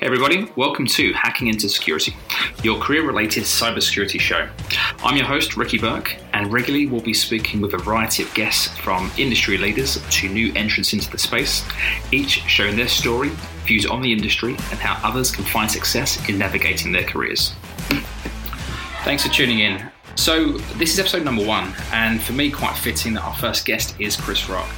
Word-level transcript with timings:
Hey 0.00 0.06
everybody, 0.06 0.50
welcome 0.56 0.86
to 0.86 1.12
Hacking 1.12 1.48
into 1.48 1.68
Security, 1.68 2.16
your 2.62 2.80
career 2.80 3.06
related 3.06 3.42
cybersecurity 3.42 4.18
show. 4.18 4.48
I'm 5.04 5.14
your 5.14 5.26
host, 5.26 5.58
Ricky 5.58 5.76
Burke, 5.76 6.16
and 6.32 6.50
regularly 6.50 6.86
we'll 6.86 7.02
be 7.02 7.12
speaking 7.12 7.60
with 7.60 7.74
a 7.74 7.76
variety 7.76 8.22
of 8.22 8.32
guests 8.32 8.68
from 8.78 9.12
industry 9.18 9.58
leaders 9.58 10.02
to 10.12 10.28
new 10.30 10.54
entrants 10.54 10.94
into 10.94 11.10
the 11.10 11.18
space, 11.18 11.68
each 12.12 12.40
sharing 12.46 12.76
their 12.76 12.88
story, 12.88 13.30
views 13.66 13.84
on 13.84 14.00
the 14.00 14.10
industry, 14.10 14.52
and 14.52 14.78
how 14.78 14.98
others 15.06 15.30
can 15.30 15.44
find 15.44 15.70
success 15.70 16.26
in 16.30 16.38
navigating 16.38 16.92
their 16.92 17.04
careers. 17.04 17.52
Thanks 19.04 19.26
for 19.26 19.30
tuning 19.30 19.58
in. 19.58 19.90
So, 20.14 20.52
this 20.78 20.94
is 20.94 20.98
episode 20.98 21.26
number 21.26 21.44
one, 21.44 21.74
and 21.92 22.22
for 22.22 22.32
me, 22.32 22.50
quite 22.50 22.76
fitting 22.78 23.12
that 23.14 23.22
our 23.22 23.34
first 23.34 23.66
guest 23.66 24.00
is 24.00 24.16
Chris 24.16 24.48
Rock. 24.48 24.70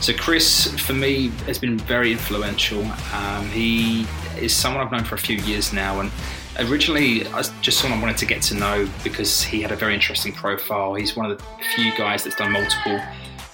So, 0.00 0.14
Chris, 0.14 0.72
for 0.80 0.94
me, 0.94 1.28
has 1.44 1.58
been 1.58 1.76
very 1.76 2.12
influential. 2.12 2.82
Um, 3.12 3.46
he 3.50 4.06
is 4.38 4.54
someone 4.54 4.84
I've 4.84 4.92
known 4.92 5.04
for 5.04 5.14
a 5.14 5.18
few 5.18 5.36
years 5.38 5.72
now, 5.72 6.00
and 6.00 6.10
originally 6.58 7.26
I 7.28 7.42
just 7.60 7.80
someone 7.80 7.98
I 7.98 8.02
wanted 8.02 8.18
to 8.18 8.26
get 8.26 8.42
to 8.42 8.54
know 8.54 8.88
because 9.04 9.42
he 9.42 9.62
had 9.62 9.72
a 9.72 9.76
very 9.76 9.94
interesting 9.94 10.32
profile. 10.32 10.94
He's 10.94 11.16
one 11.16 11.30
of 11.30 11.38
the 11.38 11.44
few 11.74 11.96
guys 11.96 12.24
that's 12.24 12.36
done 12.36 12.52
multiple 12.52 13.00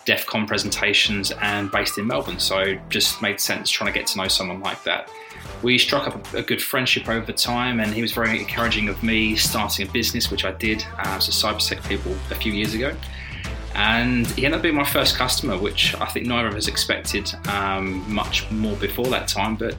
DEF 0.04 0.26
CON 0.26 0.46
presentations 0.46 1.32
and 1.42 1.70
based 1.70 1.98
in 1.98 2.06
Melbourne, 2.06 2.38
so 2.38 2.78
just 2.88 3.20
made 3.22 3.40
sense 3.40 3.70
trying 3.70 3.92
to 3.92 3.98
get 3.98 4.06
to 4.08 4.18
know 4.18 4.28
someone 4.28 4.60
like 4.60 4.82
that 4.84 5.10
we 5.62 5.78
struck 5.78 6.06
up 6.06 6.34
a, 6.34 6.42
good 6.42 6.62
friendship 6.62 7.08
over 7.08 7.32
time, 7.32 7.80
and 7.80 7.92
he 7.92 8.02
was 8.02 8.12
very 8.12 8.38
encouraging 8.38 8.88
of 8.88 9.02
me 9.02 9.36
starting 9.36 9.86
a 9.86 9.90
business, 9.90 10.30
which 10.30 10.44
I 10.44 10.52
did 10.52 10.84
uh, 10.98 11.16
as 11.16 11.28
a 11.28 11.30
cybersec 11.30 11.86
people 11.88 12.12
a 12.30 12.34
few 12.34 12.52
years 12.52 12.74
ago. 12.74 12.94
And 13.74 14.26
he 14.28 14.46
ended 14.46 14.58
up 14.58 14.62
being 14.62 14.74
my 14.74 14.84
first 14.84 15.16
customer, 15.16 15.58
which 15.58 15.94
I 15.96 16.06
think 16.06 16.26
neither 16.26 16.48
of 16.48 16.54
us 16.54 16.66
expected 16.66 17.34
um, 17.48 18.10
much 18.12 18.50
more 18.50 18.76
before 18.76 19.06
that 19.06 19.28
time, 19.28 19.56
but 19.56 19.76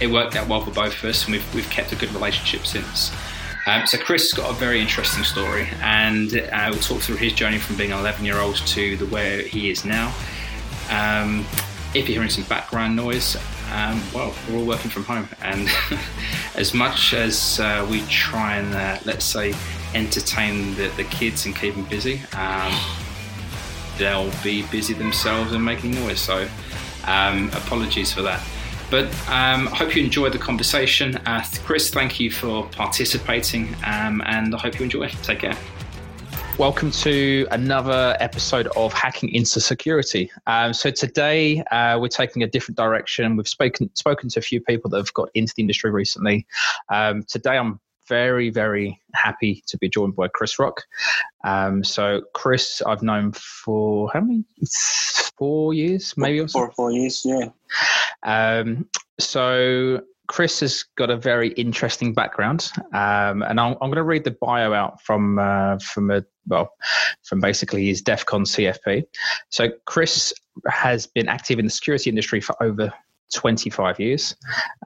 it 0.00 0.08
worked 0.08 0.36
out 0.36 0.48
well 0.48 0.64
for 0.64 0.70
both 0.70 0.96
of 0.98 1.04
us, 1.04 1.24
and 1.24 1.32
we've, 1.32 1.54
we've 1.54 1.70
kept 1.70 1.92
a 1.92 1.96
good 1.96 2.12
relationship 2.12 2.66
since. 2.66 3.12
Um, 3.66 3.86
so 3.86 3.96
Chris 3.96 4.30
has 4.30 4.32
got 4.34 4.50
a 4.50 4.54
very 4.54 4.80
interesting 4.80 5.24
story, 5.24 5.66
and 5.80 6.36
uh, 6.52 6.68
we'll 6.70 6.80
talk 6.80 7.00
through 7.00 7.16
his 7.16 7.32
journey 7.32 7.58
from 7.58 7.76
being 7.76 7.92
an 7.92 7.98
11 7.98 8.24
year 8.24 8.38
old 8.38 8.56
to 8.56 8.96
the 8.96 9.06
where 9.06 9.40
he 9.42 9.70
is 9.70 9.84
now. 9.84 10.14
Um, 10.90 11.46
if 11.94 12.08
you're 12.08 12.16
hearing 12.16 12.28
some 12.28 12.44
background 12.44 12.94
noise, 12.94 13.36
um, 13.72 14.02
well, 14.14 14.34
we're 14.48 14.58
all 14.58 14.66
working 14.66 14.90
from 14.90 15.04
home, 15.04 15.28
and 15.40 15.68
as 16.56 16.74
much 16.74 17.14
as 17.14 17.58
uh, 17.58 17.86
we 17.90 18.02
try 18.02 18.56
and 18.56 18.74
uh, 18.74 18.98
let's 19.06 19.24
say 19.24 19.54
entertain 19.94 20.74
the, 20.74 20.88
the, 20.96 21.04
kids 21.04 21.46
and 21.46 21.56
keep 21.56 21.74
them 21.74 21.84
busy, 21.84 22.20
um, 22.36 22.72
they'll 23.96 24.30
be 24.42 24.66
busy 24.66 24.92
themselves 24.92 25.52
and 25.52 25.64
making 25.64 25.92
noise. 25.92 26.20
So, 26.20 26.48
um, 27.06 27.48
apologies 27.54 28.12
for 28.12 28.22
that. 28.22 28.46
But 28.90 29.06
um, 29.28 29.68
I 29.68 29.76
hope 29.76 29.96
you 29.96 30.04
enjoyed 30.04 30.32
the 30.32 30.38
conversation. 30.38 31.16
Uh, 31.26 31.44
Chris, 31.64 31.90
thank 31.90 32.20
you 32.20 32.30
for 32.30 32.66
participating, 32.68 33.74
um, 33.84 34.22
and 34.26 34.54
I 34.54 34.58
hope 34.58 34.78
you 34.78 34.84
enjoy. 34.84 35.08
Take 35.22 35.40
care. 35.40 35.56
Welcome 36.56 36.92
to 36.92 37.48
another 37.50 38.16
episode 38.20 38.68
of 38.76 38.92
Hacking 38.92 39.30
into 39.30 39.60
Security. 39.60 40.30
Um, 40.46 40.72
so 40.72 40.92
today 40.92 41.64
uh, 41.64 41.98
we're 41.98 42.06
taking 42.06 42.44
a 42.44 42.46
different 42.46 42.76
direction. 42.76 43.36
We've 43.36 43.48
spoken 43.48 43.90
spoken 43.96 44.28
to 44.28 44.38
a 44.38 44.42
few 44.42 44.60
people 44.60 44.88
that 44.90 44.98
have 44.98 45.12
got 45.14 45.30
into 45.34 45.52
the 45.56 45.62
industry 45.62 45.90
recently. 45.90 46.46
Um, 46.90 47.24
today 47.24 47.58
I'm 47.58 47.80
very 48.08 48.50
very 48.50 49.00
happy 49.14 49.62
to 49.66 49.78
be 49.78 49.88
joined 49.88 50.16
by 50.16 50.28
Chris 50.28 50.58
Rock. 50.58 50.82
Um, 51.44 51.84
so 51.84 52.22
Chris, 52.34 52.82
I've 52.86 53.02
known 53.02 53.32
for 53.32 54.10
how 54.12 54.20
many? 54.20 54.44
Four 55.36 55.74
years, 55.74 56.14
maybe. 56.16 56.46
Four, 56.46 56.70
four 56.72 56.92
years, 56.92 57.24
yeah. 57.24 57.48
Um, 58.24 58.88
so 59.18 60.00
Chris 60.26 60.60
has 60.60 60.84
got 60.96 61.10
a 61.10 61.16
very 61.16 61.48
interesting 61.50 62.14
background, 62.14 62.70
um, 62.92 63.42
and 63.42 63.60
I'm, 63.60 63.72
I'm, 63.72 63.90
going 63.90 63.96
to 63.96 64.04
read 64.04 64.24
the 64.24 64.30
bio 64.30 64.72
out 64.72 65.02
from 65.02 65.38
uh, 65.38 65.78
from 65.78 66.10
a 66.10 66.24
well 66.46 66.70
from 67.24 67.40
basically 67.40 67.86
his 67.86 68.00
DEF 68.00 68.24
CON 68.24 68.44
CFP. 68.44 69.04
So 69.50 69.68
Chris 69.86 70.32
has 70.66 71.06
been 71.06 71.28
active 71.28 71.58
in 71.58 71.66
the 71.66 71.70
security 71.70 72.08
industry 72.08 72.40
for 72.40 72.60
over 72.62 72.92
25 73.34 74.00
years. 74.00 74.36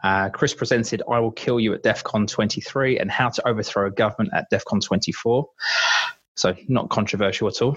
Uh, 0.02 0.28
Chris 0.30 0.54
presented 0.54 1.02
"I 1.10 1.20
Will 1.20 1.30
Kill 1.30 1.60
You" 1.60 1.74
at 1.74 1.82
DEF 1.82 2.02
CON 2.04 2.26
23 2.26 2.98
and 2.98 3.10
"How 3.10 3.28
to 3.28 3.46
Overthrow 3.46 3.86
a 3.86 3.90
Government" 3.90 4.32
at 4.34 4.48
DEF 4.50 4.64
CON 4.64 4.80
24. 4.80 5.48
So 6.34 6.54
not 6.68 6.88
controversial 6.88 7.48
at 7.48 7.60
all. 7.62 7.76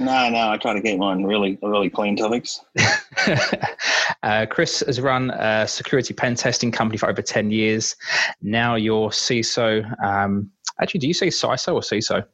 No, 0.00 0.28
no, 0.28 0.50
I 0.50 0.56
try 0.58 0.74
to 0.74 0.80
keep 0.80 0.98
mine 0.98 1.24
really, 1.24 1.58
really 1.62 1.90
clean 1.90 2.16
topics. 2.16 2.60
uh, 4.22 4.46
Chris 4.48 4.80
has 4.86 5.00
run 5.00 5.30
a 5.30 5.66
security 5.66 6.14
pen 6.14 6.34
testing 6.34 6.70
company 6.70 6.98
for 6.98 7.08
over 7.08 7.22
10 7.22 7.50
years. 7.50 7.96
Now 8.40 8.76
you're 8.76 9.08
CISO. 9.08 10.04
Um, 10.04 10.50
actually, 10.80 11.00
do 11.00 11.08
you 11.08 11.14
say 11.14 11.28
CISO 11.28 11.74
or 11.74 11.80
CISO? 11.80 12.24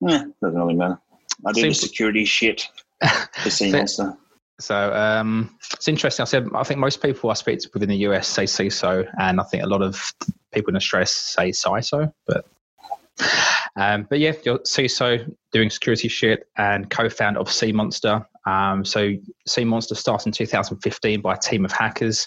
Yeah, 0.00 0.24
doesn't 0.42 0.58
really 0.58 0.74
matter. 0.74 0.98
I 1.46 1.52
do 1.52 1.62
Seems... 1.62 1.80
the 1.80 1.86
security 1.86 2.24
shit 2.24 2.68
for 3.00 3.48
SIEMonster. 3.48 4.16
So 4.62 4.92
um, 4.94 5.56
it's 5.72 5.88
interesting. 5.88 6.22
I 6.22 6.26
said 6.26 6.48
I 6.54 6.62
think 6.62 6.80
most 6.80 7.02
people 7.02 7.30
I 7.30 7.34
speak 7.34 7.60
to 7.60 7.70
within 7.74 7.88
the 7.88 7.96
US 8.08 8.28
say 8.28 8.44
CISO, 8.44 9.08
and 9.18 9.40
I 9.40 9.44
think 9.44 9.62
a 9.62 9.66
lot 9.66 9.82
of 9.82 10.12
people 10.52 10.70
in 10.70 10.76
Australia 10.76 11.06
say 11.06 11.50
CISO, 11.50 12.12
but 12.26 12.46
um, 13.76 14.06
but 14.08 14.18
yeah, 14.18 14.32
you're 14.44 14.58
CISO 14.60 15.34
doing 15.52 15.70
security 15.70 16.08
shit 16.08 16.48
and 16.56 16.88
co-founder 16.90 17.40
of 17.40 17.48
SIEMonster. 17.48 18.26
Um, 18.46 18.84
so 18.84 19.12
SIEMonster 19.48 19.96
started 19.96 20.28
in 20.28 20.32
2015 20.32 21.20
by 21.20 21.34
a 21.34 21.38
team 21.38 21.64
of 21.64 21.72
hackers. 21.72 22.26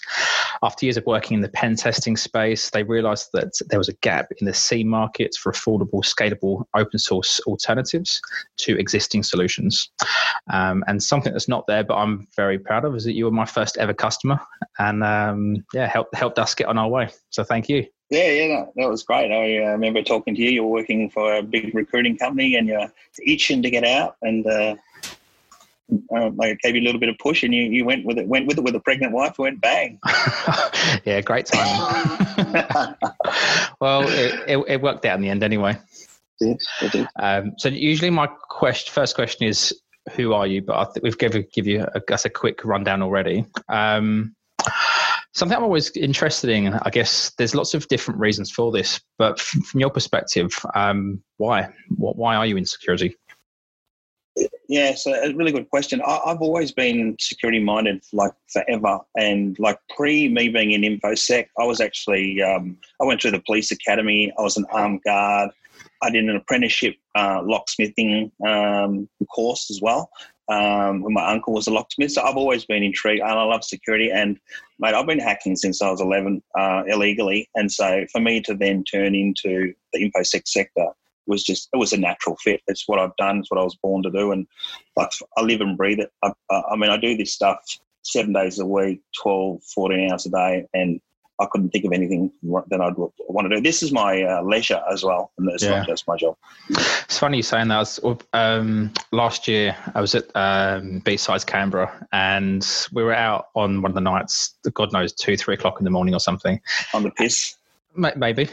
After 0.62 0.86
years 0.86 0.96
of 0.96 1.04
working 1.06 1.34
in 1.34 1.42
the 1.42 1.48
pen 1.48 1.76
testing 1.76 2.16
space, 2.16 2.70
they 2.70 2.82
realized 2.82 3.28
that 3.32 3.52
there 3.68 3.78
was 3.78 3.88
a 3.88 3.94
gap 3.94 4.28
in 4.40 4.46
the 4.46 4.54
SIEM 4.54 4.88
market 4.88 5.36
for 5.40 5.52
affordable, 5.52 6.02
scalable, 6.02 6.64
open 6.74 6.98
source 6.98 7.40
alternatives 7.46 8.20
to 8.58 8.78
existing 8.78 9.22
solutions. 9.22 9.90
Um, 10.52 10.84
and 10.86 11.02
something 11.02 11.32
that's 11.32 11.48
not 11.48 11.66
there, 11.66 11.84
but 11.84 11.94
I'm 11.96 12.26
very 12.36 12.58
proud 12.58 12.84
of, 12.84 12.94
is 12.94 13.04
that 13.04 13.14
you 13.14 13.24
were 13.24 13.30
my 13.30 13.44
first 13.44 13.76
ever 13.78 13.94
customer, 13.94 14.38
and 14.78 15.02
um, 15.02 15.64
yeah, 15.74 15.86
helped 15.86 16.14
helped 16.14 16.38
us 16.38 16.54
get 16.54 16.68
on 16.68 16.78
our 16.78 16.88
way. 16.88 17.08
So 17.30 17.42
thank 17.42 17.68
you. 17.68 17.86
Yeah, 18.10 18.30
yeah, 18.30 18.48
that, 18.56 18.72
that 18.76 18.88
was 18.88 19.02
great. 19.02 19.32
I 19.32 19.64
uh, 19.64 19.72
remember 19.72 20.02
talking 20.02 20.36
to 20.36 20.40
you. 20.40 20.50
You 20.50 20.62
were 20.62 20.70
working 20.70 21.10
for 21.10 21.36
a 21.36 21.42
big 21.42 21.74
recruiting 21.74 22.16
company, 22.16 22.54
and 22.54 22.68
you're 22.68 22.92
itching 23.26 23.62
to 23.62 23.70
get 23.70 23.84
out. 23.84 24.16
And 24.22 24.46
uh, 24.46 24.76
uh, 26.14 26.30
I 26.40 26.54
gave 26.62 26.74
you 26.74 26.82
a 26.82 26.84
little 26.84 27.00
bit 27.00 27.08
of 27.08 27.18
push, 27.18 27.42
and 27.42 27.54
you, 27.54 27.62
you 27.62 27.84
went 27.84 28.04
with 28.04 28.18
it. 28.18 28.26
Went 28.26 28.46
with 28.46 28.58
it 28.58 28.64
with 28.64 28.74
a 28.74 28.80
pregnant 28.80 29.12
wife. 29.12 29.38
Went 29.38 29.60
bang. 29.60 29.98
yeah, 31.04 31.20
great 31.20 31.46
time. 31.46 32.96
well, 33.80 34.02
it, 34.08 34.34
it, 34.48 34.64
it, 34.68 34.82
worked 34.82 35.04
out 35.04 35.16
in 35.16 35.22
the 35.22 35.28
end, 35.28 35.42
anyway. 35.42 35.78
It 36.40 36.58
did. 36.58 36.62
It 36.82 36.92
did. 36.92 37.08
Um, 37.16 37.52
so 37.58 37.68
usually, 37.68 38.10
my 38.10 38.26
question, 38.26 38.92
first 38.92 39.14
question 39.14 39.46
is, 39.46 39.74
"Who 40.12 40.32
are 40.32 40.46
you?" 40.46 40.62
But 40.62 40.76
I 40.76 40.84
think 40.84 41.04
we've 41.04 41.18
given 41.18 41.46
give 41.52 41.66
you, 41.66 41.86
a, 41.94 42.00
a 42.24 42.30
quick 42.30 42.64
rundown 42.64 43.02
already. 43.02 43.44
Um, 43.68 44.34
Something 45.36 45.58
I'm 45.58 45.64
always 45.64 45.94
interested 45.94 46.48
in, 46.48 46.72
I 46.72 46.88
guess 46.88 47.30
there's 47.36 47.54
lots 47.54 47.74
of 47.74 47.86
different 47.88 48.20
reasons 48.20 48.50
for 48.50 48.72
this, 48.72 49.02
but 49.18 49.38
from 49.38 49.80
your 49.80 49.90
perspective, 49.90 50.50
um, 50.74 51.22
why? 51.36 51.68
Why 51.90 52.36
are 52.36 52.46
you 52.46 52.56
in 52.56 52.64
security? 52.64 53.14
Yeah, 54.68 54.94
so 54.94 55.14
a 55.14 55.32
really 55.34 55.52
good 55.52 55.70
question. 55.70 56.02
I, 56.02 56.20
have 56.26 56.42
always 56.42 56.72
been 56.72 57.16
security 57.20 57.60
minded 57.60 58.02
like 58.12 58.32
forever, 58.52 58.98
and 59.16 59.56
like 59.58 59.78
pre 59.96 60.28
me 60.28 60.48
being 60.48 60.72
in 60.72 60.82
infosec, 60.82 61.46
I 61.58 61.64
was 61.64 61.80
actually 61.80 62.42
um, 62.42 62.76
I 63.00 63.04
went 63.04 63.22
through 63.22 63.30
the 63.30 63.42
police 63.46 63.70
academy. 63.70 64.32
I 64.38 64.42
was 64.42 64.56
an 64.56 64.66
armed 64.70 65.02
guard. 65.04 65.50
I 66.02 66.10
did 66.10 66.24
an 66.24 66.36
apprenticeship 66.36 66.96
uh, 67.14 67.40
locksmithing 67.42 68.30
um, 68.46 69.08
course 69.28 69.70
as 69.70 69.80
well, 69.80 70.10
um, 70.48 71.04
my 71.12 71.32
uncle 71.32 71.54
was 71.54 71.66
a 71.66 71.72
locksmith. 71.72 72.12
So 72.12 72.22
I've 72.22 72.36
always 72.36 72.64
been 72.64 72.82
intrigued 72.82 73.22
and 73.22 73.30
I 73.30 73.42
love 73.42 73.64
security. 73.64 74.10
And 74.10 74.38
mate, 74.78 74.94
I've 74.94 75.06
been 75.06 75.18
hacking 75.18 75.56
since 75.56 75.82
I 75.82 75.90
was 75.90 76.00
11 76.00 76.42
uh, 76.58 76.82
illegally. 76.86 77.48
And 77.54 77.70
so 77.70 78.04
for 78.12 78.20
me 78.20 78.40
to 78.42 78.54
then 78.54 78.84
turn 78.84 79.14
into 79.14 79.74
the 79.92 80.10
infosec 80.10 80.46
sector 80.46 80.88
was 81.26 81.42
just, 81.42 81.68
it 81.72 81.76
was 81.76 81.92
a 81.92 81.98
natural 81.98 82.36
fit. 82.36 82.62
It's 82.66 82.84
what 82.86 82.98
I've 82.98 83.16
done. 83.16 83.38
It's 83.38 83.50
what 83.50 83.60
I 83.60 83.64
was 83.64 83.76
born 83.76 84.02
to 84.02 84.10
do. 84.10 84.32
And 84.32 84.46
like, 84.96 85.10
I 85.36 85.42
live 85.42 85.60
and 85.60 85.76
breathe 85.76 86.00
it. 86.00 86.10
I, 86.22 86.32
I 86.50 86.76
mean, 86.76 86.90
I 86.90 86.96
do 86.96 87.16
this 87.16 87.32
stuff 87.32 87.58
seven 88.02 88.32
days 88.32 88.58
a 88.58 88.66
week, 88.66 89.00
12, 89.22 89.62
14 89.64 90.10
hours 90.10 90.26
a 90.26 90.30
day. 90.30 90.66
And 90.74 91.00
I 91.38 91.46
couldn't 91.46 91.70
think 91.70 91.84
of 91.84 91.92
anything 91.92 92.32
that 92.42 92.80
I'd 92.80 92.94
want 92.96 93.50
to 93.50 93.56
do. 93.56 93.60
This 93.60 93.82
is 93.82 93.92
my 93.92 94.22
uh, 94.22 94.42
leisure 94.42 94.82
as 94.90 95.04
well, 95.04 95.32
and 95.36 95.50
it's 95.50 95.62
yeah. 95.62 95.78
not 95.78 95.86
just 95.86 96.08
my 96.08 96.16
job. 96.16 96.36
It's 96.70 97.18
funny 97.18 97.38
you 97.38 97.42
saying 97.42 97.68
that. 97.68 97.78
Was, 97.78 98.00
um, 98.32 98.92
last 99.12 99.46
year, 99.46 99.76
I 99.94 100.00
was 100.00 100.14
at 100.14 100.24
um, 100.34 101.00
B-Sides 101.00 101.44
Canberra, 101.44 102.06
and 102.12 102.66
we 102.92 103.02
were 103.02 103.14
out 103.14 103.48
on 103.54 103.82
one 103.82 103.90
of 103.90 103.94
the 103.94 104.00
nights. 104.00 104.54
God 104.72 104.92
knows, 104.92 105.12
two, 105.12 105.36
three 105.36 105.54
o'clock 105.54 105.78
in 105.78 105.84
the 105.84 105.90
morning 105.90 106.14
or 106.14 106.20
something. 106.20 106.58
On 106.94 107.02
the 107.02 107.10
piss. 107.10 107.55
Maybe, 107.96 108.48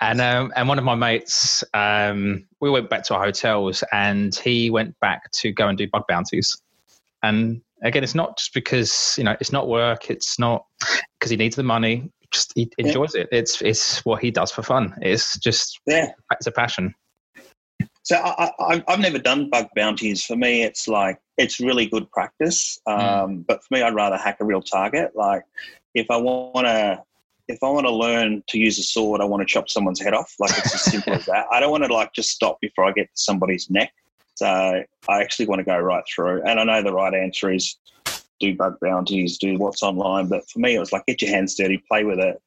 and 0.00 0.20
um, 0.20 0.52
and 0.56 0.68
one 0.68 0.78
of 0.78 0.84
my 0.84 0.94
mates, 0.94 1.64
um, 1.74 2.46
we 2.60 2.70
went 2.70 2.90
back 2.90 3.04
to 3.04 3.14
our 3.14 3.24
hotels, 3.24 3.84
and 3.92 4.34
he 4.34 4.70
went 4.70 4.98
back 5.00 5.30
to 5.32 5.52
go 5.52 5.68
and 5.68 5.78
do 5.78 5.88
bug 5.88 6.04
bounties, 6.08 6.60
and 7.22 7.62
again, 7.82 8.02
it's 8.02 8.14
not 8.14 8.38
just 8.38 8.54
because 8.54 9.14
you 9.18 9.24
know 9.24 9.36
it's 9.40 9.52
not 9.52 9.68
work. 9.68 10.10
It's 10.10 10.38
not 10.38 10.64
because 11.18 11.30
he 11.30 11.36
needs 11.36 11.56
the 11.56 11.62
money. 11.62 12.10
just 12.30 12.52
he 12.54 12.70
enjoys 12.78 13.14
yeah. 13.14 13.22
it. 13.22 13.28
It's 13.32 13.62
it's 13.62 14.04
what 14.04 14.22
he 14.22 14.30
does 14.30 14.50
for 14.50 14.62
fun. 14.62 14.94
It's 15.02 15.38
just 15.38 15.80
yeah, 15.86 16.12
it's 16.32 16.46
a 16.46 16.52
passion. 16.52 16.94
So 18.02 18.16
I, 18.16 18.50
I, 18.58 18.84
have 18.88 19.00
never 19.00 19.18
done 19.18 19.50
bug 19.50 19.68
bounties. 19.76 20.24
For 20.24 20.34
me, 20.34 20.62
it's 20.62 20.88
like 20.88 21.20
it's 21.36 21.60
really 21.60 21.86
good 21.86 22.10
practice. 22.10 22.80
Hmm. 22.86 22.92
Um, 22.92 23.30
mm. 23.30 23.46
But 23.46 23.62
for 23.62 23.74
me, 23.74 23.82
I'd 23.82 23.94
rather 23.94 24.16
hack 24.16 24.38
a 24.40 24.44
real 24.44 24.62
target. 24.62 25.12
Like 25.14 25.42
if 25.94 26.06
I 26.10 26.16
want 26.16 26.66
to, 26.66 27.02
if 27.48 27.62
I 27.62 27.70
want 27.70 27.86
to 27.86 27.92
learn 27.92 28.42
to 28.48 28.58
use 28.58 28.78
a 28.78 28.82
sword, 28.82 29.20
I 29.20 29.24
want 29.24 29.40
to 29.40 29.46
chop 29.46 29.68
someone's 29.68 30.00
head 30.00 30.14
off. 30.14 30.34
Like 30.38 30.50
it's 30.58 30.74
as 30.74 30.82
simple 30.84 31.14
as 31.14 31.26
that. 31.26 31.46
I 31.50 31.60
don't 31.60 31.70
want 31.70 31.84
to 31.84 31.92
like 31.92 32.12
just 32.12 32.30
stop 32.30 32.60
before 32.60 32.84
I 32.84 32.92
get 32.92 33.04
to 33.04 33.20
somebody's 33.20 33.70
neck. 33.70 33.92
So 34.34 34.46
I 35.08 35.20
actually 35.20 35.46
want 35.46 35.60
to 35.60 35.64
go 35.64 35.78
right 35.78 36.04
through. 36.14 36.42
And 36.42 36.60
I 36.60 36.64
know 36.64 36.82
the 36.82 36.92
right 36.92 37.14
answer 37.14 37.50
is 37.52 37.76
do 38.38 38.54
bug 38.54 38.76
bounties, 38.80 39.38
do 39.38 39.58
what's 39.58 39.82
online. 39.82 40.28
But 40.28 40.48
for 40.48 40.60
me, 40.60 40.76
it 40.76 40.78
was 40.78 40.92
like 40.92 41.06
get 41.06 41.22
your 41.22 41.30
hands 41.30 41.54
dirty, 41.54 41.82
play 41.88 42.04
with 42.04 42.20
it, 42.20 42.40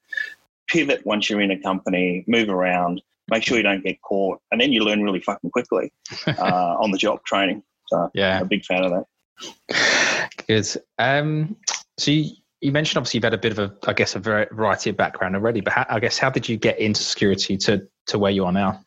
pivot 0.69 1.06
once 1.06 1.30
you're 1.30 1.42
in 1.42 1.51
a 1.51 1.59
company, 1.59 2.24
move 2.27 2.50
around, 2.50 3.01
make 3.27 3.44
sure 3.44 3.57
you 3.57 3.63
don't 3.63 3.83
get 3.83 4.01
caught, 4.01 4.39
and 4.51 4.62
then 4.62 4.71
you 4.71 4.83
learn 4.83 5.04
really 5.04 5.19
fucking 5.19 5.50
quickly 5.51 5.92
uh, 6.27 6.77
on 6.80 6.92
the 6.92 6.97
job 6.97 7.24
training. 7.25 7.63
So 7.88 8.09
yeah, 8.13 8.38
I'm 8.38 8.44
a 8.44 8.45
big 8.45 8.63
fan 8.63 8.83
of 8.83 8.92
that. 8.92 10.30
Good. 10.47 10.68
Um, 10.97 11.57
so 11.97 12.12
you, 12.12 12.31
you 12.61 12.71
mentioned 12.71 12.97
obviously 12.97 13.17
you've 13.17 13.23
had 13.23 13.33
a 13.33 13.39
bit 13.39 13.51
of 13.51 13.59
a, 13.59 13.75
I 13.87 13.93
guess, 13.93 14.15
a 14.15 14.19
variety 14.19 14.91
of 14.91 14.97
background 14.97 15.35
already. 15.35 15.61
But 15.61 15.73
how, 15.73 15.85
I 15.89 15.99
guess 15.99 16.17
how 16.17 16.29
did 16.29 16.47
you 16.47 16.57
get 16.57 16.79
into 16.79 17.03
security 17.03 17.57
to 17.57 17.87
to 18.07 18.19
where 18.19 18.31
you 18.31 18.45
are 18.45 18.51
now? 18.51 18.83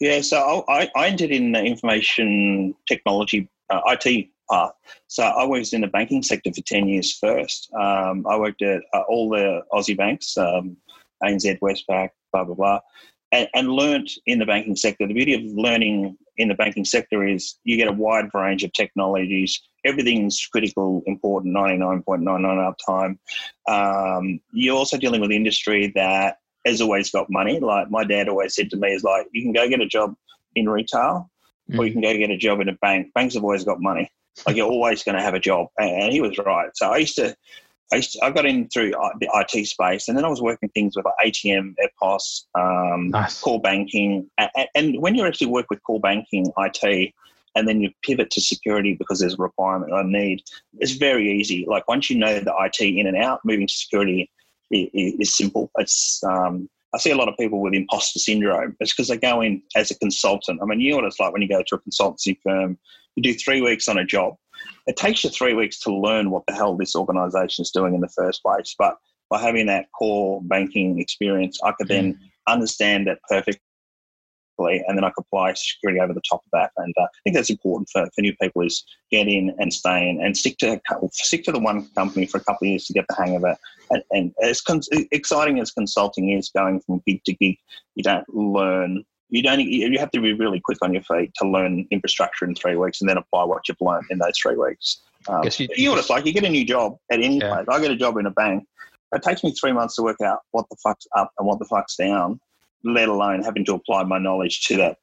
Yeah, 0.00 0.20
so 0.20 0.64
I, 0.68 0.90
I 0.94 1.08
entered 1.08 1.30
in 1.30 1.52
the 1.52 1.62
information 1.62 2.74
technology 2.86 3.48
uh, 3.70 3.80
IT 3.86 4.28
path. 4.50 4.72
So 5.08 5.24
I 5.24 5.44
was 5.44 5.72
in 5.72 5.80
the 5.80 5.86
banking 5.86 6.22
sector 6.22 6.52
for 6.52 6.60
10 6.60 6.86
years 6.86 7.16
first. 7.18 7.72
Um, 7.72 8.26
I 8.28 8.36
worked 8.36 8.62
at 8.62 8.82
uh, 8.92 9.02
all 9.08 9.30
the 9.30 9.62
Aussie 9.72 9.96
banks, 9.96 10.36
um, 10.36 10.76
ANZ, 11.24 11.58
Westpac, 11.60 12.10
blah, 12.30 12.44
blah, 12.44 12.54
blah, 12.54 12.80
and, 13.32 13.48
and 13.54 13.68
learnt 13.72 14.12
in 14.26 14.38
the 14.38 14.44
banking 14.44 14.76
sector. 14.76 15.06
The 15.06 15.14
beauty 15.14 15.34
of 15.34 15.42
learning 15.56 16.18
in 16.38 16.48
the 16.48 16.54
banking 16.54 16.84
sector 16.84 17.26
is 17.26 17.56
you 17.64 17.76
get 17.76 17.88
a 17.88 17.92
wide 17.92 18.28
range 18.34 18.64
of 18.64 18.72
technologies. 18.72 19.60
Everything's 19.84 20.46
critical, 20.50 21.02
important, 21.06 21.54
99.99 21.54 22.74
uptime. 22.88 23.18
Um, 23.68 24.40
you're 24.52 24.76
also 24.76 24.96
dealing 24.96 25.20
with 25.20 25.30
industry 25.30 25.92
that 25.94 26.38
has 26.66 26.80
always 26.80 27.10
got 27.10 27.30
money. 27.30 27.60
Like 27.60 27.90
my 27.90 28.04
dad 28.04 28.28
always 28.28 28.54
said 28.54 28.70
to 28.70 28.76
me, 28.76 28.92
is 28.92 29.04
like, 29.04 29.26
you 29.32 29.42
can 29.42 29.52
go 29.52 29.68
get 29.68 29.80
a 29.80 29.86
job 29.86 30.14
in 30.54 30.68
retail 30.68 31.30
mm. 31.70 31.78
or 31.78 31.84
you 31.84 31.90
mm. 31.90 31.94
can 31.94 32.02
go 32.02 32.16
get 32.16 32.30
a 32.30 32.36
job 32.36 32.60
in 32.60 32.68
a 32.68 32.74
bank. 32.74 33.12
Banks 33.14 33.34
have 33.34 33.44
always 33.44 33.64
got 33.64 33.80
money. 33.80 34.10
Like 34.46 34.56
you're 34.56 34.68
always 34.68 35.02
going 35.02 35.16
to 35.16 35.22
have 35.22 35.34
a 35.34 35.40
job. 35.40 35.68
And 35.78 36.12
he 36.12 36.20
was 36.20 36.36
right. 36.38 36.70
So 36.74 36.90
I 36.90 36.98
used 36.98 37.16
to, 37.16 37.34
I, 37.92 37.96
used 37.96 38.12
to, 38.12 38.24
I 38.24 38.30
got 38.30 38.46
in 38.46 38.68
through 38.68 38.90
the 39.20 39.30
IT 39.34 39.66
space 39.66 40.08
and 40.08 40.16
then 40.16 40.24
I 40.24 40.28
was 40.28 40.42
working 40.42 40.68
things 40.70 40.96
with 40.96 41.04
like 41.04 41.14
ATM, 41.24 41.74
EPOS, 42.02 42.46
um, 42.54 43.10
nice. 43.10 43.40
core 43.40 43.60
banking. 43.60 44.28
And, 44.74 45.00
when 45.00 45.14
you 45.14 45.24
actually 45.26 45.48
work 45.48 45.66
with 45.70 45.82
core 45.84 46.00
banking, 46.00 46.52
IT, 46.58 47.14
and 47.54 47.66
then 47.66 47.80
you 47.80 47.90
pivot 48.02 48.30
to 48.30 48.40
security 48.40 48.94
because 48.94 49.20
there's 49.20 49.34
a 49.34 49.42
requirement 49.42 49.92
or 49.92 50.00
a 50.00 50.04
need, 50.04 50.42
it's 50.78 50.92
very 50.92 51.30
easy. 51.32 51.64
Like 51.66 51.88
once 51.88 52.10
you 52.10 52.18
know 52.18 52.38
the 52.40 52.54
IT 52.58 52.80
in 52.80 53.06
and 53.06 53.16
out, 53.16 53.40
moving 53.44 53.66
to 53.66 53.72
security 53.72 54.30
is, 54.70 55.14
is 55.18 55.36
simple. 55.36 55.70
It's 55.78 56.22
um, 56.24 56.68
I 56.94 56.98
see 56.98 57.10
a 57.10 57.16
lot 57.16 57.28
of 57.28 57.36
people 57.36 57.60
with 57.60 57.74
imposter 57.74 58.18
syndrome. 58.18 58.76
It's 58.80 58.94
because 58.94 59.08
they 59.08 59.16
go 59.16 59.40
in 59.40 59.62
as 59.74 59.90
a 59.90 59.98
consultant. 59.98 60.60
I 60.62 60.66
mean, 60.66 60.80
you 60.80 60.90
know 60.90 60.96
what 60.96 61.06
it's 61.06 61.20
like 61.20 61.32
when 61.32 61.42
you 61.42 61.48
go 61.48 61.62
to 61.66 61.74
a 61.76 61.80
consultancy 61.80 62.38
firm, 62.42 62.78
you 63.16 63.22
do 63.22 63.34
three 63.34 63.60
weeks 63.60 63.88
on 63.88 63.98
a 63.98 64.04
job. 64.04 64.34
It 64.86 64.96
takes 64.96 65.24
you 65.24 65.30
three 65.30 65.54
weeks 65.54 65.80
to 65.80 65.94
learn 65.94 66.30
what 66.30 66.44
the 66.46 66.54
hell 66.54 66.76
this 66.76 66.94
organization 66.94 67.62
is 67.62 67.70
doing 67.70 67.94
in 67.94 68.00
the 68.00 68.08
first 68.08 68.42
place. 68.42 68.74
But 68.78 68.98
by 69.30 69.40
having 69.40 69.66
that 69.66 69.86
core 69.98 70.40
banking 70.42 71.00
experience, 71.00 71.58
I 71.64 71.72
could 71.72 71.88
then 71.88 72.14
mm. 72.14 72.18
understand 72.46 73.08
it 73.08 73.18
perfectly 73.28 73.60
and 74.58 74.96
then 74.96 75.04
I 75.04 75.10
could 75.10 75.24
apply 75.26 75.54
security 75.54 76.00
over 76.00 76.12
the 76.12 76.22
top 76.28 76.42
of 76.44 76.50
that. 76.52 76.70
And 76.76 76.94
uh, 76.98 77.04
I 77.04 77.08
think 77.24 77.36
that's 77.36 77.50
important 77.50 77.88
for, 77.90 78.06
for 78.14 78.22
new 78.22 78.34
people 78.40 78.62
is 78.62 78.84
get 79.10 79.28
in 79.28 79.54
and 79.58 79.72
stay 79.72 80.08
in 80.08 80.20
and 80.22 80.36
stick 80.36 80.56
to 80.58 80.80
stick 81.12 81.44
to 81.44 81.52
the 81.52 81.58
one 81.58 81.86
company 81.94 82.26
for 82.26 82.38
a 82.38 82.44
couple 82.44 82.66
of 82.66 82.70
years 82.70 82.86
to 82.86 82.92
get 82.92 83.06
the 83.08 83.14
hang 83.14 83.36
of 83.36 83.44
it. 83.44 83.58
And, 83.90 84.02
and 84.10 84.34
as 84.42 84.60
cons- 84.60 84.88
exciting 85.12 85.60
as 85.60 85.70
consulting 85.70 86.30
is, 86.30 86.50
going 86.50 86.80
from 86.80 87.02
gig 87.06 87.22
to 87.24 87.34
gig, 87.34 87.58
you 87.94 88.02
don't 88.02 88.28
learn. 88.34 89.04
You 89.28 89.42
don't. 89.42 89.60
You 89.60 89.98
have 89.98 90.10
to 90.12 90.20
be 90.20 90.32
really 90.32 90.60
quick 90.60 90.78
on 90.82 90.92
your 90.92 91.02
feet 91.02 91.32
to 91.36 91.48
learn 91.48 91.86
infrastructure 91.90 92.44
in 92.44 92.54
three 92.54 92.76
weeks, 92.76 93.00
and 93.00 93.10
then 93.10 93.16
apply 93.16 93.44
what 93.44 93.66
you've 93.68 93.80
learned 93.80 94.06
in 94.10 94.18
those 94.18 94.38
three 94.40 94.56
weeks. 94.56 95.00
Um, 95.28 95.42
you, 95.58 95.68
you 95.76 95.84
know 95.86 95.92
what 95.92 95.98
it's 95.98 96.10
like. 96.10 96.24
You 96.26 96.32
get 96.32 96.44
a 96.44 96.48
new 96.48 96.64
job 96.64 96.96
at 97.10 97.20
any 97.20 97.38
yeah. 97.38 97.54
place. 97.54 97.66
I 97.68 97.80
get 97.80 97.90
a 97.90 97.96
job 97.96 98.16
in 98.18 98.26
a 98.26 98.30
bank. 98.30 98.64
It 99.12 99.22
takes 99.22 99.42
me 99.42 99.52
three 99.52 99.72
months 99.72 99.96
to 99.96 100.02
work 100.02 100.20
out 100.20 100.40
what 100.52 100.66
the 100.70 100.76
fuck's 100.76 101.06
up 101.16 101.32
and 101.38 101.46
what 101.46 101.58
the 101.58 101.64
fuck's 101.64 101.96
down 101.96 102.40
let 102.86 103.08
alone 103.08 103.42
having 103.42 103.64
to 103.64 103.74
apply 103.74 104.04
my 104.04 104.18
knowledge 104.18 104.60
to 104.66 104.76
that 104.76 104.98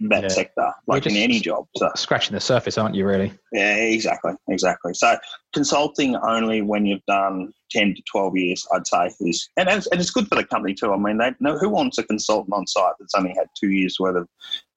that 0.00 0.22
yeah. 0.22 0.28
sector, 0.28 0.72
like 0.86 1.06
in 1.06 1.16
any 1.16 1.40
job. 1.40 1.66
So 1.76 1.90
scratching 1.94 2.34
the 2.34 2.40
surface, 2.40 2.78
aren't 2.78 2.94
you? 2.94 3.06
Really? 3.06 3.32
Yeah, 3.52 3.76
exactly, 3.76 4.32
exactly. 4.48 4.94
So 4.94 5.16
consulting 5.52 6.16
only 6.16 6.62
when 6.62 6.86
you've 6.86 7.04
done 7.06 7.52
ten 7.70 7.94
to 7.94 8.02
twelve 8.10 8.36
years, 8.36 8.66
I'd 8.72 8.86
say 8.86 9.10
is, 9.20 9.48
and 9.56 9.68
it's, 9.68 9.86
and 9.88 10.00
it's 10.00 10.10
good 10.10 10.26
for 10.28 10.34
the 10.34 10.44
company 10.44 10.74
too. 10.74 10.92
I 10.92 10.96
mean, 10.96 11.18
they 11.18 11.32
know 11.40 11.56
who 11.56 11.68
wants 11.68 11.98
a 11.98 12.04
consultant 12.04 12.54
on 12.54 12.66
site 12.66 12.94
that's 12.98 13.14
only 13.14 13.34
had 13.36 13.46
two 13.58 13.70
years 13.70 13.96
worth 14.00 14.16
of 14.16 14.28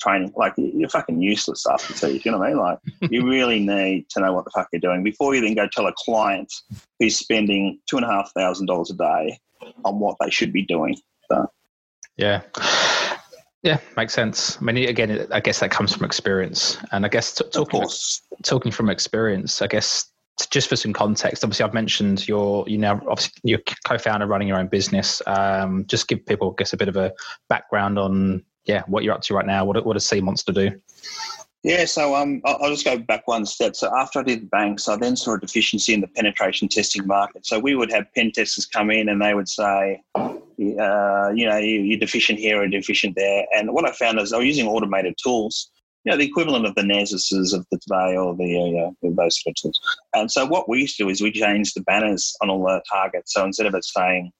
training. 0.01 0.31
Like 0.35 0.53
you're 0.57 0.89
fucking 0.89 1.21
useless 1.21 1.65
after 1.67 1.93
two 1.93 2.11
years. 2.13 2.25
You 2.25 2.31
know 2.31 2.39
what 2.39 2.47
I 2.47 2.49
mean? 2.49 2.59
Like 2.59 2.79
you 3.11 3.27
really 3.27 3.59
need 3.59 4.09
to 4.11 4.19
know 4.19 4.33
what 4.33 4.45
the 4.45 4.51
fuck 4.51 4.67
you're 4.71 4.79
doing 4.79 5.03
before 5.03 5.35
you 5.35 5.41
then 5.41 5.55
go 5.55 5.67
tell 5.71 5.87
a 5.87 5.93
client 5.97 6.51
who's 6.99 7.17
spending 7.17 7.79
two 7.89 7.97
and 7.97 8.05
a 8.05 8.09
half 8.09 8.31
thousand 8.35 8.67
dollars 8.67 8.91
a 8.91 8.95
day 8.95 9.39
on 9.83 9.99
what 9.99 10.17
they 10.19 10.29
should 10.29 10.53
be 10.53 10.63
doing. 10.63 10.95
So, 11.31 11.47
yeah. 12.17 12.41
Yeah, 13.65 13.79
makes 13.97 14.13
sense. 14.13 14.59
I 14.61 14.63
mean, 14.63 14.77
again, 14.87 15.25
I 15.31 15.39
guess 15.39 15.59
that 15.59 15.71
comes 15.71 15.91
from 15.91 16.05
experience, 16.05 16.77
and 16.91 17.03
I 17.03 17.09
guess 17.09 17.33
t- 17.33 17.45
talking 17.51 17.83
talking 18.43 18.71
from 18.71 18.91
experience, 18.91 19.59
I 19.59 19.65
guess 19.65 20.05
just 20.51 20.69
for 20.69 20.75
some 20.75 20.93
context, 20.93 21.43
obviously 21.43 21.63
I've 21.65 21.73
mentioned 21.73 22.27
you're 22.27 22.63
you 22.67 22.77
now 22.77 23.01
obviously 23.09 23.33
you're 23.43 23.61
co-founder 23.83 24.27
running 24.27 24.47
your 24.47 24.59
own 24.59 24.67
business. 24.67 25.19
Um, 25.25 25.83
just 25.87 26.07
give 26.07 26.23
people, 26.27 26.51
I 26.51 26.53
guess, 26.59 26.73
a 26.73 26.77
bit 26.77 26.89
of 26.89 26.95
a 26.95 27.11
background 27.49 27.97
on 27.97 28.43
yeah 28.65 28.83
what 28.85 29.03
you're 29.03 29.15
up 29.15 29.21
to 29.21 29.33
right 29.33 29.47
now. 29.47 29.65
What 29.65 29.83
what 29.83 29.93
does 29.93 30.05
Seam 30.05 30.27
wants 30.27 30.43
to 30.43 30.53
do? 30.53 30.79
Yeah, 31.63 31.85
so 31.85 32.13
um, 32.13 32.43
I'll 32.45 32.69
just 32.69 32.85
go 32.85 32.99
back 32.99 33.27
one 33.27 33.47
step. 33.47 33.75
So 33.75 33.91
after 33.97 34.19
I 34.19 34.21
did 34.21 34.43
the 34.43 34.45
banks, 34.45 34.87
I 34.87 34.95
then 34.95 35.15
saw 35.15 35.33
a 35.33 35.39
deficiency 35.39 35.95
in 35.95 36.01
the 36.01 36.07
penetration 36.07 36.67
testing 36.67 37.07
market. 37.07 37.47
So 37.47 37.57
we 37.57 37.73
would 37.73 37.91
have 37.91 38.13
pen 38.13 38.31
testers 38.31 38.67
come 38.67 38.91
in 38.91 39.09
and 39.09 39.19
they 39.19 39.33
would 39.33 39.49
say, 39.49 40.03
uh, 40.59 41.29
you 41.33 41.45
know, 41.45 41.57
you, 41.57 41.95
are 41.95 41.99
deficient 41.99 42.39
here 42.39 42.61
or 42.61 42.67
deficient 42.67 43.15
there. 43.15 43.45
And 43.55 43.73
what 43.73 43.87
I 43.87 43.91
found 43.91 44.19
is 44.19 44.33
I 44.33 44.37
was 44.37 44.47
using 44.47 44.67
automated 44.67 45.15
tools, 45.21 45.69
you 46.03 46.11
know, 46.11 46.17
the 46.17 46.25
equivalent 46.25 46.65
of 46.65 46.75
the 46.75 46.83
Nessus's 46.83 47.53
of 47.53 47.65
the 47.71 47.79
today 47.79 48.15
or 48.15 48.35
the 48.35 48.87
uh, 48.87 48.91
those 49.01 49.41
sort 49.41 49.51
of 49.51 49.61
tools. 49.61 49.79
And 50.13 50.31
so 50.31 50.45
what 50.45 50.69
we 50.69 50.81
used 50.81 50.97
to 50.97 51.03
do 51.03 51.09
is 51.09 51.21
we 51.21 51.31
changed 51.31 51.75
the 51.75 51.81
banners 51.81 52.35
on 52.41 52.49
all 52.49 52.63
the 52.63 52.81
targets. 52.91 53.33
So 53.33 53.43
instead 53.43 53.65
of 53.65 53.75
it 53.75 53.83
saying 53.83 54.31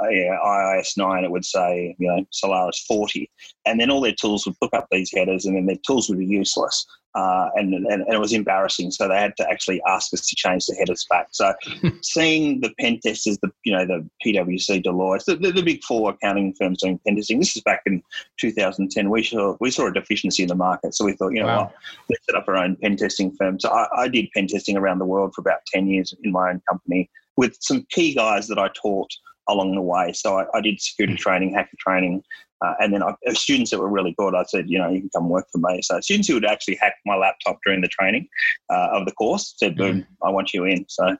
uh, 0.00 0.08
yeah, 0.08 0.36
IIS 0.76 0.96
9, 0.96 1.24
it 1.24 1.30
would 1.30 1.44
say, 1.44 1.94
you 1.98 2.08
know, 2.08 2.24
Solaris 2.30 2.84
40. 2.86 3.30
And 3.66 3.80
then 3.80 3.90
all 3.90 4.00
their 4.00 4.14
tools 4.14 4.46
would 4.46 4.56
hook 4.60 4.72
up 4.74 4.88
these 4.90 5.10
headers 5.14 5.44
and 5.44 5.56
then 5.56 5.66
their 5.66 5.76
tools 5.86 6.08
would 6.08 6.18
be 6.18 6.26
useless. 6.26 6.86
Uh, 7.14 7.50
and, 7.56 7.74
and, 7.74 7.86
and, 7.86 8.14
it 8.14 8.18
was 8.18 8.32
embarrassing. 8.32 8.90
So 8.90 9.06
they 9.06 9.18
had 9.18 9.36
to 9.36 9.50
actually 9.50 9.82
ask 9.86 10.14
us 10.14 10.26
to 10.26 10.34
change 10.34 10.64
the 10.64 10.74
headers 10.76 11.06
back. 11.10 11.28
So 11.32 11.52
seeing 12.02 12.62
the 12.62 12.72
pen 12.80 13.00
testers, 13.04 13.38
the, 13.42 13.50
you 13.64 13.76
know, 13.76 13.84
the 13.84 14.08
PwC, 14.24 14.82
Deloitte, 14.82 15.26
the, 15.26 15.36
the, 15.36 15.52
the, 15.52 15.62
big 15.62 15.84
four 15.84 16.10
accounting 16.10 16.54
firms 16.54 16.80
doing 16.80 16.98
pen 17.06 17.16
testing, 17.16 17.38
this 17.38 17.54
is 17.54 17.62
back 17.64 17.82
in 17.84 18.02
2010. 18.40 19.10
We 19.10 19.22
saw, 19.24 19.56
we 19.60 19.70
saw 19.70 19.88
a 19.88 19.92
deficiency 19.92 20.42
in 20.42 20.48
the 20.48 20.54
market. 20.54 20.94
So 20.94 21.04
we 21.04 21.12
thought, 21.12 21.34
you 21.34 21.40
know 21.40 21.48
wow. 21.48 21.64
what, 21.64 21.74
let's 22.08 22.24
set 22.24 22.34
up 22.34 22.48
our 22.48 22.56
own 22.56 22.76
pen 22.76 22.96
testing 22.96 23.30
firm. 23.36 23.60
So 23.60 23.68
I, 23.68 23.88
I 23.94 24.08
did 24.08 24.30
pen 24.34 24.46
testing 24.46 24.78
around 24.78 24.98
the 24.98 25.04
world 25.04 25.34
for 25.34 25.42
about 25.42 25.66
10 25.66 25.88
years 25.88 26.14
in 26.24 26.32
my 26.32 26.48
own 26.48 26.62
company 26.66 27.10
with 27.36 27.58
some 27.60 27.86
key 27.90 28.14
guys 28.14 28.48
that 28.48 28.58
I 28.58 28.68
taught– 28.68 29.12
along 29.52 29.74
the 29.74 29.82
way. 29.82 30.12
So 30.12 30.38
I, 30.38 30.46
I 30.54 30.60
did 30.60 30.80
security 30.80 31.16
training, 31.16 31.54
hacker 31.54 31.76
training, 31.78 32.22
uh, 32.62 32.74
and 32.80 32.92
then 32.92 33.02
I, 33.02 33.14
uh, 33.26 33.34
students 33.34 33.70
that 33.70 33.80
were 33.80 33.88
really 33.88 34.14
good, 34.16 34.34
I 34.34 34.44
said, 34.44 34.68
you 34.68 34.78
know, 34.78 34.88
you 34.88 35.00
can 35.00 35.10
come 35.10 35.28
work 35.28 35.46
for 35.52 35.58
me. 35.58 35.82
So 35.82 36.00
students 36.00 36.28
who 36.28 36.34
would 36.34 36.44
actually 36.44 36.76
hack 36.80 36.94
my 37.04 37.16
laptop 37.16 37.58
during 37.64 37.80
the 37.80 37.88
training 37.88 38.28
uh, 38.70 38.88
of 38.92 39.04
the 39.04 39.12
course 39.12 39.54
said, 39.56 39.76
boom, 39.76 40.00
mm. 40.00 40.06
I 40.22 40.30
want 40.30 40.54
you 40.54 40.64
in. 40.64 40.84
So, 40.88 41.16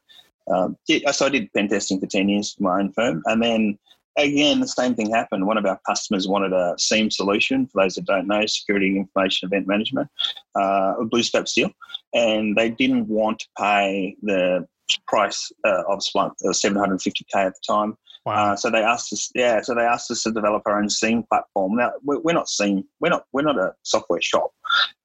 um, 0.52 0.76
so 1.12 1.26
I 1.26 1.28
did 1.28 1.52
pen 1.52 1.68
testing 1.68 2.00
for 2.00 2.06
10 2.06 2.28
years 2.28 2.54
for 2.54 2.62
my 2.62 2.80
own 2.80 2.92
firm. 2.92 3.22
And 3.26 3.42
then 3.42 3.78
again, 4.16 4.60
the 4.60 4.68
same 4.68 4.94
thing 4.94 5.10
happened. 5.10 5.46
One 5.46 5.58
of 5.58 5.66
our 5.66 5.80
customers 5.86 6.28
wanted 6.28 6.52
a 6.52 6.74
SIEM 6.78 7.10
solution. 7.10 7.66
For 7.66 7.82
those 7.82 7.94
that 7.94 8.04
don't 8.04 8.28
know, 8.28 8.44
security 8.46 8.96
information 8.96 9.48
event 9.48 9.66
management, 9.66 10.08
uh, 10.54 10.94
BlueScope 11.00 11.48
Steel, 11.48 11.70
and 12.14 12.56
they 12.56 12.70
didn't 12.70 13.08
want 13.08 13.40
to 13.40 13.46
pay 13.58 14.16
the 14.22 14.66
price 15.06 15.50
uh, 15.64 15.82
of 15.88 16.00
Splunk, 16.00 16.32
uh, 16.44 16.50
750k 16.50 17.34
at 17.34 17.54
the 17.54 17.72
time. 17.72 17.96
Wow. 18.24 18.52
Uh, 18.52 18.56
so 18.56 18.70
they 18.70 18.82
asked 18.82 19.12
us, 19.12 19.30
yeah. 19.34 19.60
So 19.62 19.74
they 19.74 19.82
asked 19.82 20.10
us 20.10 20.22
to 20.22 20.30
develop 20.30 20.62
our 20.66 20.78
own 20.78 20.88
SIEM 20.88 21.24
platform. 21.24 21.76
Now 21.76 21.92
we're 22.04 22.32
not 22.32 22.48
SIEM, 22.48 22.84
we're 23.00 23.10
not 23.10 23.24
we're 23.32 23.42
not 23.42 23.58
a 23.58 23.74
software 23.82 24.22
shop. 24.22 24.52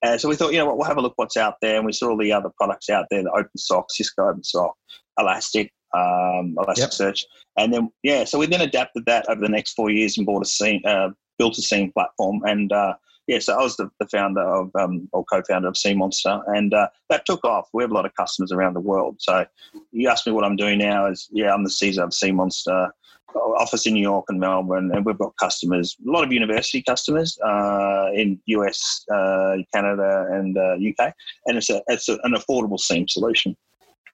Uh, 0.03 0.17
so 0.17 0.29
we 0.29 0.35
thought, 0.35 0.53
you 0.53 0.59
know 0.59 0.67
what, 0.67 0.77
we'll 0.77 0.87
have 0.87 0.97
a 0.97 1.01
look 1.01 1.13
what's 1.15 1.37
out 1.37 1.55
there, 1.61 1.77
and 1.77 1.85
we 1.85 1.93
saw 1.93 2.09
all 2.09 2.17
the 2.17 2.31
other 2.31 2.51
products 2.57 2.89
out 2.89 3.05
there: 3.09 3.23
the 3.23 3.29
OpenSOC, 3.29 3.85
Cisco 3.89 4.31
OpenSOC, 4.31 4.71
Elastic, 5.19 5.73
um, 5.95 6.55
Elasticsearch, 6.59 7.23
yep. 7.23 7.63
and 7.63 7.73
then 7.73 7.91
yeah, 8.03 8.23
so 8.23 8.37
we 8.37 8.45
then 8.45 8.61
adapted 8.61 9.05
that 9.07 9.27
over 9.29 9.41
the 9.41 9.49
next 9.49 9.73
four 9.73 9.89
years 9.89 10.17
and 10.17 10.27
bought 10.27 10.43
a 10.43 10.49
SIEM, 10.49 10.81
uh, 10.85 11.09
built 11.39 11.57
a 11.57 11.61
SIEM 11.61 11.91
platform, 11.93 12.41
and 12.45 12.71
uh, 12.71 12.93
yeah, 13.25 13.39
so 13.39 13.59
I 13.59 13.63
was 13.63 13.75
the, 13.77 13.89
the 13.99 14.07
founder 14.07 14.41
of 14.41 14.69
um, 14.75 15.09
or 15.11 15.25
co-founder 15.25 15.67
of 15.67 15.73
SIEMonster, 15.73 16.43
and 16.55 16.73
uh, 16.73 16.87
that 17.09 17.25
took 17.25 17.43
off. 17.43 17.67
We 17.73 17.83
have 17.83 17.91
a 17.91 17.95
lot 17.95 18.05
of 18.05 18.13
customers 18.13 18.51
around 18.51 18.75
the 18.75 18.79
world. 18.79 19.17
So 19.19 19.45
you 19.91 20.07
ask 20.07 20.25
me 20.25 20.33
what 20.33 20.45
I'm 20.45 20.55
doing 20.55 20.77
now 20.77 21.07
is 21.07 21.27
yeah, 21.31 21.51
I'm 21.51 21.63
the 21.63 21.69
CISO 21.69 22.03
of 22.03 22.09
SIEMonster 22.11 22.91
office 23.35 23.85
in 23.85 23.93
New 23.93 24.01
York 24.01 24.25
and 24.29 24.39
Melbourne, 24.39 24.91
and 24.93 25.05
we've 25.05 25.17
got 25.17 25.33
customers, 25.37 25.95
a 26.07 26.11
lot 26.11 26.23
of 26.23 26.31
university 26.31 26.81
customers 26.81 27.37
uh, 27.45 28.09
in 28.13 28.39
US, 28.47 29.05
uh, 29.13 29.57
Canada, 29.73 30.27
and 30.31 30.57
uh, 30.57 30.75
UK, 30.75 31.13
and 31.45 31.57
it's 31.57 31.69
a 31.69 31.81
it's 31.87 32.09
a, 32.09 32.17
an 32.23 32.33
affordable 32.33 32.79
SIEM 32.79 33.07
solution. 33.07 33.55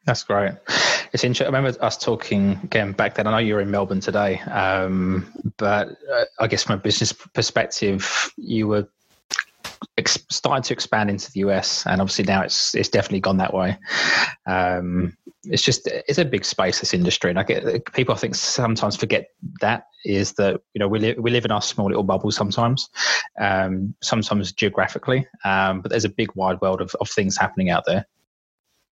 That's 0.05 0.23
great. 0.23 0.51
It's 1.13 1.23
interesting. 1.23 1.45
I 1.45 1.57
remember 1.57 1.81
us 1.81 1.97
talking 1.97 2.59
again 2.63 2.91
back 2.91 3.15
then. 3.15 3.27
I 3.27 3.31
know 3.31 3.37
you're 3.37 3.61
in 3.61 3.71
Melbourne 3.71 4.01
today, 4.01 4.39
um, 4.41 5.31
but 5.57 5.89
uh, 6.13 6.25
I 6.39 6.47
guess 6.47 6.63
from 6.63 6.79
a 6.79 6.81
business 6.81 7.13
perspective, 7.13 8.31
you 8.35 8.67
were 8.67 8.89
ex- 9.97 10.25
starting 10.29 10.63
to 10.63 10.73
expand 10.73 11.09
into 11.09 11.31
the 11.31 11.41
US, 11.41 11.85
and 11.85 12.01
obviously 12.01 12.25
now 12.25 12.41
it's 12.41 12.75
it's 12.75 12.89
definitely 12.89 13.19
gone 13.19 13.37
that 13.37 13.53
way. 13.53 13.77
Um, 14.45 15.17
it's 15.43 15.63
just 15.63 15.87
it's 15.87 16.17
a 16.17 16.25
big 16.25 16.45
space 16.45 16.79
this 16.79 16.93
industry, 16.93 17.29
and 17.29 17.39
I 17.39 17.43
get 17.43 17.91
people 17.93 18.13
I 18.13 18.17
think 18.17 18.35
sometimes 18.35 18.95
forget 18.95 19.27
that 19.61 19.85
is 20.05 20.33
that 20.33 20.61
you 20.73 20.79
know 20.79 20.87
we 20.87 20.99
live 20.99 21.17
we 21.17 21.31
live 21.31 21.45
in 21.45 21.51
our 21.51 21.61
small 21.61 21.87
little 21.87 22.03
bubble 22.03 22.31
sometimes, 22.31 22.89
um, 23.39 23.93
sometimes 24.01 24.51
geographically, 24.51 25.27
um, 25.45 25.81
but 25.81 25.91
there's 25.91 26.05
a 26.05 26.09
big 26.09 26.29
wide 26.35 26.59
world 26.61 26.81
of, 26.81 26.95
of 26.99 27.09
things 27.09 27.37
happening 27.37 27.69
out 27.69 27.83
there. 27.85 28.05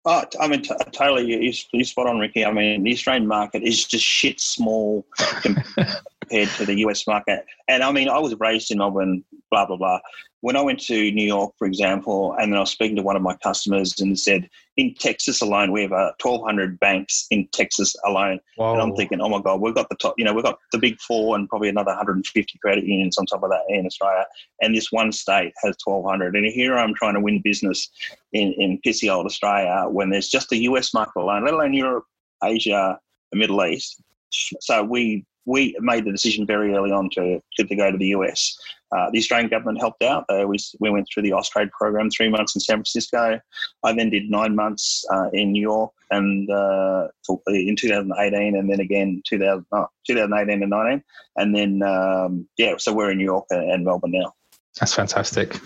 Oh, 0.09 0.23
I 0.41 0.47
mean, 0.47 0.63
t- 0.63 0.75
totally. 0.93 1.25
You, 1.27 1.53
you 1.73 1.85
spot 1.85 2.07
on, 2.07 2.21
Ricky. 2.21 2.45
I 2.45 2.53
mean, 2.53 2.85
the 2.85 2.93
Australian 2.93 3.27
market 3.27 3.65
is 3.65 3.85
just 3.85 4.05
shit 4.05 4.41
small 4.41 5.05
compared 5.43 6.49
to 6.51 6.65
the 6.65 6.79
US 6.87 7.09
market. 7.09 7.45
And 7.67 7.83
I 7.83 7.91
mean, 7.91 8.09
I 8.09 8.21
was 8.21 8.33
raised 8.39 8.71
in 8.71 8.79
Melbourne, 8.79 9.25
blah, 9.51 9.67
blah, 9.67 9.77
blah 9.77 9.99
when 10.47 10.55
I 10.55 10.63
went 10.63 10.79
to 10.83 11.11
New 11.11 11.27
York, 11.27 11.55
for 11.59 11.67
example, 11.67 12.37
and 12.39 12.53
then 12.53 12.57
I 12.57 12.61
was 12.61 12.71
speaking 12.71 12.95
to 12.95 13.03
one 13.03 13.17
of 13.17 13.23
my 13.23 13.35
customers 13.43 13.99
and 13.99 14.17
said, 14.17 14.49
in 14.77 14.95
Texas 14.95 15.41
alone, 15.41 15.73
we 15.73 15.83
have 15.83 15.91
uh, 15.91 16.13
1,200 16.23 16.79
banks 16.79 17.27
in 17.33 17.49
Texas 17.51 17.97
alone. 18.05 18.39
Whoa. 18.55 18.75
And 18.75 18.81
I'm 18.81 18.95
thinking, 18.95 19.21
oh 19.21 19.29
my 19.29 19.43
God, 19.43 19.61
we've 19.61 19.75
got 19.75 19.89
the 19.89 19.97
top, 19.97 20.15
you 20.17 20.25
know, 20.25 20.33
we've 20.33 20.45
got 20.45 20.61
the 20.71 20.79
big 20.79 21.01
four 21.01 21.35
and 21.35 21.49
probably 21.49 21.69
another 21.69 21.91
150 21.91 22.59
credit 22.61 22.85
unions 22.85 23.19
on 23.19 23.27
top 23.27 23.43
of 23.43 23.51
that 23.51 23.63
in 23.69 23.87
Australia. 23.87 24.25
And 24.61 24.73
this 24.73 24.93
one 24.93 25.11
state 25.11 25.53
has 25.65 25.75
1,200. 25.83 26.37
And 26.37 26.47
here 26.47 26.79
I'm 26.79 26.95
trying 26.95 27.15
to 27.15 27.21
win 27.21 27.41
business 27.43 27.91
in, 28.33 28.53
in 28.53 28.79
pissy 28.87 29.13
old 29.13 29.27
Australia 29.27 29.89
when 29.89 30.11
there's 30.11 30.29
just 30.29 30.51
the 30.51 30.59
US 30.59 30.95
market 30.95 31.19
alone, 31.19 31.45
let 31.45 31.55
alone 31.55 31.75
Europe, 31.75 32.05
Asia, 32.45 33.01
the 33.33 33.39
Middle 33.39 33.65
East. 33.65 34.01
So 34.31 34.85
we 34.85 35.25
we 35.47 35.77
made 35.81 36.05
the 36.05 36.13
decision 36.13 36.45
very 36.45 36.75
early 36.75 36.91
on 36.91 37.09
to, 37.11 37.41
to, 37.57 37.77
go 37.77 37.91
to 37.91 37.97
the 37.97 38.09
US. 38.09 38.59
Uh, 38.95 39.11
the 39.11 39.19
Australian 39.19 39.49
government 39.49 39.79
helped 39.79 40.03
out. 40.03 40.25
Uh, 40.29 40.45
we, 40.47 40.59
we 40.81 40.91
went 40.91 41.09
through 41.13 41.23
the 41.23 41.31
Austrade 41.31 41.71
program, 41.71 42.11
three 42.11 42.29
months 42.29 42.55
in 42.55 42.61
San 42.61 42.77
Francisco. 42.77 43.41
I 43.85 43.93
then 43.93 44.11
did 44.11 44.29
nine 44.29 44.55
months 44.55 45.05
uh, 45.13 45.31
in 45.33 45.53
New 45.53 45.63
York 45.63 45.93
and 46.11 46.51
uh, 46.51 47.09
in 47.49 47.77
2018, 47.77 48.57
and 48.57 48.71
then 48.71 48.81
again 48.81 49.23
2000, 49.27 49.65
2018 50.07 50.63
and 50.63 50.71
19. 50.71 51.05
And 51.37 51.55
then, 51.55 51.83
um, 51.83 52.49
yeah, 52.59 52.75
so 52.79 52.93
we're 52.93 53.11
in 53.11 53.19
New 53.19 53.25
York 53.25 53.47
and, 53.51 53.71
and 53.71 53.85
Melbourne 53.85 54.13
now. 54.13 54.35
That's 54.79 54.95
fantastic. 54.95 55.59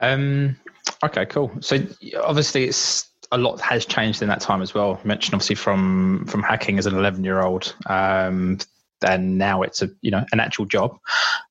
Um, 0.00 0.56
okay, 1.02 1.26
cool. 1.26 1.52
So 1.60 1.78
obviously, 2.22 2.64
it's 2.64 3.08
a 3.34 3.38
lot 3.38 3.60
has 3.60 3.84
changed 3.84 4.22
in 4.22 4.28
that 4.28 4.40
time 4.40 4.62
as 4.62 4.74
well. 4.74 4.98
You 5.02 5.08
mentioned 5.08 5.34
obviously 5.34 5.56
from 5.56 6.24
from 6.26 6.42
hacking 6.42 6.78
as 6.78 6.86
an 6.86 6.94
11 6.94 7.24
year 7.24 7.42
old 7.42 7.74
um, 7.86 8.58
and 9.04 9.38
now 9.38 9.62
it's 9.62 9.82
a 9.82 9.90
you 10.02 10.10
know 10.10 10.24
an 10.32 10.40
actual 10.40 10.66
job. 10.66 10.98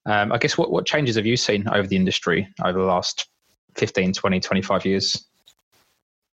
Um, 0.05 0.31
I 0.31 0.37
guess 0.37 0.57
what 0.57 0.71
what 0.71 0.85
changes 0.85 1.15
have 1.17 1.25
you 1.25 1.37
seen 1.37 1.67
over 1.67 1.87
the 1.87 1.95
industry 1.95 2.47
over 2.63 2.79
the 2.79 2.85
last 2.85 3.27
15, 3.75 4.13
20, 4.13 4.39
25 4.39 4.85
years? 4.85 5.25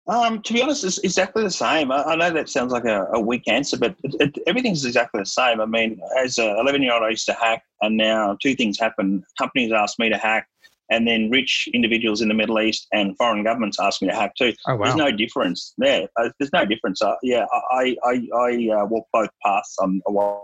Um, 0.07 0.41
to 0.43 0.55
be 0.55 0.63
honest, 0.63 0.85
it's 0.85 0.99
exactly 0.99 1.43
the 1.43 1.51
same. 1.51 1.93
I, 1.93 2.03
I 2.03 2.17
know 2.17 2.31
that 2.31 2.49
sounds 2.49 2.73
like 2.73 2.87
a, 2.87 3.05
a 3.13 3.21
weak 3.21 3.47
answer, 3.47 3.77
but 3.77 3.95
it, 4.03 4.15
it, 4.21 4.39
everything's 4.47 4.85
exactly 4.87 5.21
the 5.21 5.27
same. 5.27 5.61
I 5.61 5.67
mean, 5.67 6.01
as 6.19 6.39
an 6.39 6.57
11 6.59 6.83
year 6.83 6.95
old, 6.95 7.03
I 7.03 7.11
used 7.11 7.27
to 7.27 7.35
hack, 7.35 7.63
and 7.83 7.97
now 7.97 8.37
two 8.41 8.55
things 8.55 8.79
happen. 8.79 9.23
Companies 9.37 9.71
ask 9.71 9.99
me 9.99 10.09
to 10.09 10.17
hack, 10.17 10.49
and 10.91 11.07
then 11.07 11.31
rich 11.31 11.69
individuals 11.73 12.21
in 12.21 12.29
the 12.29 12.35
Middle 12.35 12.61
East 12.61 12.87
and 12.93 13.17
foreign 13.17 13.45
governments 13.45 13.79
ask 13.81 14.01
me 14.03 14.09
to 14.09 14.15
hack 14.15 14.35
too. 14.37 14.53
Oh, 14.67 14.77
wow. 14.77 14.85
There's 14.85 14.97
no 14.97 15.11
difference 15.11 15.75
there. 15.79 16.09
Uh, 16.17 16.31
there's 16.39 16.53
no 16.53 16.65
difference. 16.65 17.03
Uh, 17.03 17.15
yeah, 17.23 17.45
I 17.73 17.97
I, 18.05 18.29
I 18.35 18.69
uh, 18.81 18.87
walk 18.87 19.07
both 19.13 19.31
paths. 19.45 19.77
I'm 19.81 20.01
a 20.07 20.13
white 20.13 20.39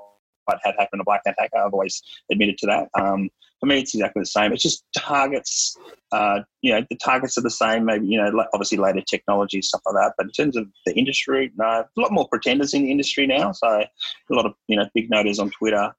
hat 0.49 0.75
hacker 0.79 0.91
and 0.93 1.01
a 1.01 1.05
black 1.05 1.23
hat 1.27 1.37
hacker. 1.39 1.59
I've 1.59 1.73
always 1.73 2.03
admitted 2.31 2.59
to 2.59 2.67
that. 2.67 2.89
Um, 3.01 3.31
for 3.61 3.67
me, 3.67 3.81
it's 3.81 3.95
exactly 3.95 4.21
the 4.21 4.27
same. 4.27 4.53
It's 4.53 4.63
just 4.63 4.85
targets. 4.97 5.77
Uh, 6.13 6.41
you 6.61 6.73
know, 6.73 6.85
the 6.91 6.97
targets 6.97 7.39
are 7.39 7.43
the 7.43 7.51
same. 7.51 7.87
Maybe 7.87 8.07
you 8.07 8.23
know, 8.23 8.45
obviously 8.53 8.79
later 8.79 9.01
technology 9.01 9.63
stuff 9.63 9.81
like 9.87 9.95
that. 9.95 10.13
But 10.19 10.27
in 10.27 10.33
terms 10.33 10.57
of 10.57 10.67
the 10.85 10.95
industry, 10.95 11.51
no, 11.57 11.65
a 11.65 12.01
lot 12.01 12.13
more 12.13 12.29
pretenders 12.29 12.75
in 12.75 12.83
the 12.85 12.91
industry 12.91 13.27
now. 13.27 13.53
So 13.53 13.69
a 13.69 13.89
lot 14.35 14.47
of 14.47 14.55
you 14.69 14.77
know 14.77 14.87
big 14.95 15.11
noters 15.11 15.39
on 15.39 15.51
Twitter. 15.51 15.95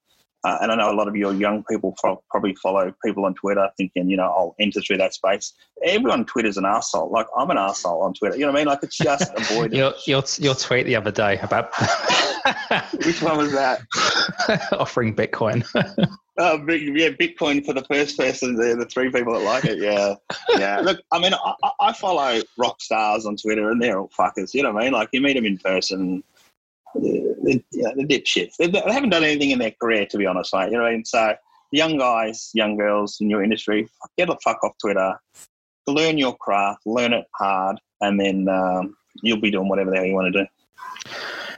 Uh, 0.46 0.60
and 0.62 0.72
I 0.72 0.75
know 0.75 0.92
a 0.92 0.94
lot 0.94 1.08
of 1.08 1.16
your 1.16 1.34
young 1.34 1.64
people 1.64 1.96
fo- 2.00 2.24
probably 2.30 2.54
follow 2.62 2.94
people 3.04 3.25
on 3.25 3.34
Twitter 3.34 3.68
thinking, 3.78 4.08
you 4.08 4.16
know, 4.16 4.25
I'll 4.25 4.56
enter 4.60 4.80
through 4.80 4.98
that 4.98 5.16
space. 5.16 5.54
Everyone 5.84 6.20
on 6.20 6.25
Twitter's 6.28 6.58
an 6.58 6.66
asshole. 6.66 7.10
Like 7.10 7.25
I'm 7.36 7.50
an 7.50 7.58
asshole 7.58 8.04
on 8.04 8.14
Twitter. 8.14 8.36
You 8.36 8.46
know 8.46 8.52
what 8.52 8.60
I 8.60 8.62
mean? 8.62 8.68
Like 8.68 8.84
it's 8.84 8.96
just 8.96 9.32
avoid 9.36 9.74
your, 9.74 9.94
your 10.06 10.24
your 10.38 10.54
tweet 10.54 10.86
the 10.86 10.96
other 10.96 11.10
day 11.10 11.40
about 11.40 11.74
which 13.04 13.24
one 13.24 13.38
was 13.38 13.54
that? 13.54 13.82
Offering 14.74 15.16
Bitcoin. 15.16 15.66
Uh, 16.38 16.58
yeah, 16.68 17.08
Bitcoin 17.12 17.66
for 17.66 17.72
the 17.72 17.86
first 17.86 18.18
person, 18.18 18.58
the, 18.58 18.75
the 18.75 18.86
three 18.88 19.10
people 19.10 19.32
that 19.32 19.40
like 19.40 19.64
it. 19.64 19.80
Yeah, 19.80 20.16
yeah. 20.58 20.82
Look, 20.82 21.00
I 21.14 21.18
mean, 21.18 21.34
I, 21.34 21.72
I 21.80 21.94
follow 21.94 22.42
rock 22.58 22.82
stars 22.82 23.25
on 23.25 23.38
Twitter, 23.38 23.72
and 23.72 23.82
they're 23.82 23.98
all 23.98 24.10
fuckers. 24.10 24.54
You 24.54 24.64
know 24.64 24.74
what 24.74 24.82
I 24.82 24.86
mean? 24.88 24.94
Like 24.94 25.08
you 25.14 25.22
meet 25.22 25.36
them 25.36 25.46
in 25.46 25.58
person, 25.60 26.25
they're, 27.02 27.60
yeah, 27.72 27.90
they're 27.96 28.08
dipshits. 28.08 28.56
They, 28.58 28.68
they 28.68 28.82
haven't 28.92 29.10
done 29.10 29.24
anything 29.24 29.52
in 29.52 29.60
their 29.60 29.72
career, 29.72 30.06
to 30.08 30.18
be 30.18 30.25
honest, 30.25 30.54
mate. 30.54 30.72
You 30.72 30.78
know 30.78 30.84
what 30.84 30.90
I 30.90 30.94
mean? 30.94 31.06
So, 31.06 31.36
young 31.72 31.98
guys, 31.98 32.52
young 32.54 32.78
girls 32.78 33.18
in 33.22 33.30
your 33.30 33.44
industry, 33.44 33.88
get 34.18 34.28
the 34.28 34.38
fuck 34.44 34.64
off 34.64 34.74
Twitter, 34.82 35.20
learn 35.88 36.18
your 36.18 36.36
craft, 36.38 36.82
learn 36.86 37.14
it 37.14 37.25
hard, 37.36 37.80
and 38.02 38.20
then 38.20 38.48
um, 38.50 38.96
you'll 39.22 39.42
be 39.42 39.52
doing 39.52 39.70
whatever 39.70 39.92
the 39.92 39.98
hell 39.98 40.06
you 40.06 40.14
want 40.14 40.34
to 40.34 40.44
do. 40.44 41.12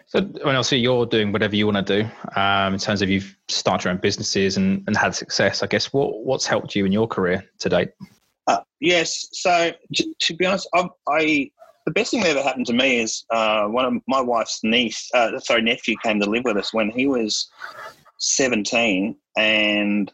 So, 0.07 0.21
when 0.21 0.55
I 0.55 0.61
see 0.61 0.77
you're 0.77 1.05
doing 1.05 1.31
whatever 1.31 1.55
you 1.55 1.67
want 1.67 1.85
to 1.85 2.01
do 2.03 2.09
um, 2.39 2.73
in 2.73 2.79
terms 2.79 3.01
of 3.01 3.09
you've 3.09 3.35
started 3.49 3.85
your 3.85 3.93
own 3.93 3.99
businesses 3.99 4.55
and, 4.57 4.83
and 4.87 4.95
had 4.95 5.13
success, 5.15 5.63
I 5.63 5.67
guess 5.67 5.91
what 5.91 6.23
what's 6.23 6.45
helped 6.45 6.75
you 6.75 6.85
in 6.85 6.91
your 6.91 7.07
career 7.07 7.45
to 7.59 7.69
date? 7.69 7.91
Uh, 8.47 8.59
yes. 8.79 9.27
So, 9.33 9.71
to, 9.95 10.13
to 10.19 10.35
be 10.35 10.45
honest, 10.45 10.69
I, 10.73 10.87
I 11.09 11.51
the 11.87 11.91
best 11.91 12.11
thing 12.11 12.19
that 12.19 12.31
ever 12.31 12.43
happened 12.43 12.65
to 12.65 12.73
me 12.73 12.99
is 12.99 13.23
uh, 13.29 13.63
one 13.63 13.85
of 13.85 13.93
my 14.09 14.19
wife's 14.19 14.59
niece, 14.61 15.09
uh, 15.13 15.39
sorry, 15.39 15.61
nephew 15.61 15.95
came 16.03 16.19
to 16.19 16.29
live 16.29 16.43
with 16.43 16.57
us 16.57 16.73
when 16.73 16.89
he 16.89 17.07
was 17.07 17.49
17 18.17 19.15
and 19.37 20.11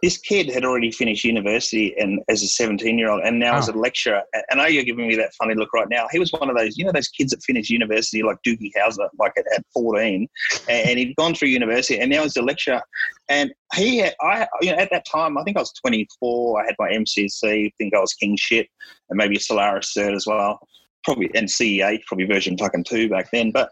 this 0.00 0.16
kid 0.16 0.48
had 0.48 0.64
already 0.64 0.90
finished 0.90 1.22
university 1.22 1.94
and 1.98 2.20
as 2.30 2.42
a 2.42 2.46
17 2.46 2.98
year 2.98 3.10
old 3.10 3.22
and 3.24 3.38
now 3.38 3.54
oh. 3.54 3.58
as 3.58 3.68
a 3.68 3.72
lecturer 3.72 4.22
and 4.32 4.58
I 4.60 4.64
know 4.64 4.68
you're 4.70 4.84
giving 4.84 5.06
me 5.06 5.14
that 5.16 5.34
funny 5.34 5.54
look 5.54 5.72
right 5.74 5.86
now. 5.90 6.06
He 6.10 6.18
was 6.18 6.32
one 6.32 6.48
of 6.48 6.56
those 6.56 6.78
you 6.78 6.84
know 6.86 6.92
those 6.92 7.08
kids 7.08 7.30
that 7.32 7.42
finished 7.42 7.68
university 7.68 8.22
like 8.22 8.38
Doogie 8.46 8.72
Howser 8.76 9.08
like 9.18 9.32
at, 9.36 9.44
at 9.54 9.64
14 9.74 10.26
and 10.68 10.98
he'd 10.98 11.14
gone 11.16 11.34
through 11.34 11.48
university 11.48 12.00
and 12.00 12.10
now 12.10 12.22
he's 12.22 12.36
a 12.36 12.42
lecturer. 12.42 12.80
And 13.28 13.52
he 13.74 13.98
had, 13.98 14.14
I 14.22 14.48
you 14.62 14.72
know 14.72 14.78
at 14.78 14.88
that 14.92 15.04
time 15.04 15.36
I 15.36 15.44
think 15.44 15.58
I 15.58 15.60
was 15.60 15.72
24 15.84 16.62
I 16.62 16.66
had 16.66 16.74
my 16.78 16.88
MCC 16.90 17.66
I 17.66 17.72
think 17.76 17.94
I 17.94 18.00
was 18.00 18.14
king 18.14 18.34
shit 18.40 18.66
and 19.10 19.18
maybe 19.18 19.36
a 19.36 19.40
Solaris 19.40 19.92
cert 19.94 20.16
as 20.16 20.26
well 20.26 20.58
probably 21.04 21.30
and 21.34 21.48
CE8, 21.48 22.04
probably 22.06 22.26
version 22.26 22.56
fucking 22.56 22.84
two 22.84 23.08
back 23.08 23.30
then. 23.30 23.50
But 23.50 23.70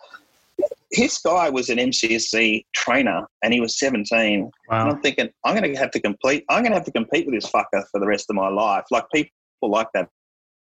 his 0.91 1.19
guy 1.19 1.49
was 1.49 1.71
an 1.71 1.79
MCSE 1.79 2.65
trainer 2.75 3.27
and 3.43 3.53
he 3.53 3.61
was 3.61 3.79
17. 3.79 4.43
Wow. 4.43 4.51
And 4.69 4.91
I'm 4.91 5.03
thinking, 5.03 5.31
I'm 5.45 5.57
going 5.57 5.73
to 5.73 5.79
have 5.79 5.91
to 5.93 6.01
compete. 6.01 6.45
I'm 6.49 6.63
going 6.63 6.73
to 6.73 6.77
have 6.77 6.87
to 6.87 6.93
compete 6.93 7.27
with 7.27 7.35
this 7.35 7.51
fucker 7.51 7.85
for 7.91 8.01
the 8.01 8.07
rest 8.07 8.27
of 8.29 8.37
my 8.37 8.49
life. 8.49 8.85
Like 8.91 9.05
people 9.13 9.31
like 9.63 9.89
that 9.95 10.09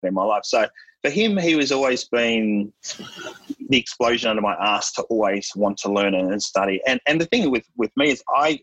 in 0.04 0.14
my 0.14 0.24
life. 0.24 0.46
So 0.46 0.68
for 1.02 1.10
him, 1.10 1.38
he 1.38 1.56
was 1.56 1.72
always 1.72 2.06
been 2.06 2.72
the 3.70 3.78
explosion 3.78 4.30
under 4.30 4.42
my 4.42 4.56
ass 4.56 4.92
to 4.94 5.04
always 5.04 5.52
want 5.56 5.78
to 5.80 5.92
learn 5.92 6.14
and 6.14 6.42
study. 6.42 6.82
And 6.88 7.00
and 7.08 7.20
the 7.20 7.26
thing 7.26 7.50
with 7.50 7.66
with 7.78 7.92
me 7.96 8.12
is 8.12 8.24
I 8.36 8.60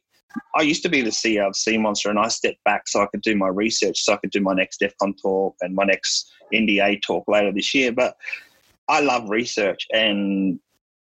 I 0.54 0.62
used 0.62 0.82
to 0.82 0.88
be 0.88 1.02
the 1.02 1.10
CEO 1.10 1.46
of 1.46 1.54
SIEMonster 1.54 2.10
and 2.10 2.18
I 2.18 2.28
stepped 2.28 2.62
back 2.64 2.88
so 2.88 3.02
I 3.02 3.06
could 3.06 3.22
do 3.22 3.36
my 3.36 3.48
research, 3.48 4.00
so 4.00 4.14
I 4.14 4.16
could 4.16 4.30
do 4.30 4.40
my 4.40 4.54
next 4.54 4.78
DEF 4.78 4.92
CON 5.00 5.14
talk 5.14 5.54
and 5.60 5.74
my 5.74 5.84
next 5.84 6.30
NDA 6.52 7.02
talk 7.02 7.24
later 7.28 7.52
this 7.52 7.74
year. 7.74 7.92
But 7.92 8.16
I 8.88 9.00
love 9.00 9.28
research 9.28 9.86
and 9.92 10.58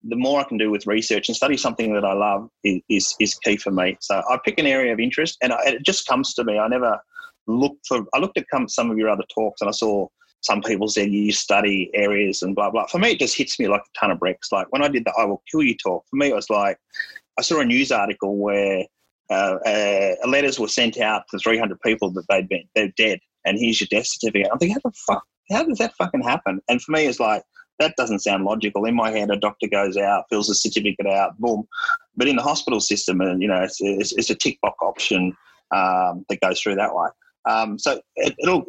the 0.08 0.16
more 0.16 0.40
I 0.40 0.44
can 0.44 0.58
do 0.58 0.70
with 0.70 0.86
research 0.86 1.30
and 1.30 1.36
study 1.36 1.58
something 1.58 1.94
that 1.94 2.06
I 2.06 2.14
love 2.14 2.50
is, 2.64 2.82
is, 2.90 3.16
is 3.20 3.36
key 3.36 3.58
for 3.58 3.72
me. 3.72 3.98
So 4.02 4.22
I 4.30 4.38
pick 4.44 4.60
an 4.60 4.68
area 4.68 4.94
of 4.94 5.00
interest 5.00 5.38
and 5.42 5.52
I, 5.52 5.60
it 5.66 5.84
just 5.84 6.08
comes 6.08 6.34
to 6.36 6.44
me. 6.44 6.60
I 6.60 6.68
never 6.68 7.00
look 7.48 7.78
for, 7.88 8.06
I 8.14 8.20
looked 8.20 8.38
at 8.38 8.46
some 8.68 8.92
of 8.92 8.98
your 8.98 9.10
other 9.10 9.24
talks 9.34 9.62
and 9.62 9.70
I 9.70 9.72
saw 9.72 10.08
some 10.42 10.62
people 10.62 10.88
said 10.88 11.12
you 11.12 11.32
study 11.32 11.90
areas 11.96 12.44
and 12.44 12.56
blah 12.56 12.70
blah. 12.70 12.86
For 12.86 13.00
me, 13.00 13.12
it 13.12 13.20
just 13.20 13.36
hits 13.36 13.60
me 13.60 13.68
like 13.68 13.82
a 13.82 14.00
ton 14.00 14.12
of 14.12 14.20
bricks. 14.20 14.52
Like 14.52 14.68
when 14.70 14.84
I 14.84 14.88
did 14.88 15.04
the 15.04 15.14
"I 15.18 15.26
will 15.26 15.42
kill 15.50 15.64
you" 15.64 15.76
talk, 15.76 16.06
for 16.08 16.18
me 16.18 16.30
it 16.30 16.36
was 16.36 16.52
like 16.52 16.78
I 17.40 17.42
saw 17.42 17.62
a 17.62 17.66
news 17.66 17.92
article 17.92 18.38
where 18.38 18.86
uh, 19.30 19.58
uh, 19.66 20.16
letters 20.28 20.60
were 20.60 20.68
sent 20.68 21.00
out 21.00 21.24
to 21.32 21.40
300 21.40 21.80
people 21.82 22.12
that 22.12 22.26
they'd 22.30 22.48
been 22.48 22.64
they're 22.76 22.94
dead, 22.98 23.20
and 23.46 23.58
here's 23.60 23.82
your 23.82 23.88
death 23.90 24.08
certificate. 24.08 24.50
I'm 24.52 24.60
thinking, 24.60 24.76
how 24.76 24.90
the 24.90 24.96
fuck? 25.08 25.24
How 25.52 25.64
does 25.64 25.78
that 25.78 25.96
fucking 25.96 26.24
happen? 26.24 26.60
And 26.70 26.82
for 26.82 26.92
me, 26.92 27.06
it's 27.06 27.20
like 27.20 27.44
that 27.80 27.96
doesn't 27.98 28.20
sound 28.20 28.46
logical. 28.46 28.86
In 28.86 28.96
my 28.96 29.12
head, 29.12 29.30
a 29.30 29.38
doctor 29.38 29.68
goes 29.68 29.98
out, 29.98 30.26
fills 30.30 30.50
a 30.50 30.56
certificate 30.56 31.08
out, 31.08 31.38
boom. 31.40 31.68
But 32.16 32.28
in 32.28 32.36
the 32.36 32.42
hospital 32.42 32.80
system, 32.80 33.22
and 33.22 33.42
you 33.42 33.48
know, 33.48 33.62
it's, 33.62 33.78
it's, 33.82 34.14
it's 34.14 34.30
a 34.30 34.36
tick 34.36 34.60
box 34.62 34.78
option 34.82 35.36
um, 35.72 36.26
that 36.30 36.40
goes 36.42 36.62
through 36.62 36.76
that 36.76 36.96
way. 36.96 37.08
Um, 37.48 37.78
so 37.78 38.02
it, 38.16 38.36
will 38.44 38.66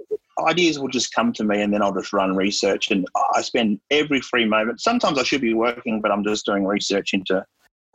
ideas 0.46 0.78
will 0.78 0.88
just 0.88 1.14
come 1.14 1.32
to 1.34 1.44
me, 1.44 1.62
and 1.62 1.72
then 1.72 1.82
I'll 1.82 1.94
just 1.94 2.12
run 2.12 2.36
research. 2.36 2.90
And 2.90 3.06
I 3.34 3.42
spend 3.42 3.80
every 3.90 4.20
free 4.20 4.44
moment. 4.44 4.80
Sometimes 4.80 5.18
I 5.18 5.22
should 5.22 5.40
be 5.40 5.54
working, 5.54 6.00
but 6.00 6.10
I'm 6.10 6.24
just 6.24 6.44
doing 6.44 6.64
research 6.66 7.14
into 7.14 7.44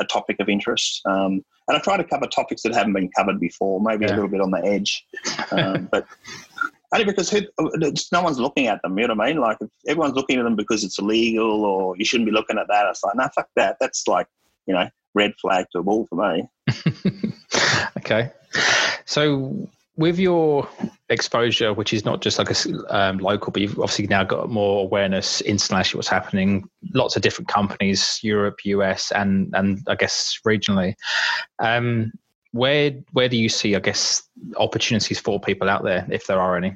a 0.01 0.05
topic 0.05 0.37
of 0.39 0.49
interest. 0.49 1.01
Um, 1.05 1.43
and 1.67 1.77
I 1.77 1.79
try 1.79 1.95
to 1.95 2.03
cover 2.03 2.27
topics 2.27 2.63
that 2.63 2.73
haven't 2.73 2.93
been 2.93 3.09
covered 3.15 3.39
before, 3.39 3.79
maybe 3.79 4.05
yeah. 4.05 4.11
a 4.11 4.15
little 4.15 4.29
bit 4.29 4.41
on 4.41 4.51
the 4.51 4.63
edge. 4.65 5.05
Um, 5.51 5.87
but 5.91 6.05
only 6.93 7.05
because 7.05 7.29
who, 7.29 7.41
no 8.11 8.21
one's 8.21 8.39
looking 8.39 8.67
at 8.67 8.81
them. 8.81 8.97
You 8.97 9.07
know 9.07 9.13
what 9.13 9.25
I 9.25 9.29
mean? 9.29 9.41
Like 9.41 9.57
if 9.61 9.69
everyone's 9.87 10.15
looking 10.15 10.39
at 10.39 10.43
them 10.43 10.55
because 10.55 10.83
it's 10.83 10.99
illegal 10.99 11.63
or 11.63 11.95
you 11.97 12.03
shouldn't 12.03 12.27
be 12.27 12.33
looking 12.33 12.57
at 12.57 12.67
that. 12.67 12.87
It's 12.89 13.03
like, 13.03 13.15
no, 13.15 13.29
fuck 13.33 13.47
that. 13.55 13.77
That's 13.79 14.07
like, 14.07 14.27
you 14.67 14.73
know, 14.73 14.89
red 15.13 15.33
flag 15.41 15.67
to 15.71 15.79
a 15.79 15.83
ball 15.83 16.05
for 16.09 16.15
me. 16.15 16.49
okay. 17.97 18.31
So 19.05 19.69
with 19.97 20.17
your 20.17 20.67
exposure, 21.09 21.73
which 21.73 21.93
is 21.93 22.05
not 22.05 22.21
just 22.21 22.39
like 22.39 22.49
a 22.49 22.95
um, 22.97 23.17
local, 23.17 23.51
but 23.51 23.61
you've 23.61 23.77
obviously 23.79 24.07
now 24.07 24.23
got 24.23 24.49
more 24.49 24.83
awareness 24.83 25.41
internationally 25.41 25.99
what's 25.99 26.07
happening. 26.07 26.69
Lots 26.93 27.15
of 27.15 27.21
different 27.21 27.47
companies, 27.47 28.19
Europe, 28.23 28.59
US, 28.65 29.11
and 29.11 29.53
and 29.53 29.79
I 29.87 29.95
guess 29.95 30.39
regionally. 30.47 30.95
Um, 31.59 32.11
where 32.51 32.91
where 33.11 33.29
do 33.29 33.37
you 33.37 33.49
see, 33.49 33.75
I 33.75 33.79
guess, 33.79 34.23
opportunities 34.57 35.19
for 35.19 35.39
people 35.39 35.69
out 35.69 35.83
there, 35.83 36.05
if 36.09 36.27
there 36.27 36.39
are 36.39 36.57
any? 36.57 36.75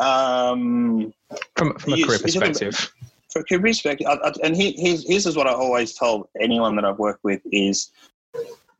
Um, 0.00 1.12
from 1.56 1.74
from 1.78 1.94
a 1.94 2.02
career 2.04 2.18
perspective. 2.18 2.92
From 3.32 3.42
a 3.42 3.44
career 3.44 3.60
perspective, 3.60 4.06
and 4.42 4.56
here's 4.56 5.06
here's 5.08 5.26
is 5.26 5.36
what 5.36 5.46
I 5.46 5.52
always 5.52 5.94
told 5.94 6.28
anyone 6.40 6.76
that 6.76 6.84
I've 6.84 6.98
worked 6.98 7.24
with 7.24 7.40
is 7.50 7.90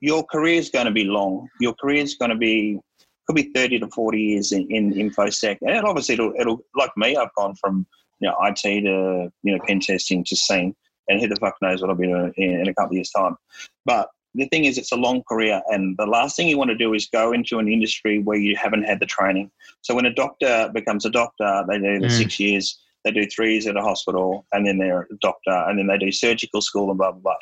your 0.00 0.24
career 0.24 0.58
is 0.58 0.68
going 0.70 0.86
to 0.86 0.92
be 0.92 1.04
long. 1.04 1.48
Your 1.60 1.74
career 1.74 2.02
is 2.02 2.14
going 2.14 2.30
to 2.30 2.36
be 2.36 2.78
could 3.26 3.36
be 3.36 3.50
30 3.54 3.80
to 3.80 3.88
40 3.88 4.20
years 4.20 4.52
in, 4.52 4.66
in 4.70 4.92
infosec 4.92 5.58
and 5.62 5.86
obviously 5.86 6.14
it'll, 6.14 6.32
it'll 6.38 6.64
like 6.76 6.90
me 6.96 7.16
i've 7.16 7.34
gone 7.34 7.54
from 7.54 7.86
you 8.20 8.28
know 8.28 8.36
it 8.42 8.56
to 8.56 9.32
you 9.42 9.56
know 9.56 9.58
pen 9.66 9.80
testing 9.80 10.24
to 10.24 10.36
SIEM. 10.36 10.74
And 11.06 11.20
who 11.20 11.28
the 11.28 11.36
fuck 11.36 11.56
knows 11.60 11.82
what 11.82 11.90
i'll 11.90 11.96
be 11.96 12.06
doing 12.06 12.32
in, 12.36 12.60
in 12.60 12.68
a 12.68 12.74
couple 12.74 12.92
of 12.92 12.94
years 12.94 13.10
time. 13.10 13.36
But 13.84 14.08
the 14.34 14.48
thing 14.48 14.64
is 14.64 14.78
it's 14.78 14.92
a 14.92 14.96
long 14.96 15.22
career. 15.28 15.62
And 15.68 15.96
the 15.96 16.06
last 16.06 16.34
thing 16.34 16.48
you 16.48 16.58
want 16.58 16.70
to 16.70 16.76
do 16.76 16.94
is 16.94 17.06
go 17.06 17.32
into 17.32 17.58
an 17.58 17.68
industry 17.68 18.18
where 18.18 18.38
you 18.38 18.56
haven't 18.56 18.82
had 18.82 19.00
the 19.00 19.06
training. 19.06 19.50
So 19.82 19.94
when 19.94 20.06
a 20.06 20.14
doctor 20.14 20.70
becomes 20.72 21.04
a 21.04 21.10
doctor 21.10 21.64
they 21.68 21.78
do 21.78 22.00
the 22.00 22.06
mm. 22.06 22.18
six 22.18 22.40
years 22.40 22.80
they 23.04 23.10
do 23.10 23.26
three 23.26 23.52
years 23.52 23.66
at 23.66 23.76
a 23.76 23.82
hospital 23.82 24.46
and 24.52 24.66
then 24.66 24.78
they're 24.78 25.02
a 25.02 25.16
doctor 25.20 25.52
and 25.68 25.78
then 25.78 25.86
they 25.86 25.98
do 25.98 26.10
surgical 26.10 26.62
school 26.62 26.88
and 26.88 26.98
blah 26.98 27.12
blah 27.12 27.20
blah. 27.20 27.36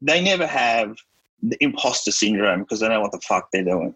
They 0.00 0.22
never 0.22 0.46
have 0.46 0.96
the 1.42 1.56
imposter 1.60 2.12
syndrome 2.12 2.60
because 2.60 2.78
they 2.78 2.88
know 2.88 3.00
what 3.00 3.10
the 3.10 3.20
fuck 3.20 3.48
they're 3.52 3.64
doing 3.64 3.94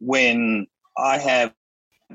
when 0.00 0.66
I 0.98 1.18
have 1.18 1.52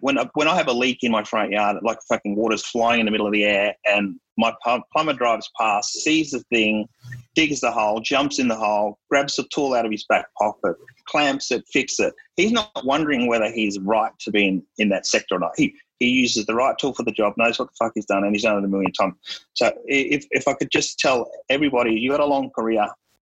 when 0.01 0.17
when 0.33 0.47
I 0.47 0.55
have 0.55 0.67
a 0.67 0.73
leak 0.73 0.99
in 1.03 1.11
my 1.11 1.23
front 1.23 1.51
yard, 1.51 1.77
like 1.81 1.99
fucking 2.09 2.35
water's 2.35 2.65
flying 2.65 2.99
in 2.99 3.05
the 3.05 3.11
middle 3.11 3.27
of 3.27 3.33
the 3.33 3.45
air, 3.45 3.75
and 3.85 4.19
my 4.37 4.53
plumber 4.91 5.13
drives 5.13 5.49
past, 5.59 5.93
sees 5.93 6.31
the 6.31 6.39
thing, 6.51 6.87
digs 7.35 7.61
the 7.61 7.71
hole, 7.71 8.01
jumps 8.01 8.39
in 8.39 8.47
the 8.47 8.55
hole, 8.55 8.99
grabs 9.09 9.35
the 9.35 9.45
tool 9.53 9.73
out 9.73 9.85
of 9.85 9.91
his 9.91 10.05
back 10.05 10.25
pocket, 10.37 10.75
clamps 11.05 11.51
it, 11.51 11.63
fixes 11.71 12.07
it. 12.07 12.13
He's 12.35 12.51
not 12.51 12.71
wondering 12.83 13.27
whether 13.27 13.49
he's 13.49 13.79
right 13.79 14.11
to 14.19 14.31
be 14.31 14.47
in, 14.47 14.63
in 14.77 14.89
that 14.89 15.05
sector 15.05 15.35
or 15.35 15.39
not. 15.39 15.51
He 15.55 15.73
he 15.99 16.09
uses 16.09 16.45
the 16.45 16.55
right 16.55 16.77
tool 16.77 16.93
for 16.93 17.03
the 17.03 17.11
job, 17.11 17.33
knows 17.37 17.57
what 17.57 17.69
the 17.69 17.75
fuck 17.79 17.93
he's 17.95 18.05
done, 18.05 18.25
and 18.25 18.35
he's 18.35 18.43
done 18.43 18.57
it 18.57 18.65
a 18.65 18.67
million 18.67 18.91
times. 18.91 19.15
So 19.53 19.71
if 19.85 20.25
if 20.31 20.47
I 20.47 20.53
could 20.53 20.71
just 20.71 20.99
tell 20.99 21.31
everybody, 21.49 21.93
you 21.93 22.11
got 22.11 22.19
a 22.19 22.25
long 22.25 22.49
career, 22.49 22.85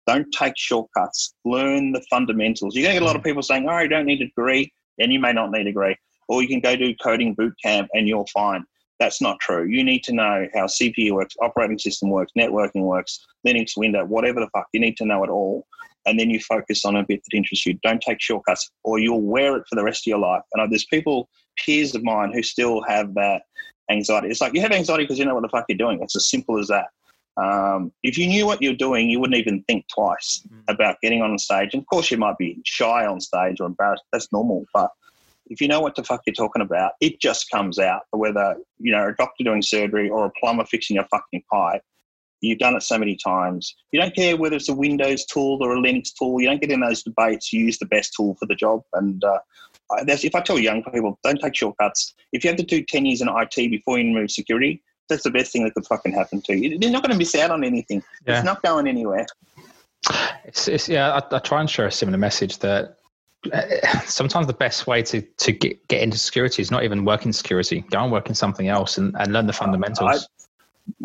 don't 0.06 0.26
take 0.32 0.54
shortcuts. 0.56 1.34
Learn 1.44 1.92
the 1.92 2.02
fundamentals. 2.10 2.74
You're 2.74 2.84
going 2.84 2.94
to 2.94 3.00
get 3.00 3.04
a 3.04 3.06
lot 3.06 3.16
of 3.16 3.22
people 3.22 3.42
saying, 3.42 3.66
oh, 3.68 3.78
you 3.80 3.88
don't 3.88 4.06
need 4.06 4.20
a 4.20 4.26
degree, 4.26 4.72
and 4.98 5.12
you 5.12 5.20
may 5.20 5.32
not 5.32 5.50
need 5.50 5.62
a 5.62 5.64
degree. 5.64 5.96
Or 6.28 6.42
you 6.42 6.48
can 6.48 6.60
go 6.60 6.76
do 6.76 6.94
coding 7.02 7.34
boot 7.34 7.54
camp 7.62 7.88
and 7.94 8.08
you're 8.08 8.24
fine. 8.32 8.64
That's 8.98 9.20
not 9.20 9.38
true. 9.40 9.66
You 9.66 9.82
need 9.82 10.04
to 10.04 10.12
know 10.12 10.46
how 10.54 10.66
CPU 10.66 11.12
works, 11.12 11.34
operating 11.42 11.78
system 11.78 12.08
works, 12.08 12.32
networking 12.38 12.82
works, 12.82 13.26
Linux, 13.46 13.76
Windows, 13.76 14.06
whatever 14.08 14.40
the 14.40 14.48
fuck. 14.54 14.66
You 14.72 14.80
need 14.80 14.96
to 14.98 15.04
know 15.04 15.24
it 15.24 15.30
all. 15.30 15.66
And 16.06 16.18
then 16.18 16.30
you 16.30 16.40
focus 16.40 16.84
on 16.84 16.96
a 16.96 17.04
bit 17.04 17.22
that 17.24 17.36
interests 17.36 17.66
you. 17.66 17.78
Don't 17.82 18.00
take 18.00 18.20
shortcuts 18.20 18.70
or 18.84 18.98
you'll 18.98 19.22
wear 19.22 19.56
it 19.56 19.64
for 19.68 19.76
the 19.76 19.84
rest 19.84 20.06
of 20.06 20.10
your 20.10 20.18
life. 20.18 20.42
And 20.52 20.72
there's 20.72 20.86
people, 20.86 21.28
peers 21.64 21.94
of 21.94 22.02
mine, 22.02 22.32
who 22.32 22.42
still 22.42 22.82
have 22.88 23.14
that 23.14 23.42
anxiety. 23.90 24.28
It's 24.28 24.40
like 24.40 24.54
you 24.54 24.60
have 24.60 24.72
anxiety 24.72 25.04
because 25.04 25.18
you 25.18 25.24
know 25.24 25.34
what 25.34 25.42
the 25.42 25.48
fuck 25.48 25.64
you're 25.68 25.78
doing. 25.78 26.00
It's 26.02 26.16
as 26.16 26.30
simple 26.30 26.58
as 26.58 26.68
that. 26.68 26.86
Um, 27.36 27.92
if 28.02 28.18
you 28.18 28.26
knew 28.26 28.46
what 28.46 28.60
you're 28.60 28.74
doing, 28.74 29.08
you 29.08 29.18
wouldn't 29.18 29.38
even 29.38 29.62
think 29.62 29.86
twice 29.88 30.42
mm. 30.48 30.62
about 30.68 30.96
getting 31.02 31.22
on 31.22 31.38
stage. 31.38 31.70
And 31.72 31.82
of 31.82 31.86
course, 31.86 32.10
you 32.10 32.18
might 32.18 32.36
be 32.38 32.60
shy 32.64 33.06
on 33.06 33.20
stage 33.20 33.60
or 33.60 33.66
embarrassed. 33.66 34.04
That's 34.12 34.30
normal. 34.32 34.64
But 34.74 34.90
if 35.46 35.60
you 35.60 35.68
know 35.68 35.80
what 35.80 35.94
the 35.94 36.04
fuck 36.04 36.22
you're 36.26 36.34
talking 36.34 36.62
about, 36.62 36.92
it 37.00 37.20
just 37.20 37.50
comes 37.50 37.78
out. 37.78 38.02
Whether 38.10 38.56
you 38.78 38.92
know 38.92 39.08
a 39.08 39.14
doctor 39.14 39.44
doing 39.44 39.62
surgery 39.62 40.10
or 40.10 40.26
a 40.26 40.30
plumber 40.30 40.64
fixing 40.66 40.98
a 40.98 41.04
fucking 41.04 41.44
pipe, 41.50 41.82
you've 42.42 42.58
done 42.58 42.76
it 42.76 42.82
so 42.82 42.98
many 42.98 43.16
times. 43.16 43.74
You 43.92 44.00
don't 44.00 44.14
care 44.14 44.36
whether 44.36 44.56
it's 44.56 44.68
a 44.68 44.74
Windows 44.74 45.24
tool 45.24 45.58
or 45.62 45.74
a 45.74 45.80
Linux 45.80 46.10
tool. 46.16 46.40
You 46.40 46.48
don't 46.48 46.60
get 46.60 46.70
in 46.70 46.80
those 46.80 47.02
debates. 47.02 47.52
You 47.52 47.64
use 47.64 47.78
the 47.78 47.86
best 47.86 48.12
tool 48.14 48.36
for 48.38 48.46
the 48.46 48.54
job. 48.54 48.82
And 48.92 49.22
uh, 49.24 49.38
if 50.06 50.34
I 50.34 50.40
tell 50.40 50.58
young 50.58 50.82
people, 50.84 51.18
don't 51.24 51.40
take 51.40 51.54
shortcuts. 51.54 52.14
If 52.32 52.44
you 52.44 52.50
have 52.50 52.58
to 52.58 52.64
do 52.64 52.82
ten 52.82 53.06
years 53.06 53.22
in 53.22 53.28
IT 53.28 53.70
before 53.70 53.98
you 53.98 54.12
move 54.12 54.30
security, 54.30 54.82
that's 55.12 55.24
the 55.24 55.30
best 55.30 55.52
thing 55.52 55.64
that 55.64 55.74
could 55.74 55.86
fucking 55.86 56.12
happen 56.12 56.40
to 56.42 56.56
you. 56.56 56.78
You're 56.80 56.90
not 56.90 57.02
going 57.02 57.12
to 57.12 57.18
miss 57.18 57.34
out 57.34 57.50
on 57.50 57.64
anything. 57.64 58.02
Yeah. 58.26 58.36
It's 58.36 58.44
not 58.44 58.62
going 58.62 58.88
anywhere. 58.88 59.26
It's, 60.44 60.68
it's 60.68 60.88
yeah. 60.88 61.12
I, 61.12 61.36
I, 61.36 61.38
try 61.38 61.60
and 61.60 61.70
share 61.70 61.86
a 61.86 61.92
similar 61.92 62.18
message 62.18 62.58
that 62.58 62.96
uh, 63.52 64.00
sometimes 64.00 64.46
the 64.46 64.52
best 64.52 64.86
way 64.86 65.02
to 65.02 65.20
to 65.20 65.52
get 65.52 65.86
get 65.88 66.02
into 66.02 66.18
security 66.18 66.62
is 66.62 66.70
not 66.70 66.82
even 66.82 67.04
work 67.04 67.24
in 67.24 67.32
security. 67.32 67.84
Go 67.90 68.00
and 68.02 68.10
work 68.10 68.28
in 68.28 68.34
something 68.34 68.68
else 68.68 68.98
and, 68.98 69.14
and 69.18 69.32
learn 69.32 69.46
the 69.46 69.52
fundamentals. 69.52 70.28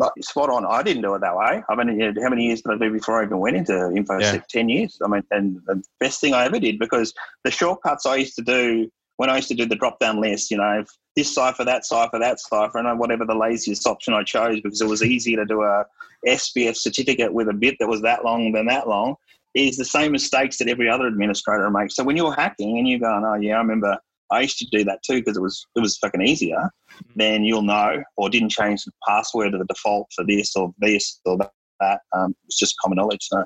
I, 0.00 0.10
spot 0.20 0.50
on. 0.50 0.66
I 0.66 0.82
didn't 0.82 1.02
do 1.02 1.14
it 1.14 1.20
that 1.20 1.36
way. 1.36 1.62
I 1.68 1.74
mean, 1.76 2.14
how 2.20 2.28
many 2.28 2.46
years 2.46 2.62
did 2.62 2.72
I 2.72 2.78
do 2.78 2.92
before 2.92 3.20
I 3.20 3.24
even 3.24 3.38
went 3.38 3.56
into 3.56 3.72
InfoSec? 3.72 4.20
Yeah. 4.20 4.40
Ten 4.48 4.68
years. 4.68 4.98
I 5.04 5.08
mean, 5.08 5.22
and 5.30 5.60
the 5.66 5.82
best 6.00 6.20
thing 6.20 6.34
I 6.34 6.44
ever 6.46 6.58
did 6.58 6.80
because 6.80 7.14
the 7.44 7.52
shortcuts 7.52 8.04
I 8.04 8.16
used 8.16 8.34
to 8.36 8.42
do 8.42 8.90
when 9.18 9.30
I 9.30 9.36
used 9.36 9.48
to 9.48 9.54
do 9.54 9.66
the 9.66 9.76
drop 9.76 9.98
down 9.98 10.20
list, 10.20 10.50
you 10.50 10.56
know, 10.56 10.84
this 11.18 11.34
cipher, 11.34 11.64
that 11.64 11.84
cipher, 11.84 12.18
that 12.20 12.38
cipher, 12.38 12.78
and 12.78 12.98
whatever 12.98 13.24
the 13.24 13.34
laziest 13.34 13.86
option 13.88 14.14
I 14.14 14.22
chose 14.22 14.60
because 14.60 14.80
it 14.80 14.86
was 14.86 15.02
easier 15.02 15.38
to 15.38 15.44
do 15.44 15.62
a 15.62 15.84
SPF 16.24 16.76
certificate 16.76 17.32
with 17.32 17.48
a 17.48 17.52
bit 17.52 17.74
that 17.80 17.88
was 17.88 18.02
that 18.02 18.24
long 18.24 18.52
than 18.52 18.66
that 18.66 18.88
long, 18.88 19.16
is 19.52 19.76
the 19.76 19.84
same 19.84 20.12
mistakes 20.12 20.58
that 20.58 20.68
every 20.68 20.88
other 20.88 21.08
administrator 21.08 21.68
makes. 21.70 21.96
So 21.96 22.04
when 22.04 22.16
you're 22.16 22.32
hacking 22.32 22.78
and 22.78 22.88
you're 22.88 23.00
going, 23.00 23.24
oh 23.24 23.34
yeah, 23.34 23.56
I 23.56 23.58
remember 23.58 23.98
I 24.30 24.42
used 24.42 24.58
to 24.58 24.66
do 24.70 24.84
that 24.84 25.02
too 25.02 25.16
because 25.16 25.36
it 25.36 25.42
was 25.42 25.66
it 25.74 25.80
was 25.80 25.98
fucking 25.98 26.22
easier. 26.22 26.70
Then 27.16 27.42
you'll 27.42 27.62
know, 27.62 28.02
or 28.16 28.30
didn't 28.30 28.50
change 28.50 28.84
the 28.84 28.92
password 29.06 29.52
to 29.52 29.58
the 29.58 29.64
default 29.64 30.06
for 30.14 30.24
this 30.24 30.54
or 30.54 30.72
this 30.78 31.20
or 31.24 31.38
that. 31.80 32.00
Um, 32.12 32.36
it's 32.44 32.58
just 32.58 32.76
common 32.80 32.96
knowledge. 32.96 33.22
So 33.22 33.44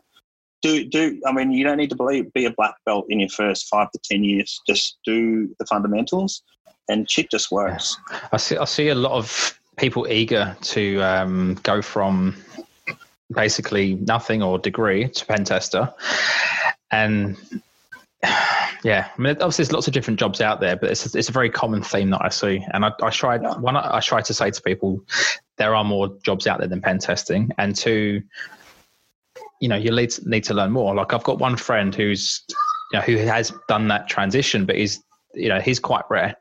do 0.60 0.84
do 0.84 1.18
I 1.26 1.32
mean 1.32 1.52
you 1.52 1.64
don't 1.64 1.78
need 1.78 1.90
to 1.90 1.96
believe, 1.96 2.32
be 2.34 2.44
a 2.44 2.52
black 2.52 2.74
belt 2.84 3.06
in 3.08 3.20
your 3.20 3.30
first 3.30 3.68
five 3.68 3.90
to 3.92 4.00
ten 4.04 4.24
years. 4.24 4.60
Just 4.68 4.98
do 5.06 5.48
the 5.58 5.64
fundamentals, 5.66 6.42
and 6.88 7.10
shit 7.10 7.30
just 7.30 7.50
works. 7.50 7.96
I 8.32 8.36
see. 8.36 8.56
I 8.56 8.64
see 8.64 8.88
a 8.88 8.94
lot 8.94 9.12
of 9.12 9.58
people 9.78 10.06
eager 10.08 10.56
to 10.62 11.00
um, 11.00 11.58
go 11.62 11.82
from 11.82 12.36
basically 13.32 13.94
nothing 13.94 14.42
or 14.42 14.58
degree 14.58 15.08
to 15.08 15.26
pen 15.26 15.44
tester, 15.44 15.92
and 16.90 17.36
yeah, 18.84 19.08
I 19.16 19.20
mean, 19.20 19.32
obviously 19.34 19.64
there's 19.64 19.72
lots 19.72 19.86
of 19.86 19.94
different 19.94 20.18
jobs 20.18 20.40
out 20.40 20.60
there, 20.60 20.76
but 20.76 20.90
it's 20.90 21.14
a, 21.14 21.18
it's 21.18 21.28
a 21.28 21.32
very 21.32 21.50
common 21.50 21.82
theme 21.82 22.10
that 22.10 22.22
I 22.22 22.28
see. 22.28 22.64
And 22.72 22.84
I, 22.84 22.92
I 23.02 23.10
try 23.10 23.40
yeah. 23.40 23.56
one, 23.58 23.76
I 23.76 24.00
try 24.00 24.20
to 24.20 24.34
say 24.34 24.50
to 24.50 24.62
people, 24.62 25.00
there 25.56 25.74
are 25.74 25.84
more 25.84 26.08
jobs 26.24 26.46
out 26.46 26.58
there 26.58 26.68
than 26.68 26.80
pen 26.80 26.98
testing, 26.98 27.50
and 27.58 27.76
two, 27.76 28.22
you 29.60 29.68
know, 29.68 29.76
you 29.76 29.90
need 29.94 30.12
need 30.26 30.44
to 30.44 30.54
learn 30.54 30.72
more. 30.72 30.94
Like 30.94 31.12
I've 31.12 31.22
got 31.22 31.38
one 31.38 31.56
friend 31.56 31.94
who's, 31.94 32.42
you 32.92 32.98
know, 32.98 33.04
who 33.04 33.16
has 33.18 33.52
done 33.68 33.88
that 33.88 34.08
transition, 34.08 34.66
but 34.66 34.76
he's, 34.76 35.02
you 35.34 35.48
know, 35.48 35.60
he's 35.60 35.80
quite 35.80 36.04
rare. 36.10 36.36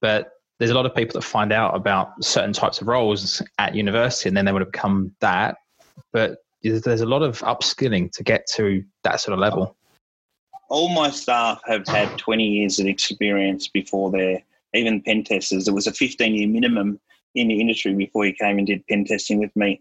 But 0.00 0.32
there's 0.58 0.70
a 0.70 0.74
lot 0.74 0.86
of 0.86 0.94
people 0.94 1.14
that 1.20 1.26
find 1.26 1.52
out 1.52 1.74
about 1.76 2.24
certain 2.24 2.52
types 2.52 2.80
of 2.80 2.88
roles 2.88 3.42
at 3.58 3.74
university 3.74 4.28
and 4.28 4.36
then 4.36 4.44
they 4.44 4.52
would 4.52 4.62
have 4.62 4.72
become 4.72 5.14
that. 5.20 5.56
But 6.12 6.38
there's 6.62 7.00
a 7.00 7.06
lot 7.06 7.22
of 7.22 7.40
upskilling 7.40 8.10
to 8.12 8.24
get 8.24 8.46
to 8.54 8.84
that 9.04 9.20
sort 9.20 9.34
of 9.34 9.38
level. 9.38 9.76
All 10.68 10.88
my 10.88 11.10
staff 11.10 11.60
have 11.66 11.86
had 11.86 12.18
20 12.18 12.44
years 12.44 12.78
of 12.78 12.86
experience 12.86 13.68
before 13.68 14.10
they're 14.10 14.42
even 14.74 15.00
pen 15.02 15.24
testers. 15.24 15.66
There 15.66 15.74
was 15.74 15.86
a 15.86 15.92
15 15.92 16.34
year 16.34 16.48
minimum 16.48 16.98
in 17.34 17.48
the 17.48 17.60
industry 17.60 17.94
before 17.94 18.24
he 18.24 18.32
came 18.32 18.58
and 18.58 18.66
did 18.66 18.86
pen 18.86 19.04
testing 19.04 19.38
with 19.38 19.54
me. 19.54 19.80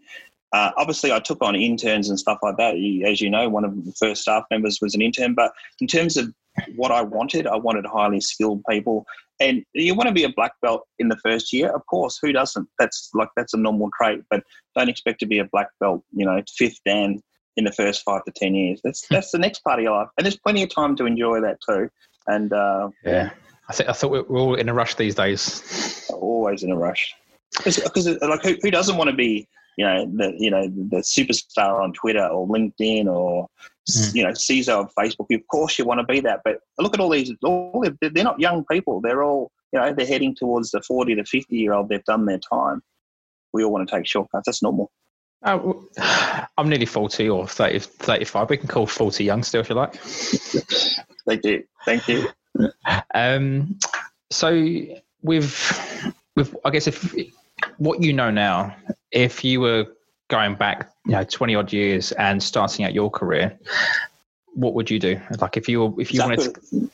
Uh, 0.54 0.72
obviously, 0.78 1.12
I 1.12 1.20
took 1.20 1.42
on 1.42 1.56
interns 1.56 2.10
and 2.10 2.20
stuff 2.20 2.40
like 2.44 2.58
that. 2.58 2.76
As 3.06 3.20
you 3.20 3.30
know, 3.30 3.50
one 3.50 3.66
of 3.66 3.84
the 3.84 3.92
first 3.94 4.22
staff 4.22 4.44
members 4.52 4.80
was 4.82 4.94
an 4.94 5.02
intern. 5.02 5.34
But 5.34 5.54
in 5.82 5.88
terms 5.88 6.18
of 6.18 6.34
what 6.76 6.92
I 6.92 7.02
wanted, 7.02 7.48
I 7.48 7.58
wanted 7.58 7.86
highly 7.86 8.22
skilled 8.22 8.64
people. 8.70 9.06
And 9.40 9.64
you 9.74 9.94
want 9.96 10.08
to 10.08 10.14
be 10.14 10.24
a 10.24 10.30
black 10.30 10.54
belt 10.62 10.84
in 11.00 11.10
the 11.10 11.18
first 11.18 11.52
year, 11.52 11.70
of 11.70 11.86
course. 11.88 12.18
Who 12.22 12.32
doesn't? 12.32 12.68
That's 12.80 13.10
like 13.14 13.30
that's 13.36 13.54
a 13.54 13.58
normal 13.58 13.90
trait. 14.00 14.22
But 14.30 14.44
don't 14.78 14.88
expect 14.88 15.20
to 15.20 15.26
be 15.26 15.40
a 15.40 15.46
black 15.46 15.68
belt, 15.80 16.04
you 16.14 16.26
know, 16.26 16.42
fifth 16.58 16.80
dan 16.86 17.22
in 17.58 17.66
the 17.66 17.72
first 17.72 18.04
five 18.04 18.24
to 18.26 18.32
ten 18.36 18.56
years. 18.56 18.80
That's 18.84 19.06
that's 19.10 19.32
the 19.32 19.38
next 19.38 19.60
part 19.60 19.80
of 19.80 19.84
your 19.84 19.98
life, 19.98 20.08
and 20.18 20.26
there's 20.26 20.38
plenty 20.38 20.64
of 20.64 20.74
time 20.74 20.96
to 20.98 21.06
enjoy 21.06 21.42
that 21.42 21.58
too. 21.68 21.90
And 22.28 22.54
uh, 22.54 22.90
yeah, 23.04 23.32
I 23.68 23.74
think 23.74 23.90
I 23.90 23.94
thought 23.94 24.12
we're 24.12 24.22
all 24.22 24.56
in 24.56 24.70
a 24.70 24.74
rush 24.74 24.96
these 24.96 25.16
days. 25.16 26.06
Always 26.14 26.64
in 26.64 26.72
a 26.72 26.78
rush, 26.78 27.14
because 27.58 28.08
like 28.22 28.44
who, 28.44 28.56
who 28.62 28.72
doesn't 28.72 28.96
want 28.98 29.10
to 29.10 29.16
be 29.16 29.48
you 29.78 29.86
know 29.86 30.06
the 30.06 30.34
you 30.38 30.50
know 30.50 30.68
the 30.68 30.98
superstar 30.98 31.82
on 31.82 31.94
Twitter 31.94 32.26
or 32.26 32.48
LinkedIn 32.48 33.08
or 33.08 33.48
mm. 33.90 34.16
you 34.16 34.24
know 34.24 34.32
CISO 34.32 34.82
of 34.82 34.94
Facebook. 34.98 35.34
Of 35.34 35.48
course, 35.48 35.78
you 35.78 35.86
want 35.86 36.00
to 36.00 36.06
be 36.06 36.20
that, 36.22 36.42
but 36.44 36.60
look 36.80 36.94
at 36.94 37.00
all 37.00 37.10
these. 37.10 37.32
All 37.44 37.86
they're 38.02 38.24
not 38.24 38.40
young 38.40 38.66
people. 38.66 39.02
They're 39.02 39.24
all 39.24 39.52
you 39.74 39.80
know 39.80 39.94
they're 39.94 40.06
heading 40.06 40.36
towards 40.36 40.72
the 40.72 40.82
forty 40.82 41.16
to 41.16 41.26
fifty 41.26 41.58
year 41.58 41.74
old. 41.74 41.90
They've 41.90 42.04
done 42.06 42.26
their 42.26 42.40
time. 42.40 42.82
We 43.54 43.64
all 43.64 43.72
want 43.72 43.88
to 43.88 43.96
take 43.96 44.08
shortcuts. 44.08 44.46
That's 44.46 44.64
normal. 44.64 44.92
Uh, 45.44 45.74
I'm 46.58 46.68
nearly 46.68 46.86
40 46.86 47.30
or 47.30 47.48
30, 47.48 47.80
35. 47.80 48.50
We 48.50 48.58
can 48.58 48.68
call 48.68 48.88
40 48.88 49.24
young 49.24 49.44
still 49.44 49.62
if 49.62 49.70
you 49.70 49.76
like. 49.76 49.96
Thank 49.96 51.46
you. 51.46 51.64
Thank 51.86 52.08
you. 52.08 52.28
Um, 53.14 53.78
so 54.32 54.52
with 55.22 56.14
with 56.36 56.56
I 56.66 56.70
guess 56.70 56.88
if 56.88 57.16
what 57.78 58.02
you 58.02 58.14
know 58.14 58.32
now, 58.32 58.76
if 59.12 59.44
you 59.44 59.62
were 59.62 59.88
going 60.30 60.56
back, 60.56 60.92
you 61.06 61.14
know, 61.14 61.24
20 61.24 61.56
odd 61.56 61.74
years 61.74 62.12
and 62.14 62.42
starting 62.42 62.86
out 62.86 62.94
your 62.94 63.10
career, 63.10 63.58
what 64.54 64.74
would 64.74 64.90
you 64.90 65.00
do? 65.00 65.20
Like 65.40 65.58
if 65.58 65.68
you 65.70 65.82
were, 65.82 66.02
if 66.02 66.14
you 66.14 66.22
exactly. 66.22 66.48
wanted 66.48 66.90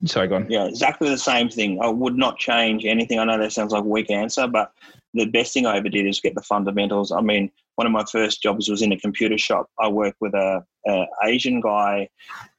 to, 0.00 0.08
sorry, 0.08 0.28
go 0.28 0.36
on. 0.36 0.50
Yeah, 0.50 0.66
exactly 0.66 1.08
the 1.08 1.18
same 1.18 1.48
thing. 1.48 1.80
I 1.82 1.88
would 1.88 2.16
not 2.16 2.38
change 2.38 2.84
anything. 2.84 3.18
I 3.18 3.24
know 3.24 3.38
that 3.38 3.52
sounds 3.52 3.72
like 3.72 3.84
a 3.84 3.88
weak 3.88 4.10
answer, 4.10 4.46
but 4.46 4.72
the 5.12 5.26
best 5.26 5.52
thing 5.52 5.66
I 5.66 5.76
ever 5.76 5.88
did 5.88 6.06
is 6.06 6.20
get 6.20 6.34
the 6.34 6.42
fundamentals. 6.42 7.12
I 7.12 7.20
mean, 7.20 7.50
one 7.76 7.86
of 7.86 7.92
my 7.92 8.04
first 8.10 8.42
jobs 8.42 8.68
was 8.68 8.82
in 8.82 8.92
a 8.92 8.98
computer 8.98 9.38
shop. 9.38 9.68
I 9.78 9.88
worked 9.88 10.20
with 10.20 10.34
a, 10.34 10.64
a 10.86 11.06
Asian 11.24 11.60
guy 11.60 12.08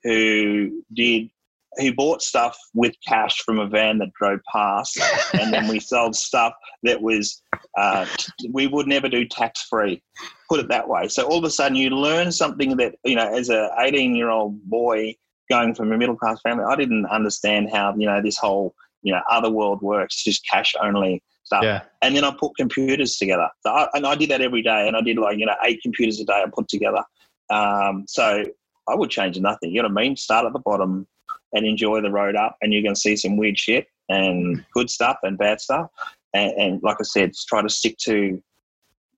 who 0.03 0.84
did 0.93 1.29
he 1.77 1.91
bought 1.91 2.21
stuff 2.21 2.57
with 2.73 2.93
cash 3.07 3.38
from 3.39 3.59
a 3.59 3.67
van 3.67 3.97
that 3.99 4.13
drove 4.13 4.39
past, 4.51 4.99
and 5.33 5.53
then 5.53 5.67
we 5.67 5.79
sold 5.91 6.15
stuff 6.15 6.53
that 6.83 7.01
was 7.01 7.41
uh, 7.77 8.05
we 8.51 8.67
would 8.67 8.88
never 8.88 9.09
do 9.09 9.25
tax 9.25 9.63
free. 9.63 10.01
Put 10.49 10.59
it 10.59 10.69
that 10.69 10.88
way. 10.88 11.07
So 11.07 11.23
all 11.27 11.38
of 11.38 11.43
a 11.43 11.49
sudden, 11.49 11.75
you 11.75 11.89
learn 11.89 12.31
something 12.31 12.77
that 12.77 12.95
you 13.03 13.15
know, 13.15 13.27
as 13.27 13.49
a 13.49 13.69
18 13.79 14.15
year 14.15 14.29
old 14.29 14.61
boy 14.63 15.15
going 15.49 15.75
from 15.75 15.91
a 15.91 15.97
middle 15.97 16.15
class 16.15 16.39
family, 16.41 16.63
I 16.63 16.75
didn't 16.75 17.05
understand 17.07 17.69
how 17.71 17.93
you 17.95 18.07
know 18.07 18.21
this 18.21 18.38
whole 18.38 18.73
you 19.01 19.13
know 19.13 19.21
other 19.29 19.49
world 19.49 19.81
works, 19.81 20.23
just 20.23 20.45
cash 20.49 20.73
only 20.81 21.23
stuff. 21.43 21.63
Yeah. 21.63 21.83
And 22.01 22.15
then 22.15 22.23
I 22.23 22.35
put 22.38 22.55
computers 22.57 23.17
together. 23.17 23.47
So 23.61 23.71
I, 23.71 23.88
and 23.93 24.05
I 24.05 24.15
did 24.15 24.29
that 24.31 24.41
every 24.41 24.61
day, 24.61 24.88
and 24.88 24.95
I 24.95 25.01
did 25.01 25.17
like 25.17 25.38
you 25.38 25.45
know 25.45 25.55
eight 25.63 25.81
computers 25.81 26.19
a 26.19 26.25
day 26.25 26.43
I 26.45 26.49
put 26.53 26.67
together. 26.67 27.03
Um, 27.49 28.05
so 28.07 28.43
I 28.88 28.95
would 28.95 29.09
change 29.09 29.39
nothing. 29.39 29.71
You 29.71 29.81
know 29.81 29.89
what 29.89 29.99
I 29.99 30.03
mean? 30.03 30.17
Start 30.17 30.45
at 30.45 30.53
the 30.53 30.59
bottom, 30.59 31.07
and 31.53 31.65
enjoy 31.65 32.01
the 32.01 32.12
road 32.12 32.36
up. 32.36 32.58
And 32.62 32.73
you're 32.73 32.84
going 32.84 32.95
to 32.95 33.01
see 33.01 33.15
some 33.15 33.38
weird 33.38 33.58
shit 33.58 33.88
and 34.10 34.63
good 34.73 34.89
stuff 34.89 35.17
and 35.23 35.38
bad 35.38 35.62
stuff. 35.62 35.89
And, 36.34 36.51
and 36.53 36.84
like 36.84 36.97
I 36.99 37.03
said, 37.03 37.34
try 37.47 37.62
to 37.62 37.69
stick 37.69 37.97
to 37.99 38.41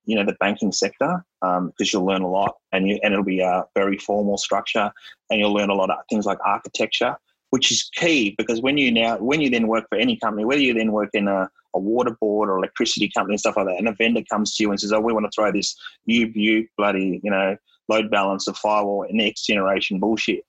you 0.08 0.16
know 0.16 0.26
the 0.26 0.38
banking 0.40 0.72
sector 0.72 1.24
because 1.42 1.58
um, 1.58 1.74
you'll 1.80 2.06
learn 2.06 2.22
a 2.24 2.30
lot 2.30 2.56
and 2.72 2.88
you, 2.88 2.98
and 3.04 3.14
it'll 3.14 3.26
be 3.26 3.42
a 3.42 3.66
very 3.76 3.98
formal 3.98 4.38
structure 4.38 4.92
and 5.30 5.40
you'll 5.40 5.54
learn 5.54 5.70
a 5.70 5.74
lot 5.74 5.92
of 5.92 5.98
things 6.10 6.26
like 6.26 6.40
architecture 6.44 7.16
which 7.52 7.72
is 7.72 7.90
key 7.94 8.34
because 8.38 8.62
when 8.62 8.78
you 8.78 8.92
now 8.92 9.18
when 9.18 9.42
you 9.42 9.50
then 9.50 9.68
work 9.68 9.86
for 9.90 9.98
any 9.98 10.16
company 10.18 10.46
whether 10.46 10.62
you 10.62 10.74
then 10.74 10.92
work 10.92 11.10
in 11.14 11.28
a, 11.28 11.50
a 11.76 11.80
water 11.80 12.16
board 12.20 12.50
or 12.50 12.58
electricity 12.58 13.12
company 13.14 13.34
and 13.34 13.40
stuff 13.40 13.58
like 13.58 13.68
that 13.68 13.78
and 13.78 13.88
a 13.88 13.94
vendor 13.94 14.22
comes 14.32 14.56
to 14.56 14.64
you 14.64 14.72
and 14.72 14.80
says 14.80 14.94
oh 14.94 15.00
we 15.00 15.14
want 15.14 15.26
to 15.26 15.32
throw 15.36 15.52
this 15.52 15.76
new 16.08 16.32
butte 16.32 16.70
bloody 16.78 17.20
you 17.24 17.30
know 17.30 17.56
load 17.90 18.10
balance 18.10 18.46
balancer 18.46 18.54
firewall 18.54 19.04
and 19.04 19.18
next 19.18 19.46
generation 19.46 20.00
bullshit 20.00 20.46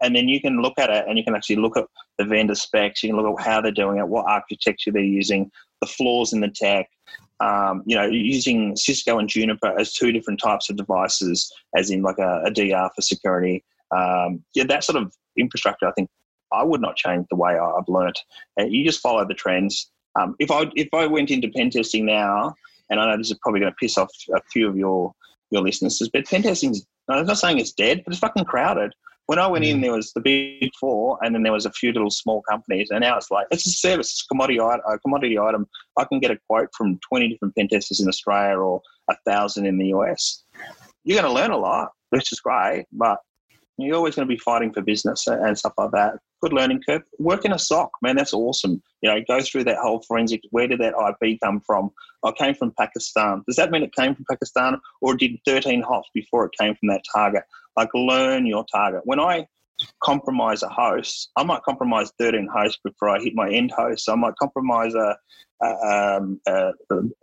and 0.00 0.14
then 0.14 0.28
you 0.28 0.40
can 0.40 0.60
look 0.60 0.78
at 0.78 0.90
it 0.90 1.04
and 1.08 1.16
you 1.16 1.24
can 1.24 1.34
actually 1.34 1.56
look 1.56 1.76
at 1.76 1.86
the 2.18 2.24
vendor 2.24 2.54
specs. 2.54 3.02
You 3.02 3.10
can 3.10 3.16
look 3.16 3.38
at 3.40 3.46
how 3.46 3.60
they're 3.60 3.72
doing 3.72 3.98
it, 3.98 4.08
what 4.08 4.26
architecture 4.26 4.92
they're 4.92 5.02
using, 5.02 5.50
the 5.80 5.86
flaws 5.86 6.32
in 6.32 6.40
the 6.40 6.48
tech. 6.48 6.88
Um, 7.40 7.82
you 7.86 7.96
know, 7.96 8.04
using 8.04 8.76
Cisco 8.76 9.18
and 9.18 9.28
Juniper 9.28 9.74
as 9.78 9.94
two 9.94 10.12
different 10.12 10.40
types 10.40 10.68
of 10.68 10.76
devices, 10.76 11.50
as 11.74 11.90
in 11.90 12.02
like 12.02 12.18
a, 12.18 12.42
a 12.44 12.50
DR 12.50 12.90
for 12.94 13.00
security. 13.00 13.64
Um, 13.96 14.44
yeah, 14.54 14.64
that 14.64 14.84
sort 14.84 15.02
of 15.02 15.14
infrastructure, 15.38 15.88
I 15.88 15.92
think 15.92 16.10
I 16.52 16.62
would 16.64 16.82
not 16.82 16.96
change 16.96 17.26
the 17.30 17.36
way 17.36 17.58
I've 17.58 17.88
learnt. 17.88 18.18
And 18.58 18.72
you 18.72 18.84
just 18.84 19.00
follow 19.00 19.24
the 19.26 19.34
trends. 19.34 19.90
Um, 20.18 20.36
if 20.38 20.50
I 20.50 20.64
if 20.74 20.88
I 20.92 21.06
went 21.06 21.30
into 21.30 21.48
pen 21.48 21.70
testing 21.70 22.04
now, 22.04 22.54
and 22.90 23.00
I 23.00 23.06
know 23.06 23.16
this 23.16 23.30
is 23.30 23.38
probably 23.40 23.60
going 23.60 23.72
to 23.72 23.76
piss 23.80 23.96
off 23.96 24.10
a 24.34 24.40
few 24.52 24.68
of 24.68 24.76
your 24.76 25.14
your 25.50 25.62
listeners, 25.62 26.02
but 26.12 26.26
pen 26.26 26.42
testing's 26.42 26.84
I'm 27.08 27.26
not 27.26 27.38
saying 27.38 27.58
it's 27.58 27.72
dead, 27.72 28.02
but 28.04 28.12
it's 28.12 28.20
fucking 28.20 28.44
crowded. 28.44 28.92
When 29.30 29.38
I 29.38 29.46
went 29.46 29.64
in, 29.64 29.78
mm. 29.78 29.82
there 29.82 29.92
was 29.92 30.12
the 30.12 30.20
big 30.20 30.72
four, 30.80 31.16
and 31.22 31.32
then 31.32 31.44
there 31.44 31.52
was 31.52 31.64
a 31.64 31.70
few 31.70 31.92
little 31.92 32.10
small 32.10 32.42
companies, 32.50 32.90
and 32.90 33.00
now 33.00 33.16
it's 33.16 33.30
like 33.30 33.46
it's 33.52 33.64
a 33.64 33.70
service, 33.70 34.08
it's 34.08 34.24
a 34.24 34.26
commodity, 34.26 34.58
a 34.58 34.98
commodity 34.98 35.38
item. 35.38 35.68
I 35.96 36.02
can 36.02 36.18
get 36.18 36.32
a 36.32 36.38
quote 36.48 36.68
from 36.76 36.98
twenty 37.08 37.28
different 37.28 37.54
pen 37.54 37.68
testers 37.68 38.00
in 38.00 38.08
Australia 38.08 38.58
or 38.58 38.82
a 39.08 39.14
thousand 39.24 39.66
in 39.66 39.78
the 39.78 39.86
US. 39.94 40.42
You're 41.04 41.22
going 41.22 41.32
to 41.32 41.40
learn 41.40 41.52
a 41.52 41.56
lot, 41.56 41.90
which 42.08 42.32
is 42.32 42.40
great, 42.40 42.86
but 42.90 43.20
you're 43.78 43.94
always 43.94 44.16
going 44.16 44.26
to 44.26 44.34
be 44.34 44.40
fighting 44.40 44.72
for 44.72 44.82
business 44.82 45.28
and 45.28 45.56
stuff 45.56 45.74
like 45.78 45.92
that. 45.92 46.14
Good 46.42 46.52
learning 46.52 46.82
curve. 46.84 47.02
Work 47.20 47.44
in 47.44 47.52
a 47.52 47.58
SOC, 47.58 47.88
man, 48.02 48.16
that's 48.16 48.34
awesome. 48.34 48.82
You 49.00 49.10
know, 49.10 49.20
go 49.28 49.40
through 49.40 49.62
that 49.64 49.78
whole 49.78 50.02
forensic. 50.08 50.40
Where 50.50 50.66
did 50.66 50.80
that 50.80 50.94
IP 51.22 51.38
come 51.40 51.60
from? 51.60 51.90
I 52.24 52.32
came 52.32 52.54
from 52.54 52.72
Pakistan. 52.76 53.44
Does 53.46 53.56
that 53.56 53.70
mean 53.70 53.84
it 53.84 53.94
came 53.94 54.16
from 54.16 54.24
Pakistan, 54.28 54.80
or 55.00 55.14
did 55.14 55.38
13 55.46 55.82
hops 55.82 56.08
before 56.14 56.46
it 56.46 56.52
came 56.58 56.74
from 56.74 56.88
that 56.88 57.04
target? 57.14 57.44
Like, 57.76 57.88
learn 57.94 58.46
your 58.46 58.64
target. 58.72 59.02
When 59.04 59.20
I 59.20 59.46
compromise 60.02 60.62
a 60.62 60.68
host, 60.68 61.30
I 61.36 61.44
might 61.44 61.62
compromise 61.62 62.12
13 62.18 62.48
hosts 62.52 62.80
before 62.84 63.08
I 63.08 63.20
hit 63.20 63.34
my 63.34 63.50
end 63.50 63.72
host. 63.72 64.08
I 64.08 64.14
might 64.14 64.36
compromise 64.36 64.94
a, 64.94 65.16
a, 65.62 66.16
um, 66.18 66.40
a, 66.46 66.72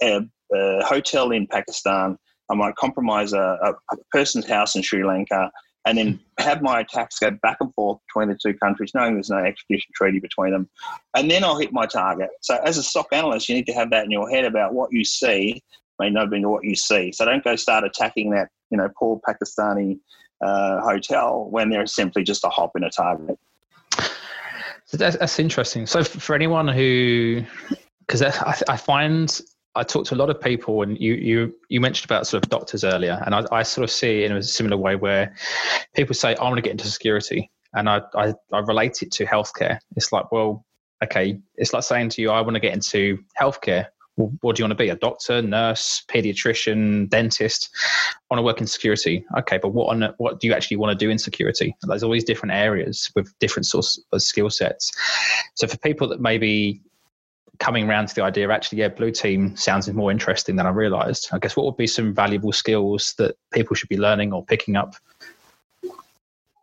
a, 0.02 0.86
hotel 0.86 1.32
in 1.32 1.48
Pakistan. 1.48 2.18
I 2.50 2.56
might 2.56 2.76
compromise 2.76 3.34
a, 3.34 3.76
person's 4.12 4.48
house 4.48 4.76
in 4.76 4.82
Sri 4.82 5.04
Lanka 5.04 5.52
and 5.86 5.98
then 5.98 6.20
have 6.38 6.62
my 6.62 6.82
attacks 6.82 7.18
go 7.18 7.32
back 7.32 7.58
and 7.62 7.74
forth 7.74 8.00
between 8.08 8.28
the 8.28 8.38
two 8.42 8.54
countries, 8.58 8.92
knowing 8.94 9.14
there's 9.14 9.30
no 9.30 9.38
extradition 9.38 9.92
treaty 9.96 10.20
between 10.20 10.52
them. 10.52 10.70
And 11.16 11.32
then 11.32 11.46
I'll 11.46 11.58
hit 11.58 11.72
my 11.72 11.86
target. 11.86 12.30
So 12.42 12.58
as 12.58 12.78
a 12.78 12.84
SOC 12.84 13.08
analyst, 13.14 13.48
you 13.48 13.56
need 13.56 13.68
to 13.68 13.74
have 13.74 13.90
that 13.92 14.04
in 14.04 14.12
your 14.12 14.30
head 14.30 14.44
about 14.44 14.74
what 14.74 14.92
you 14.92 15.06
see 15.06 15.64
may 16.00 16.10
not 16.10 16.30
be 16.30 16.44
what 16.44 16.64
you 16.64 16.76
see. 16.76 17.12
So 17.12 17.26
don't 17.26 17.44
go 17.44 17.56
start 17.56 17.84
attacking 17.84 18.32
that, 18.32 18.50
you 18.70 18.78
know, 18.78 18.90
poor 19.00 19.20
Pakistani 19.28 20.00
uh, 20.42 20.80
hotel 20.82 21.48
when 21.50 21.70
they're 21.70 21.86
simply 21.86 22.24
just 22.24 22.44
a 22.44 22.50
hop 22.50 22.76
in 22.76 22.84
a 22.84 22.90
target. 22.90 23.38
So 24.86 24.96
that's, 24.96 25.18
that's 25.18 25.38
interesting. 25.40 25.86
So 25.86 26.04
for 26.04 26.34
anyone 26.34 26.68
who, 26.68 27.44
because 28.00 28.22
I, 28.22 28.56
I 28.70 28.78
find 28.78 29.42
I 29.78 29.84
talk 29.84 30.06
to 30.08 30.16
a 30.16 30.18
lot 30.18 30.30
of 30.30 30.42
people, 30.42 30.82
and 30.82 31.00
you 31.00 31.14
you 31.14 31.56
you 31.70 31.80
mentioned 31.80 32.10
about 32.10 32.26
sort 32.26 32.44
of 32.44 32.50
doctors 32.50 32.84
earlier, 32.84 33.22
and 33.26 33.36
I, 33.36 33.46
I 33.52 33.64
sort 33.64 33.84
of 33.84 33.92
see 33.92 34.24
in 34.24 34.32
a 34.32 34.42
similar 34.42 34.76
way 34.76 34.96
where 34.96 35.36
people 35.94 36.16
say, 36.16 36.36
"I 36.36 36.44
want 36.44 36.56
to 36.56 36.62
get 36.62 36.72
into 36.72 36.88
security," 36.88 37.52
and 37.74 37.88
I, 37.88 38.02
I 38.16 38.34
I 38.52 38.60
relate 38.60 39.04
it 39.04 39.12
to 39.14 39.26
healthcare. 39.26 39.78
It's 39.96 40.12
like, 40.12 40.32
well, 40.32 40.66
okay, 41.04 41.40
it's 41.56 41.74
like 41.74 41.84
saying 41.84 42.10
to 42.10 42.22
you, 42.22 42.32
"I 42.32 42.42
want 42.42 42.56
to 42.56 42.60
get 42.60 42.74
into 42.74 43.20
healthcare." 43.40 43.88
Well, 44.18 44.34
what 44.42 44.56
do 44.56 44.62
you 44.62 44.66
want 44.66 44.78
to 44.78 44.84
be? 44.84 44.90
A 44.90 44.96
doctor, 44.96 45.42
nurse, 45.44 46.04
pediatrician, 46.10 47.08
dentist? 47.10 47.70
I 48.10 48.16
want 48.32 48.40
to 48.40 48.44
work 48.44 48.60
in 48.60 48.68
security. 48.68 49.24
Okay, 49.38 49.60
but 49.60 49.70
what 49.70 49.90
on 49.90 50.14
what 50.18 50.40
do 50.40 50.48
you 50.48 50.54
actually 50.54 50.78
want 50.78 50.98
to 50.98 51.06
do 51.06 51.12
in 51.12 51.20
security? 51.20 51.76
There's 51.84 52.04
all 52.04 52.12
these 52.12 52.24
different 52.24 52.56
areas 52.56 53.12
with 53.16 53.32
different 53.40 53.68
sorts 53.68 54.00
of 54.12 54.22
skill 54.22 54.50
sets. 54.50 54.92
So 55.54 55.68
for 55.68 55.78
people 55.78 56.08
that 56.10 56.20
maybe 56.20 56.82
coming 57.60 57.90
around 57.90 58.08
to 58.08 58.16
the 58.16 58.22
idea 58.22 58.50
actually 58.52 58.80
yeah 58.80 58.88
blue 58.88 59.12
team 59.12 59.56
sounds 59.56 59.92
more 59.92 60.12
interesting 60.12 60.56
than 60.56 60.68
i 60.68 60.70
realized 60.70 61.28
i 61.32 61.40
guess 61.40 61.56
what 61.56 61.66
would 61.66 61.78
be 61.78 61.88
some 61.88 62.14
valuable 62.14 62.52
skills 62.52 63.16
that 63.18 63.36
people 63.52 63.76
should 63.76 63.90
be 63.90 63.98
learning 63.98 64.32
or 64.32 64.46
picking 64.46 64.76
up 64.76 64.96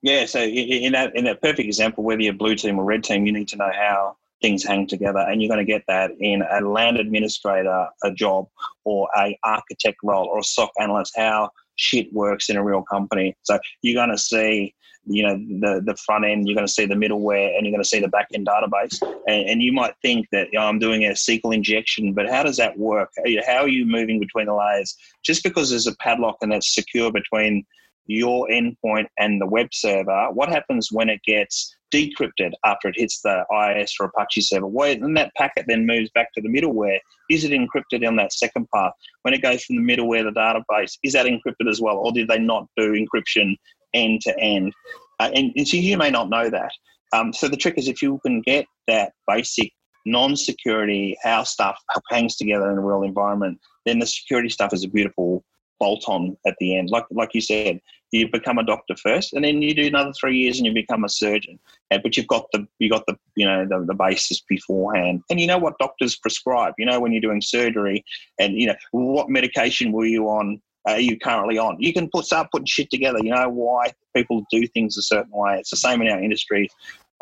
yeah 0.02 0.24
so 0.24 0.40
in 0.40 0.92
that 0.92 1.14
in 1.16 1.24
that 1.24 1.42
perfect 1.42 1.66
example 1.66 2.04
whether 2.04 2.22
you're 2.22 2.32
blue 2.32 2.54
team 2.54 2.78
or 2.78 2.84
red 2.84 3.02
team 3.02 3.26
you 3.26 3.32
need 3.32 3.48
to 3.48 3.56
know 3.56 3.70
how 3.74 4.16
things 4.44 4.64
hang 4.64 4.86
together 4.86 5.20
and 5.20 5.40
you're 5.40 5.48
going 5.48 5.64
to 5.64 5.72
get 5.72 5.82
that 5.88 6.10
in 6.20 6.42
a 6.42 6.60
LAN 6.60 6.96
administrator 6.96 7.86
a 8.02 8.12
job 8.12 8.46
or 8.84 9.08
a 9.16 9.38
architect 9.44 9.96
role 10.02 10.26
or 10.26 10.38
a 10.40 10.44
soc 10.44 10.70
analyst 10.80 11.12
how 11.16 11.48
shit 11.76 12.12
works 12.12 12.50
in 12.50 12.56
a 12.56 12.64
real 12.64 12.82
company 12.82 13.34
so 13.42 13.58
you're 13.82 14.00
going 14.00 14.10
to 14.10 14.18
see 14.18 14.74
you 15.06 15.22
know 15.22 15.36
the 15.36 15.82
the 15.84 15.96
front 15.96 16.24
end, 16.24 16.48
you're 16.48 16.54
going 16.54 16.66
to 16.66 16.72
see 16.72 16.86
the 16.86 16.94
middleware, 16.94 17.54
and 17.54 17.64
you're 17.64 17.72
going 17.72 17.82
to 17.82 17.88
see 17.88 18.00
the 18.00 18.08
back 18.08 18.28
end 18.34 18.46
database. 18.46 19.00
And, 19.26 19.50
and 19.50 19.62
you 19.62 19.72
might 19.72 19.94
think 20.02 20.26
that 20.32 20.48
know, 20.52 20.60
I'm 20.60 20.78
doing 20.78 21.04
a 21.04 21.10
SQL 21.10 21.54
injection, 21.54 22.12
but 22.12 22.28
how 22.28 22.42
does 22.42 22.56
that 22.56 22.78
work? 22.78 23.10
How 23.46 23.62
are 23.62 23.68
you 23.68 23.86
moving 23.86 24.18
between 24.18 24.46
the 24.46 24.54
layers? 24.54 24.96
Just 25.22 25.42
because 25.44 25.70
there's 25.70 25.86
a 25.86 25.96
padlock 25.96 26.36
and 26.40 26.52
it's 26.52 26.74
secure 26.74 27.12
between 27.12 27.64
your 28.06 28.46
endpoint 28.48 29.06
and 29.18 29.40
the 29.40 29.46
web 29.46 29.68
server, 29.72 30.28
what 30.32 30.48
happens 30.48 30.90
when 30.92 31.08
it 31.08 31.20
gets 31.26 31.73
decrypted 31.94 32.52
after 32.64 32.88
it 32.88 32.96
hits 32.98 33.20
the 33.22 33.44
IIS 33.50 33.94
or 34.00 34.06
Apache 34.06 34.40
server? 34.40 34.66
Where 34.66 34.94
then 34.94 35.14
that 35.14 35.34
packet 35.36 35.66
then 35.68 35.86
moves 35.86 36.10
back 36.14 36.32
to 36.34 36.40
the 36.40 36.48
middleware. 36.48 36.98
Is 37.30 37.44
it 37.44 37.52
encrypted 37.52 38.06
on 38.06 38.16
that 38.16 38.32
second 38.32 38.66
path? 38.74 38.92
When 39.22 39.34
it 39.34 39.42
goes 39.42 39.64
from 39.64 39.76
the 39.76 39.82
middleware 39.82 40.24
to 40.24 40.30
the 40.30 40.40
database, 40.40 40.98
is 41.02 41.12
that 41.12 41.26
encrypted 41.26 41.68
as 41.68 41.80
well, 41.80 41.96
or 41.96 42.12
did 42.12 42.28
they 42.28 42.38
not 42.38 42.66
do 42.76 42.92
encryption 42.92 43.56
end 43.94 44.20
to 44.22 44.38
end? 44.40 44.72
Uh, 45.20 45.30
and, 45.34 45.52
and, 45.56 45.68
so 45.68 45.76
you 45.76 45.96
may 45.96 46.10
not 46.10 46.28
know 46.28 46.50
that. 46.50 46.72
Um, 47.12 47.32
so 47.32 47.48
the 47.48 47.56
trick 47.56 47.78
is 47.78 47.86
if 47.86 48.02
you 48.02 48.18
can 48.24 48.40
get 48.40 48.66
that 48.88 49.12
basic 49.28 49.72
non-security 50.06 51.16
how 51.22 51.44
stuff 51.44 51.78
hangs 52.10 52.36
together 52.36 52.70
in 52.70 52.78
a 52.78 52.80
real 52.80 53.02
environment, 53.02 53.58
then 53.86 53.98
the 53.98 54.06
security 54.06 54.48
stuff 54.48 54.72
is 54.72 54.84
a 54.84 54.88
beautiful 54.88 55.44
bolt 55.80 56.04
on 56.08 56.36
at 56.46 56.56
the 56.60 56.76
end. 56.76 56.90
Like 56.90 57.04
like 57.10 57.30
you 57.34 57.40
said, 57.40 57.80
you 58.14 58.28
become 58.30 58.58
a 58.58 58.64
doctor 58.64 58.94
first, 58.96 59.32
and 59.32 59.44
then 59.44 59.60
you 59.60 59.74
do 59.74 59.86
another 59.86 60.12
three 60.12 60.38
years, 60.38 60.58
and 60.58 60.66
you 60.66 60.72
become 60.72 61.02
a 61.02 61.08
surgeon. 61.08 61.58
But 61.90 62.16
you've 62.16 62.28
got 62.28 62.46
the 62.52 62.66
you 62.78 62.88
got 62.88 63.04
the 63.06 63.18
you 63.34 63.44
know 63.44 63.66
the, 63.66 63.84
the 63.84 63.94
basis 63.94 64.40
beforehand, 64.48 65.22
and 65.30 65.40
you 65.40 65.48
know 65.48 65.58
what 65.58 65.78
doctors 65.78 66.16
prescribe. 66.16 66.74
You 66.78 66.86
know 66.86 67.00
when 67.00 67.12
you're 67.12 67.20
doing 67.20 67.42
surgery, 67.42 68.04
and 68.38 68.54
you 68.54 68.68
know 68.68 68.76
what 68.92 69.28
medication 69.28 69.90
were 69.90 70.06
you 70.06 70.28
on. 70.28 70.62
Are 70.86 71.00
you 71.00 71.18
currently 71.18 71.58
on? 71.58 71.76
You 71.80 71.92
can 71.92 72.08
put 72.08 72.26
start 72.26 72.48
putting 72.52 72.66
shit 72.66 72.90
together. 72.90 73.18
You 73.20 73.30
know 73.30 73.48
why 73.48 73.92
people 74.14 74.44
do 74.50 74.66
things 74.68 74.96
a 74.96 75.02
certain 75.02 75.32
way. 75.32 75.58
It's 75.58 75.70
the 75.70 75.76
same 75.76 76.00
in 76.02 76.08
our 76.08 76.22
industry. 76.22 76.68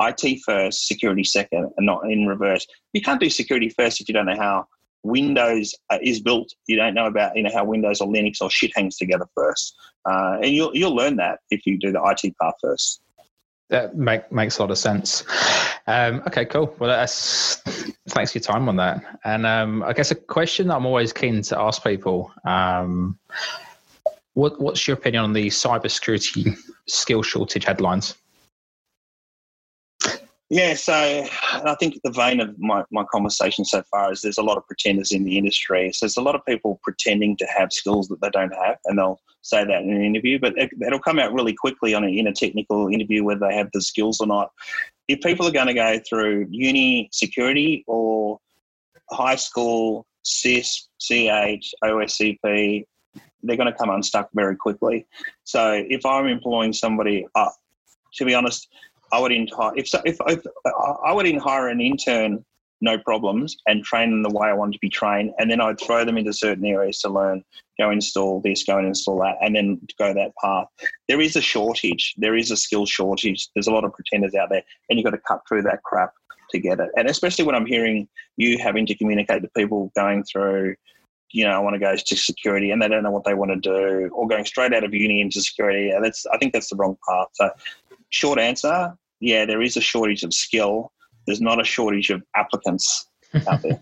IT 0.00 0.40
first, 0.44 0.88
security 0.88 1.24
second, 1.24 1.70
and 1.76 1.86
not 1.86 2.10
in 2.10 2.26
reverse. 2.26 2.66
You 2.92 3.00
can't 3.00 3.20
do 3.20 3.30
security 3.30 3.70
first 3.70 4.00
if 4.00 4.08
you 4.08 4.14
don't 4.14 4.26
know 4.26 4.36
how 4.36 4.66
Windows 5.02 5.74
uh, 5.90 5.98
is 6.02 6.20
built. 6.20 6.52
You 6.66 6.76
don't 6.76 6.94
know 6.94 7.06
about 7.06 7.36
you 7.36 7.42
know 7.42 7.50
how 7.52 7.64
Windows 7.64 8.00
or 8.00 8.08
Linux 8.08 8.40
or 8.40 8.50
shit 8.50 8.72
hangs 8.74 8.96
together 8.96 9.26
first, 9.34 9.74
uh, 10.08 10.38
and 10.42 10.52
you'll 10.52 10.74
you'll 10.74 10.94
learn 10.94 11.16
that 11.16 11.40
if 11.50 11.66
you 11.66 11.78
do 11.78 11.92
the 11.92 12.00
IT 12.04 12.36
part 12.38 12.54
first. 12.60 13.00
That 13.68 13.96
make, 13.96 14.30
makes 14.30 14.58
a 14.58 14.62
lot 14.62 14.70
of 14.70 14.76
sense. 14.76 15.24
Um, 15.86 16.22
okay, 16.26 16.44
cool. 16.44 16.74
Well, 16.78 16.90
that's 16.90 17.56
thanks 18.08 18.32
for 18.32 18.38
your 18.38 18.42
time 18.42 18.68
on 18.68 18.76
that. 18.76 19.02
And 19.24 19.46
um, 19.46 19.82
I 19.82 19.94
guess 19.94 20.10
a 20.10 20.14
question 20.14 20.68
that 20.68 20.76
I'm 20.76 20.86
always 20.86 21.12
keen 21.12 21.42
to 21.42 21.58
ask 21.58 21.82
people: 21.82 22.30
um, 22.44 23.18
what, 24.34 24.60
What's 24.60 24.86
your 24.86 24.96
opinion 24.96 25.24
on 25.24 25.32
the 25.32 25.48
cybersecurity 25.48 26.56
skill 26.86 27.22
shortage 27.22 27.64
headlines? 27.64 28.14
Yeah, 30.52 30.74
so 30.74 30.92
I 30.92 31.74
think 31.80 31.98
the 32.04 32.10
vein 32.10 32.38
of 32.38 32.58
my, 32.58 32.84
my 32.90 33.04
conversation 33.10 33.64
so 33.64 33.82
far 33.90 34.12
is 34.12 34.20
there's 34.20 34.36
a 34.36 34.42
lot 34.42 34.58
of 34.58 34.66
pretenders 34.66 35.10
in 35.10 35.24
the 35.24 35.38
industry. 35.38 35.90
So 35.94 36.04
there's 36.04 36.18
a 36.18 36.22
lot 36.22 36.34
of 36.34 36.44
people 36.44 36.78
pretending 36.82 37.38
to 37.38 37.46
have 37.46 37.72
skills 37.72 38.06
that 38.08 38.20
they 38.20 38.28
don't 38.28 38.54
have, 38.54 38.76
and 38.84 38.98
they'll 38.98 39.18
say 39.40 39.64
that 39.64 39.82
in 39.82 39.90
an 39.90 40.04
interview, 40.04 40.38
but 40.38 40.52
it, 40.58 40.68
will 40.76 40.98
come 40.98 41.18
out 41.18 41.32
really 41.32 41.54
quickly 41.54 41.94
on 41.94 42.04
a, 42.04 42.08
in 42.08 42.26
a 42.26 42.34
technical 42.34 42.88
interview 42.88 43.24
whether 43.24 43.48
they 43.48 43.56
have 43.56 43.70
the 43.72 43.80
skills 43.80 44.20
or 44.20 44.26
not. 44.26 44.50
If 45.08 45.22
people 45.22 45.46
are 45.46 45.52
going 45.52 45.68
to 45.68 45.74
go 45.74 45.98
through 46.06 46.48
uni 46.50 47.08
security 47.12 47.82
or 47.86 48.38
high 49.10 49.36
school 49.36 50.06
CIS, 50.22 50.86
CH, 51.00 51.74
OSCP, 51.82 52.84
they're 53.42 53.56
going 53.56 53.72
to 53.72 53.78
come 53.78 53.88
unstuck 53.88 54.28
very 54.34 54.56
quickly. 54.56 55.06
So 55.44 55.82
if 55.88 56.04
I'm 56.04 56.26
employing 56.26 56.74
somebody, 56.74 57.26
uh, 57.34 57.48
to 58.16 58.26
be 58.26 58.34
honest, 58.34 58.68
I 59.12 59.20
would 59.20 59.32
hire 59.50 59.72
if, 59.76 59.88
if, 60.04 60.16
if 60.26 60.46
I 61.04 61.12
would 61.12 61.36
hire 61.36 61.68
an 61.68 61.80
intern, 61.80 62.44
no 62.80 62.98
problems, 62.98 63.56
and 63.66 63.84
train 63.84 64.10
them 64.10 64.22
the 64.22 64.36
way 64.36 64.48
I 64.48 64.54
want 64.54 64.72
to 64.72 64.78
be 64.80 64.88
trained, 64.88 65.32
and 65.38 65.50
then 65.50 65.60
I'd 65.60 65.80
throw 65.80 66.04
them 66.04 66.18
into 66.18 66.32
certain 66.32 66.64
areas 66.64 67.00
to 67.00 67.08
learn. 67.08 67.44
Go 67.78 67.90
install 67.90 68.40
this, 68.40 68.64
go 68.64 68.78
and 68.78 68.86
install 68.86 69.18
that, 69.20 69.36
and 69.40 69.54
then 69.54 69.80
go 69.98 70.12
that 70.12 70.32
path. 70.42 70.66
There 71.08 71.20
is 71.20 71.36
a 71.36 71.40
shortage. 71.40 72.14
There 72.16 72.36
is 72.36 72.50
a 72.50 72.56
skill 72.56 72.86
shortage. 72.86 73.48
There's 73.54 73.66
a 73.68 73.72
lot 73.72 73.84
of 73.84 73.92
pretenders 73.92 74.34
out 74.34 74.48
there, 74.50 74.62
and 74.88 74.98
you've 74.98 75.04
got 75.04 75.10
to 75.10 75.22
cut 75.26 75.42
through 75.48 75.62
that 75.62 75.82
crap 75.84 76.12
to 76.50 76.58
get 76.58 76.80
it. 76.80 76.90
And 76.96 77.08
especially 77.08 77.44
when 77.44 77.54
I'm 77.54 77.66
hearing 77.66 78.08
you 78.36 78.58
having 78.58 78.86
to 78.86 78.94
communicate 78.94 79.42
to 79.42 79.48
people 79.56 79.92
going 79.94 80.24
through 80.24 80.74
you 81.34 81.44
know, 81.44 81.52
I 81.52 81.58
want 81.60 81.74
to 81.74 81.80
go 81.80 81.96
to 81.96 82.16
security 82.16 82.70
and 82.70 82.82
they 82.82 82.88
don't 82.88 83.02
know 83.02 83.10
what 83.10 83.24
they 83.24 83.34
want 83.34 83.50
to 83.52 83.56
do, 83.56 84.10
or 84.12 84.28
going 84.28 84.44
straight 84.44 84.74
out 84.74 84.84
of 84.84 84.92
uni 84.92 85.20
into 85.20 85.40
security. 85.40 85.90
That's 86.02 86.26
I 86.26 86.36
think 86.36 86.52
that's 86.52 86.68
the 86.68 86.76
wrong 86.76 86.96
path. 87.08 87.28
So, 87.32 87.50
short 88.10 88.38
answer: 88.38 88.94
yeah, 89.22 89.46
there 89.46 89.62
is 89.62 89.76
a 89.76 89.80
shortage 89.80 90.24
of 90.24 90.34
skill. 90.34 90.92
There's 91.26 91.40
not 91.40 91.60
a 91.60 91.64
shortage 91.64 92.10
of 92.10 92.22
applicants 92.34 93.06
out 93.48 93.62
there. 93.62 93.80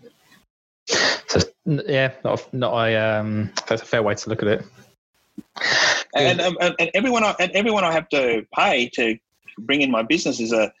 so, 1.27 1.39
yeah, 1.65 2.13
not, 2.23 2.53
not 2.53 2.73
a, 2.73 2.95
um, 2.95 3.51
that's 3.67 3.81
a 3.81 3.85
fair 3.85 4.03
way 4.03 4.13
to 4.13 4.29
look 4.29 4.43
at 4.43 4.47
it. 4.47 4.65
And, 6.15 6.39
um, 6.39 6.57
and, 6.61 6.75
and 6.79 6.91
everyone, 6.93 7.23
I, 7.23 7.35
and 7.39 7.51
everyone 7.53 7.83
I 7.83 7.91
have 7.91 8.07
to 8.09 8.45
pay 8.55 8.89
to 8.89 9.17
bring 9.57 9.81
in 9.81 9.89
my 9.89 10.03
business 10.03 10.39
is 10.39 10.53
a, 10.53 10.71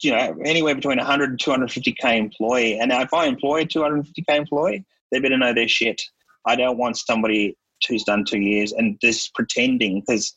you 0.00 0.12
know, 0.12 0.36
anywhere 0.44 0.76
between 0.76 0.98
100 0.98 1.30
and 1.30 1.38
250k 1.38 2.16
employee. 2.16 2.78
And 2.78 2.92
if 2.92 3.12
I 3.12 3.26
employ 3.26 3.62
a 3.62 3.66
250k 3.66 4.28
employee, 4.28 4.84
they 5.10 5.18
better 5.18 5.38
know 5.38 5.52
their 5.52 5.68
shit. 5.68 6.00
I 6.46 6.54
don't 6.54 6.78
want 6.78 6.98
somebody 6.98 7.56
who's 7.88 8.04
done 8.04 8.24
two 8.24 8.40
years 8.40 8.72
and 8.72 8.96
just 9.00 9.34
pretending 9.34 10.00
because 10.00 10.34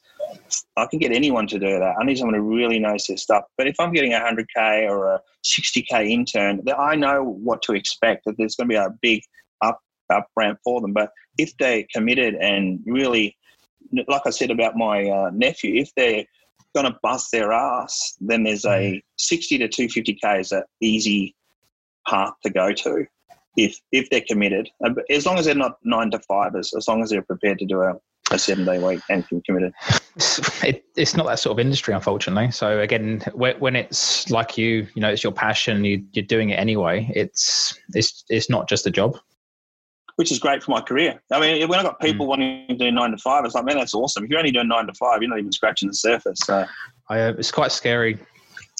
I 0.75 0.85
can 0.87 0.99
get 0.99 1.11
anyone 1.11 1.47
to 1.47 1.59
do 1.59 1.79
that. 1.79 1.95
I 1.99 2.03
need 2.05 2.17
someone 2.17 2.35
who 2.35 2.55
really 2.55 2.79
knows 2.79 3.05
their 3.07 3.17
stuff. 3.17 3.43
But 3.57 3.67
if 3.67 3.75
I'm 3.79 3.93
getting 3.93 4.13
a 4.13 4.19
100K 4.19 4.89
or 4.89 5.13
a 5.13 5.21
60K 5.45 6.09
intern, 6.09 6.61
I 6.77 6.95
know 6.95 7.23
what 7.23 7.61
to 7.63 7.73
expect, 7.73 8.25
that 8.25 8.35
there's 8.37 8.55
going 8.55 8.69
to 8.69 8.73
be 8.73 8.75
a 8.75 8.89
big 9.01 9.21
up, 9.61 9.79
up 10.09 10.27
ramp 10.35 10.59
for 10.63 10.81
them. 10.81 10.93
But 10.93 11.11
if 11.37 11.55
they're 11.57 11.83
committed 11.93 12.35
and 12.35 12.79
really, 12.85 13.35
like 14.07 14.21
I 14.25 14.29
said 14.29 14.51
about 14.51 14.75
my 14.75 15.09
uh, 15.09 15.31
nephew, 15.33 15.81
if 15.81 15.91
they're 15.95 16.25
going 16.75 16.91
to 16.91 16.99
bust 17.01 17.29
their 17.31 17.51
ass, 17.51 18.17
then 18.19 18.43
there's 18.43 18.65
a 18.65 18.69
mm. 18.69 19.01
60 19.17 19.57
to 19.59 19.67
250K 19.67 20.39
is 20.39 20.51
an 20.51 20.63
easy 20.81 21.35
path 22.07 22.33
to 22.43 22.49
go 22.49 22.71
to 22.71 23.05
if 23.57 23.79
if 23.91 24.09
they're 24.09 24.23
committed. 24.27 24.69
Uh, 24.85 24.91
as 25.09 25.25
long 25.25 25.37
as 25.37 25.45
they're 25.45 25.55
not 25.55 25.77
nine 25.83 26.11
to 26.11 26.19
five, 26.19 26.55
as, 26.55 26.73
as 26.77 26.87
long 26.87 27.01
as 27.01 27.09
they're 27.09 27.23
prepared 27.23 27.59
to 27.59 27.65
do 27.65 27.81
a 27.81 27.93
a 28.31 28.39
seven 28.39 28.65
day 28.65 28.79
week 28.79 29.01
and 29.09 29.25
committed. 29.45 29.73
It, 30.63 30.83
it's 30.95 31.15
not 31.15 31.27
that 31.27 31.39
sort 31.39 31.53
of 31.53 31.59
industry, 31.59 31.93
unfortunately. 31.93 32.51
So 32.51 32.79
again, 32.79 33.21
when 33.33 33.75
it's 33.75 34.29
like 34.29 34.57
you, 34.57 34.87
you 34.95 35.01
know, 35.01 35.09
it's 35.09 35.23
your 35.23 35.31
passion, 35.31 35.85
you, 35.85 36.03
are 36.17 36.21
doing 36.21 36.49
it 36.49 36.55
anyway. 36.55 37.09
It's 37.15 37.77
it's 37.93 38.23
it's 38.29 38.49
not 38.49 38.67
just 38.67 38.87
a 38.87 38.91
job. 38.91 39.17
Which 40.15 40.31
is 40.31 40.39
great 40.39 40.63
for 40.63 40.71
my 40.71 40.81
career. 40.81 41.21
I 41.31 41.39
mean, 41.39 41.67
when 41.67 41.79
I 41.79 41.83
got 41.83 41.99
people 41.99 42.25
mm. 42.25 42.29
wanting 42.29 42.67
to 42.69 42.75
do 42.75 42.91
nine 42.91 43.11
to 43.11 43.17
five, 43.17 43.45
it's 43.45 43.53
like, 43.53 43.65
man, 43.65 43.77
that's 43.77 43.93
awesome. 43.93 44.23
If 44.23 44.31
you're 44.31 44.39
only 44.39 44.51
doing 44.51 44.67
nine 44.67 44.87
to 44.87 44.93
five, 44.93 45.21
you're 45.21 45.29
not 45.29 45.37
even 45.37 45.51
scratching 45.51 45.87
the 45.87 45.93
surface. 45.93 46.39
So. 46.43 46.65
I, 47.09 47.19
uh, 47.21 47.33
it's 47.37 47.51
quite 47.51 47.71
scary 47.71 48.17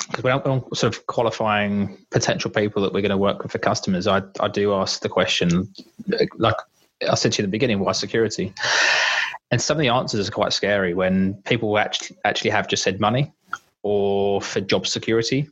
because 0.10 0.24
when 0.24 0.34
I'm 0.34 0.64
sort 0.74 0.96
of 0.96 1.06
qualifying 1.08 1.98
potential 2.12 2.50
people 2.50 2.82
that 2.82 2.94
we're 2.94 3.02
going 3.02 3.12
to 3.12 3.18
work 3.18 3.44
with 3.44 3.52
for 3.52 3.60
customers, 3.60 4.08
I, 4.08 4.22
I 4.40 4.48
do 4.48 4.74
ask 4.74 5.02
the 5.02 5.10
question, 5.10 5.72
like 6.38 6.56
I 7.08 7.16
said 7.16 7.34
to 7.34 7.42
you 7.42 7.44
at 7.44 7.48
the 7.48 7.52
beginning, 7.52 7.80
why 7.80 7.92
security? 7.92 8.54
And 9.52 9.62
some 9.62 9.78
of 9.78 9.82
the 9.82 9.90
answers 9.90 10.28
are 10.28 10.32
quite 10.32 10.54
scary 10.54 10.94
when 10.94 11.36
people 11.44 11.78
actually 11.78 12.18
actually 12.26 12.52
have 12.52 12.68
just 12.68 12.84
said 12.84 13.00
money 13.00 13.32
or 13.82 14.42
for 14.42 14.60
job 14.60 14.86
security, 14.86 15.48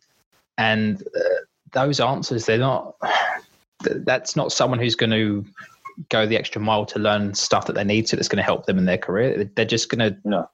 and 0.58 1.02
uh, 1.16 1.42
those 1.72 2.00
answers 2.00 2.46
they're 2.46 2.58
not. 2.58 2.96
That's 3.82 4.36
not 4.36 4.52
someone 4.52 4.80
who's 4.80 4.96
going 4.96 5.12
to 5.12 5.46
go 6.10 6.26
the 6.26 6.38
extra 6.38 6.62
mile 6.62 6.86
to 6.88 7.00
learn 7.00 7.34
stuff 7.36 7.68
that 7.68 7.74
they 7.74 7.84
need 7.84 8.08
to. 8.08 8.16
That's 8.16 8.28
going 8.28 8.38
to 8.38 8.44
help 8.44 8.66
them 8.66 8.78
in 8.78 8.86
their 8.86 8.98
career. 8.98 9.50
They're 9.56 9.66
just 9.66 9.90
going 9.90 10.14
to 10.14 10.20
no. 10.24 10.50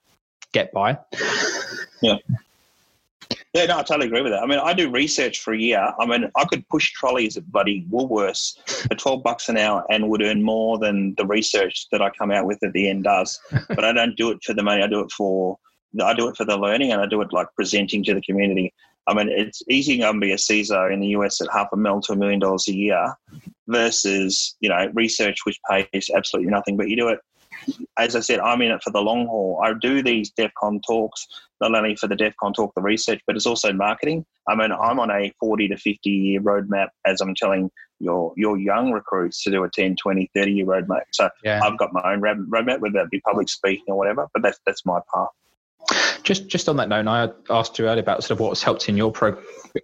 get 0.51 0.71
by. 0.71 0.99
Yeah. 2.01 2.17
Yeah, 3.53 3.65
no, 3.65 3.79
I 3.79 3.83
totally 3.83 4.07
agree 4.07 4.21
with 4.21 4.31
that. 4.31 4.43
I 4.43 4.45
mean, 4.45 4.59
I 4.59 4.73
do 4.73 4.89
research 4.89 5.39
for 5.41 5.53
a 5.53 5.59
year. 5.59 5.93
I 5.99 6.05
mean, 6.05 6.31
I 6.37 6.45
could 6.45 6.67
push 6.69 6.91
trolleys 6.93 7.35
at 7.35 7.51
bloody 7.51 7.85
Woolworths 7.91 8.57
for 8.87 8.95
12 8.95 9.23
bucks 9.23 9.49
an 9.49 9.57
hour 9.57 9.83
and 9.89 10.09
would 10.09 10.21
earn 10.21 10.41
more 10.41 10.79
than 10.79 11.15
the 11.15 11.25
research 11.25 11.87
that 11.91 12.01
I 12.01 12.11
come 12.11 12.31
out 12.31 12.45
with 12.45 12.63
at 12.63 12.71
the 12.71 12.89
end 12.89 13.03
does. 13.03 13.37
but 13.67 13.83
I 13.83 13.91
don't 13.91 14.15
do 14.15 14.31
it 14.31 14.41
for 14.41 14.53
the 14.53 14.63
money. 14.63 14.81
I 14.81 14.87
do 14.87 15.01
it 15.01 15.11
for, 15.11 15.57
I 16.01 16.13
do 16.13 16.29
it 16.29 16.37
for 16.37 16.45
the 16.45 16.55
learning 16.55 16.93
and 16.93 17.01
I 17.01 17.07
do 17.07 17.19
it 17.19 17.33
like 17.33 17.47
presenting 17.57 18.05
to 18.05 18.13
the 18.13 18.21
community. 18.21 18.73
I 19.07 19.13
mean, 19.13 19.27
it's 19.27 19.61
easy 19.69 19.97
to 19.97 20.13
be 20.13 20.31
a 20.31 20.37
CISO 20.37 20.93
in 20.93 21.01
the 21.01 21.07
US 21.07 21.41
at 21.41 21.51
half 21.51 21.67
a 21.73 21.77
mil 21.77 21.99
to 22.01 22.13
a 22.13 22.15
million 22.15 22.39
dollars 22.39 22.69
a 22.69 22.73
year 22.73 23.13
versus, 23.67 24.55
you 24.61 24.69
know, 24.69 24.89
research 24.93 25.39
which 25.43 25.59
pays 25.69 26.09
absolutely 26.15 26.51
nothing, 26.51 26.77
but 26.77 26.87
you 26.87 26.95
do 26.95 27.09
it 27.09 27.19
as 27.97 28.15
I 28.15 28.19
said, 28.19 28.39
I'm 28.39 28.61
in 28.61 28.71
it 28.71 28.81
for 28.83 28.91
the 28.91 29.01
long 29.01 29.27
haul. 29.27 29.61
I 29.63 29.73
do 29.79 30.01
these 30.01 30.31
DEF 30.31 30.51
CON 30.59 30.81
talks, 30.85 31.27
not 31.59 31.75
only 31.75 31.95
for 31.95 32.07
the 32.07 32.15
DEF 32.15 32.33
CON 32.39 32.53
talk, 32.53 32.73
the 32.75 32.81
research, 32.81 33.21
but 33.27 33.35
it's 33.35 33.45
also 33.45 33.71
marketing. 33.73 34.25
I 34.47 34.55
mean, 34.55 34.71
I'm 34.71 34.99
on 34.99 35.11
a 35.11 35.31
40 35.39 35.67
to 35.69 35.77
50 35.77 36.09
year 36.09 36.41
roadmap 36.41 36.87
as 37.05 37.21
I'm 37.21 37.35
telling 37.35 37.69
your 37.99 38.33
your 38.35 38.57
young 38.57 38.91
recruits 38.91 39.43
to 39.43 39.51
do 39.51 39.63
a 39.63 39.69
10, 39.69 39.95
20, 39.95 40.31
30 40.33 40.51
year 40.51 40.65
roadmap. 40.65 41.03
So 41.11 41.29
yeah. 41.43 41.61
I've 41.63 41.77
got 41.77 41.93
my 41.93 42.01
own 42.13 42.21
roadmap, 42.21 42.79
whether 42.79 42.93
that 42.93 43.09
be 43.11 43.21
public 43.21 43.49
speaking 43.49 43.85
or 43.87 43.97
whatever, 43.97 44.27
but 44.33 44.41
that's, 44.41 44.59
that's 44.65 44.85
my 44.85 44.99
path. 45.13 45.29
Just 46.23 46.47
just 46.47 46.69
on 46.69 46.77
that 46.77 46.89
note, 46.89 47.07
I 47.07 47.29
asked 47.49 47.79
you 47.79 47.85
earlier 47.87 48.01
about 48.01 48.23
sort 48.23 48.31
of 48.31 48.39
what's 48.39 48.61
helped 48.61 48.87
in 48.87 48.95
your 48.95 49.11
pro 49.11 49.35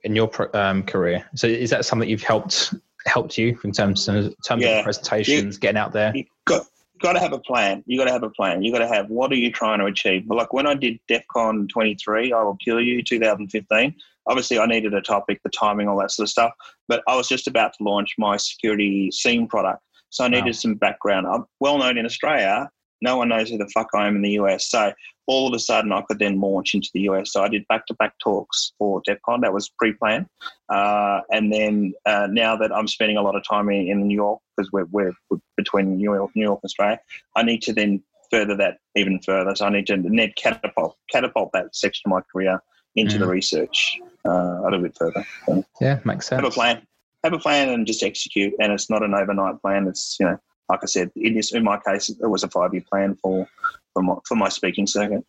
in 0.04 0.16
your 0.16 0.28
pro, 0.28 0.48
um, 0.54 0.84
career. 0.84 1.26
So 1.36 1.48
is 1.48 1.72
that 1.72 1.86
something 1.86 2.08
you've 2.08 2.22
helped 2.22 2.74
helped 3.06 3.38
you 3.38 3.58
in 3.64 3.72
terms 3.72 4.08
in 4.08 4.34
terms 4.46 4.64
yeah. 4.64 4.80
of 4.80 4.84
presentations, 4.84 5.56
you, 5.56 5.60
getting 5.60 5.78
out 5.78 5.94
there? 5.94 6.14
Got 6.46 6.68
got 7.02 7.14
to 7.14 7.20
have 7.20 7.34
a 7.34 7.40
plan. 7.40 7.84
You 7.86 7.98
got 7.98 8.06
to 8.06 8.12
have 8.12 8.24
a 8.24 8.30
plan. 8.30 8.62
You 8.62 8.72
got 8.72 8.80
to 8.80 8.88
have 8.88 9.10
what 9.10 9.32
are 9.32 9.36
you 9.36 9.52
trying 9.52 9.80
to 9.80 9.86
achieve? 9.86 10.26
Like 10.28 10.54
when 10.54 10.68
I 10.68 10.74
did 10.74 11.00
DEF 11.08 11.24
CON 11.32 11.68
23, 11.68 12.34
I 12.34 12.44
will 12.44 12.58
kill 12.58 12.80
you 12.80 13.04
2015. 13.04 13.96
Obviously, 14.28 14.60
I 14.60 14.66
needed 14.66 14.94
a 14.94 15.02
topic, 15.02 15.40
the 15.44 15.50
timing, 15.50 15.88
all 15.88 16.00
that 16.00 16.12
sort 16.12 16.26
of 16.26 16.30
stuff. 16.30 16.52
But 16.88 17.02
I 17.08 17.16
was 17.16 17.28
just 17.28 17.48
about 17.48 17.74
to 17.78 17.84
launch 17.84 18.16
my 18.18 18.38
security 18.38 19.10
SIEM 19.12 19.48
product, 19.48 19.82
so 20.10 20.26
I 20.26 20.28
needed 20.28 20.48
wow. 20.48 20.52
some 20.52 20.76
background. 20.76 21.28
I'm 21.28 21.46
well 21.60 21.78
known 21.78 21.98
in 21.98 22.06
Australia. 22.06 22.70
No 23.02 23.18
one 23.18 23.30
knows 23.30 23.50
who 23.50 23.58
the 23.58 23.70
fuck 23.70 23.90
I 23.94 24.08
am 24.08 24.16
in 24.16 24.22
the 24.22 24.32
US. 24.32 24.70
So 24.70 24.94
all 25.28 25.48
of 25.48 25.54
a 25.54 25.60
sudden 25.60 25.92
I 25.92 26.02
could 26.02 26.20
then 26.20 26.40
launch 26.40 26.74
into 26.74 26.90
the 26.94 27.02
US. 27.02 27.34
So 27.34 27.44
I 27.44 27.50
did 27.50 27.68
back 27.68 27.86
to 27.88 27.94
back 27.96 28.14
talks 28.20 28.74
for 28.78 29.02
DEF 29.06 29.20
CON. 29.26 29.42
That 29.42 29.54
was 29.54 29.70
pre 29.78 29.94
planned. 29.94 30.28
Uh, 30.70 31.22
and 31.32 31.52
then 31.52 31.94
uh, 32.06 32.28
now 32.30 32.56
that 32.56 32.72
I'm 32.74 32.88
spending 32.88 33.18
a 33.18 33.22
lot 33.22 33.36
of 33.36 33.44
time 33.48 33.70
in, 33.70 33.88
in 33.88 34.08
New 34.08 34.16
York, 34.16 34.40
because 34.56 34.72
we're, 34.72 34.86
we're, 34.86 35.14
between 35.56 35.98
New 35.98 36.14
York, 36.14 36.32
New 36.36 36.44
York 36.44 36.60
and 36.64 36.68
Australia, 36.68 37.00
I 37.36 37.44
need 37.44 37.62
to 37.64 37.74
then 37.74 38.02
further 38.32 38.56
that 38.58 38.78
even 38.96 39.20
further. 39.20 39.56
So 39.56 39.66
I 39.66 39.70
need 39.70 39.88
to 39.88 39.98
net 39.98 40.36
catapult, 40.36 40.98
catapult 41.12 41.52
that 41.54 41.76
section 41.76 42.04
of 42.06 42.12
my 42.12 42.22
career 42.32 42.62
into 42.96 43.18
mm. 43.18 43.20
the 43.20 43.28
research 43.28 44.00
uh, 44.26 44.62
a 44.62 44.64
little 44.64 44.82
bit 44.82 44.96
further. 44.98 45.26
So 45.46 45.64
yeah, 45.80 46.00
makes 46.04 46.28
sense. 46.28 46.42
Have 46.42 46.52
a 46.52 46.54
plan. 46.54 46.82
Have 47.24 47.34
a 47.34 47.40
plan 47.40 47.70
and 47.70 47.86
just 47.86 48.04
execute. 48.04 48.54
And 48.60 48.72
it's 48.72 48.90
not 48.90 49.04
an 49.04 49.14
overnight 49.14 49.62
plan. 49.62 49.88
It's, 49.88 50.18
you 50.20 50.26
know, 50.26 50.38
like 50.70 50.80
I 50.84 50.86
said, 50.86 51.12
in, 51.16 51.36
this, 51.36 51.54
in 51.54 51.64
my 51.64 51.80
case, 51.80 52.10
it 52.10 52.28
was 52.28 52.44
a 52.44 52.50
five 52.50 52.74
year 52.74 52.84
plan 52.90 53.16
for 53.16 53.48
for 53.94 54.04
my, 54.04 54.16
for 54.26 54.36
my 54.36 54.50
speaking 54.50 54.88
circuit. 54.88 55.26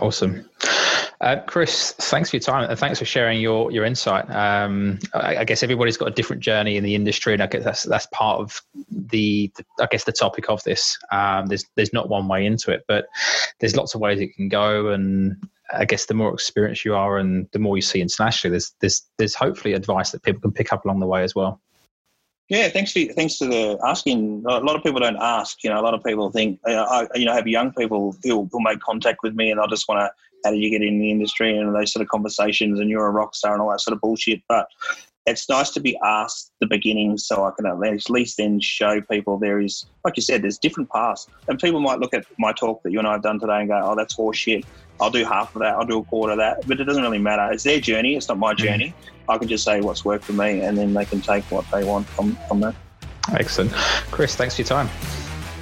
Awesome. 0.00 0.48
Uh, 1.20 1.36
Chris, 1.46 1.92
thanks 1.92 2.30
for 2.30 2.36
your 2.36 2.40
time 2.40 2.68
and 2.68 2.78
thanks 2.78 2.98
for 2.98 3.04
sharing 3.04 3.40
your 3.40 3.70
your 3.70 3.84
insight. 3.84 4.30
Um, 4.30 4.98
I, 5.12 5.38
I, 5.38 5.44
guess 5.44 5.62
everybody's 5.62 5.98
got 5.98 6.08
a 6.08 6.12
different 6.12 6.40
journey 6.42 6.78
in 6.78 6.84
the 6.84 6.94
industry, 6.94 7.34
and 7.34 7.42
I 7.42 7.46
guess 7.46 7.62
that's 7.62 7.82
that's 7.82 8.06
part 8.06 8.40
of 8.40 8.62
the, 8.90 9.52
the 9.54 9.64
I 9.82 9.86
guess 9.90 10.04
the 10.04 10.12
topic 10.12 10.48
of 10.48 10.62
this. 10.64 10.96
Um, 11.12 11.46
there's 11.46 11.66
there's 11.74 11.92
not 11.92 12.08
one 12.08 12.26
way 12.26 12.46
into 12.46 12.70
it, 12.70 12.84
but 12.88 13.06
there's 13.58 13.76
lots 13.76 13.94
of 13.94 14.00
ways 14.00 14.18
it 14.20 14.34
can 14.34 14.48
go, 14.48 14.88
and 14.88 15.36
I 15.74 15.84
guess 15.84 16.06
the 16.06 16.14
more 16.14 16.32
experienced 16.32 16.86
you 16.86 16.94
are, 16.94 17.18
and 17.18 17.48
the 17.52 17.58
more 17.58 17.76
you 17.76 17.82
see 17.82 18.00
internationally, 18.00 18.52
there's 18.52 18.72
there's 18.80 19.02
there's 19.18 19.34
hopefully 19.34 19.74
advice 19.74 20.12
that 20.12 20.22
people 20.22 20.40
can 20.40 20.52
pick 20.52 20.72
up 20.72 20.86
along 20.86 21.00
the 21.00 21.06
way 21.06 21.22
as 21.22 21.34
well. 21.34 21.60
Yeah, 22.50 22.68
thanks 22.68 22.90
for 22.90 23.00
thanks 23.14 23.38
for 23.38 23.46
the 23.46 23.78
asking. 23.86 24.44
A 24.44 24.58
lot 24.58 24.74
of 24.74 24.82
people 24.82 24.98
don't 24.98 25.16
ask. 25.20 25.62
You 25.62 25.70
know, 25.70 25.80
a 25.80 25.84
lot 25.86 25.94
of 25.94 26.02
people 26.02 26.32
think. 26.32 26.58
Uh, 26.66 26.82
I, 26.82 27.06
you 27.16 27.24
know, 27.24 27.32
have 27.32 27.46
young 27.46 27.72
people 27.72 28.16
who 28.24 28.48
will 28.52 28.60
make 28.60 28.80
contact 28.80 29.20
with 29.22 29.34
me, 29.36 29.52
and 29.52 29.60
I 29.60 29.66
just 29.68 29.88
want 29.88 30.00
to. 30.00 30.10
How 30.44 30.50
did 30.50 30.60
you 30.60 30.70
get 30.70 30.82
in 30.82 30.98
the 30.98 31.10
industry 31.10 31.56
and 31.56 31.72
those 31.72 31.92
sort 31.92 32.02
of 32.02 32.08
conversations? 32.08 32.80
And 32.80 32.90
you're 32.90 33.06
a 33.06 33.10
rock 33.10 33.36
star 33.36 33.52
and 33.52 33.62
all 33.62 33.70
that 33.70 33.80
sort 33.80 33.94
of 33.94 34.00
bullshit. 34.00 34.42
But 34.48 34.66
it's 35.30 35.48
nice 35.48 35.70
to 35.70 35.80
be 35.80 35.98
asked 36.04 36.52
the 36.60 36.66
beginning, 36.66 37.16
so 37.16 37.44
I 37.44 37.50
can 37.56 37.66
at 37.66 37.78
least 37.78 38.36
then 38.36 38.60
show 38.60 39.00
people 39.00 39.38
there 39.38 39.60
is, 39.60 39.86
like 40.04 40.16
you 40.16 40.22
said, 40.22 40.42
there's 40.42 40.58
different 40.58 40.90
paths. 40.90 41.26
And 41.48 41.58
people 41.58 41.80
might 41.80 41.98
look 41.98 42.14
at 42.14 42.26
my 42.38 42.52
talk 42.52 42.82
that 42.82 42.92
you 42.92 42.98
and 42.98 43.08
I 43.08 43.12
have 43.12 43.22
done 43.22 43.40
today 43.40 43.60
and 43.60 43.68
go, 43.68 43.80
"Oh, 43.82 43.94
that's 43.96 44.14
horseshit." 44.16 44.64
I'll 45.00 45.10
do 45.10 45.24
half 45.24 45.54
of 45.56 45.62
that. 45.62 45.74
I'll 45.74 45.86
do 45.86 45.98
a 45.98 46.04
quarter 46.04 46.32
of 46.32 46.38
that. 46.38 46.66
But 46.68 46.78
it 46.78 46.84
doesn't 46.84 47.02
really 47.02 47.18
matter. 47.18 47.50
It's 47.50 47.62
their 47.62 47.80
journey. 47.80 48.16
It's 48.16 48.28
not 48.28 48.38
my 48.38 48.52
mm-hmm. 48.52 48.64
journey. 48.64 48.94
I 49.28 49.38
can 49.38 49.48
just 49.48 49.64
say 49.64 49.80
what's 49.80 50.04
worked 50.04 50.24
for 50.24 50.34
me, 50.34 50.60
and 50.60 50.76
then 50.76 50.92
they 50.92 51.04
can 51.04 51.20
take 51.20 51.44
what 51.50 51.64
they 51.70 51.84
want 51.84 52.06
from 52.08 52.36
from 52.48 52.60
that. 52.60 52.74
Excellent, 53.32 53.72
Chris. 54.10 54.34
Thanks 54.34 54.56
for 54.56 54.62
your 54.62 54.68
time. 54.68 54.88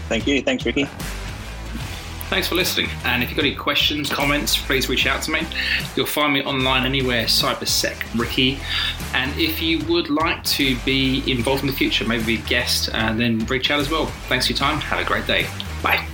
Thank 0.08 0.26
you. 0.26 0.42
Thanks, 0.42 0.64
Ricky. 0.64 0.88
Thanks 2.28 2.46
for 2.46 2.56
listening. 2.56 2.90
And 3.04 3.22
if 3.22 3.30
you've 3.30 3.36
got 3.38 3.46
any 3.46 3.54
questions, 3.54 4.10
comments, 4.10 4.56
please 4.56 4.88
reach 4.88 5.06
out 5.06 5.22
to 5.22 5.30
me. 5.30 5.46
You'll 5.96 6.04
find 6.04 6.34
me 6.34 6.42
online 6.42 6.84
anywhere, 6.84 7.24
CyberSec 7.24 8.18
Ricky. 8.18 8.58
And 9.14 9.34
if 9.40 9.62
you 9.62 9.78
would 9.86 10.10
like 10.10 10.44
to 10.44 10.76
be 10.80 11.22
involved 11.30 11.62
in 11.62 11.68
the 11.68 11.72
future, 11.72 12.06
maybe 12.06 12.24
be 12.24 12.34
a 12.36 12.46
guest, 12.46 12.90
and 12.92 13.14
uh, 13.16 13.18
then 13.18 13.38
reach 13.46 13.70
out 13.70 13.80
as 13.80 13.90
well. 13.90 14.06
Thanks 14.28 14.46
for 14.46 14.52
your 14.52 14.58
time. 14.58 14.78
Have 14.78 15.00
a 15.00 15.04
great 15.04 15.26
day. 15.26 15.46
Bye. 15.82 16.06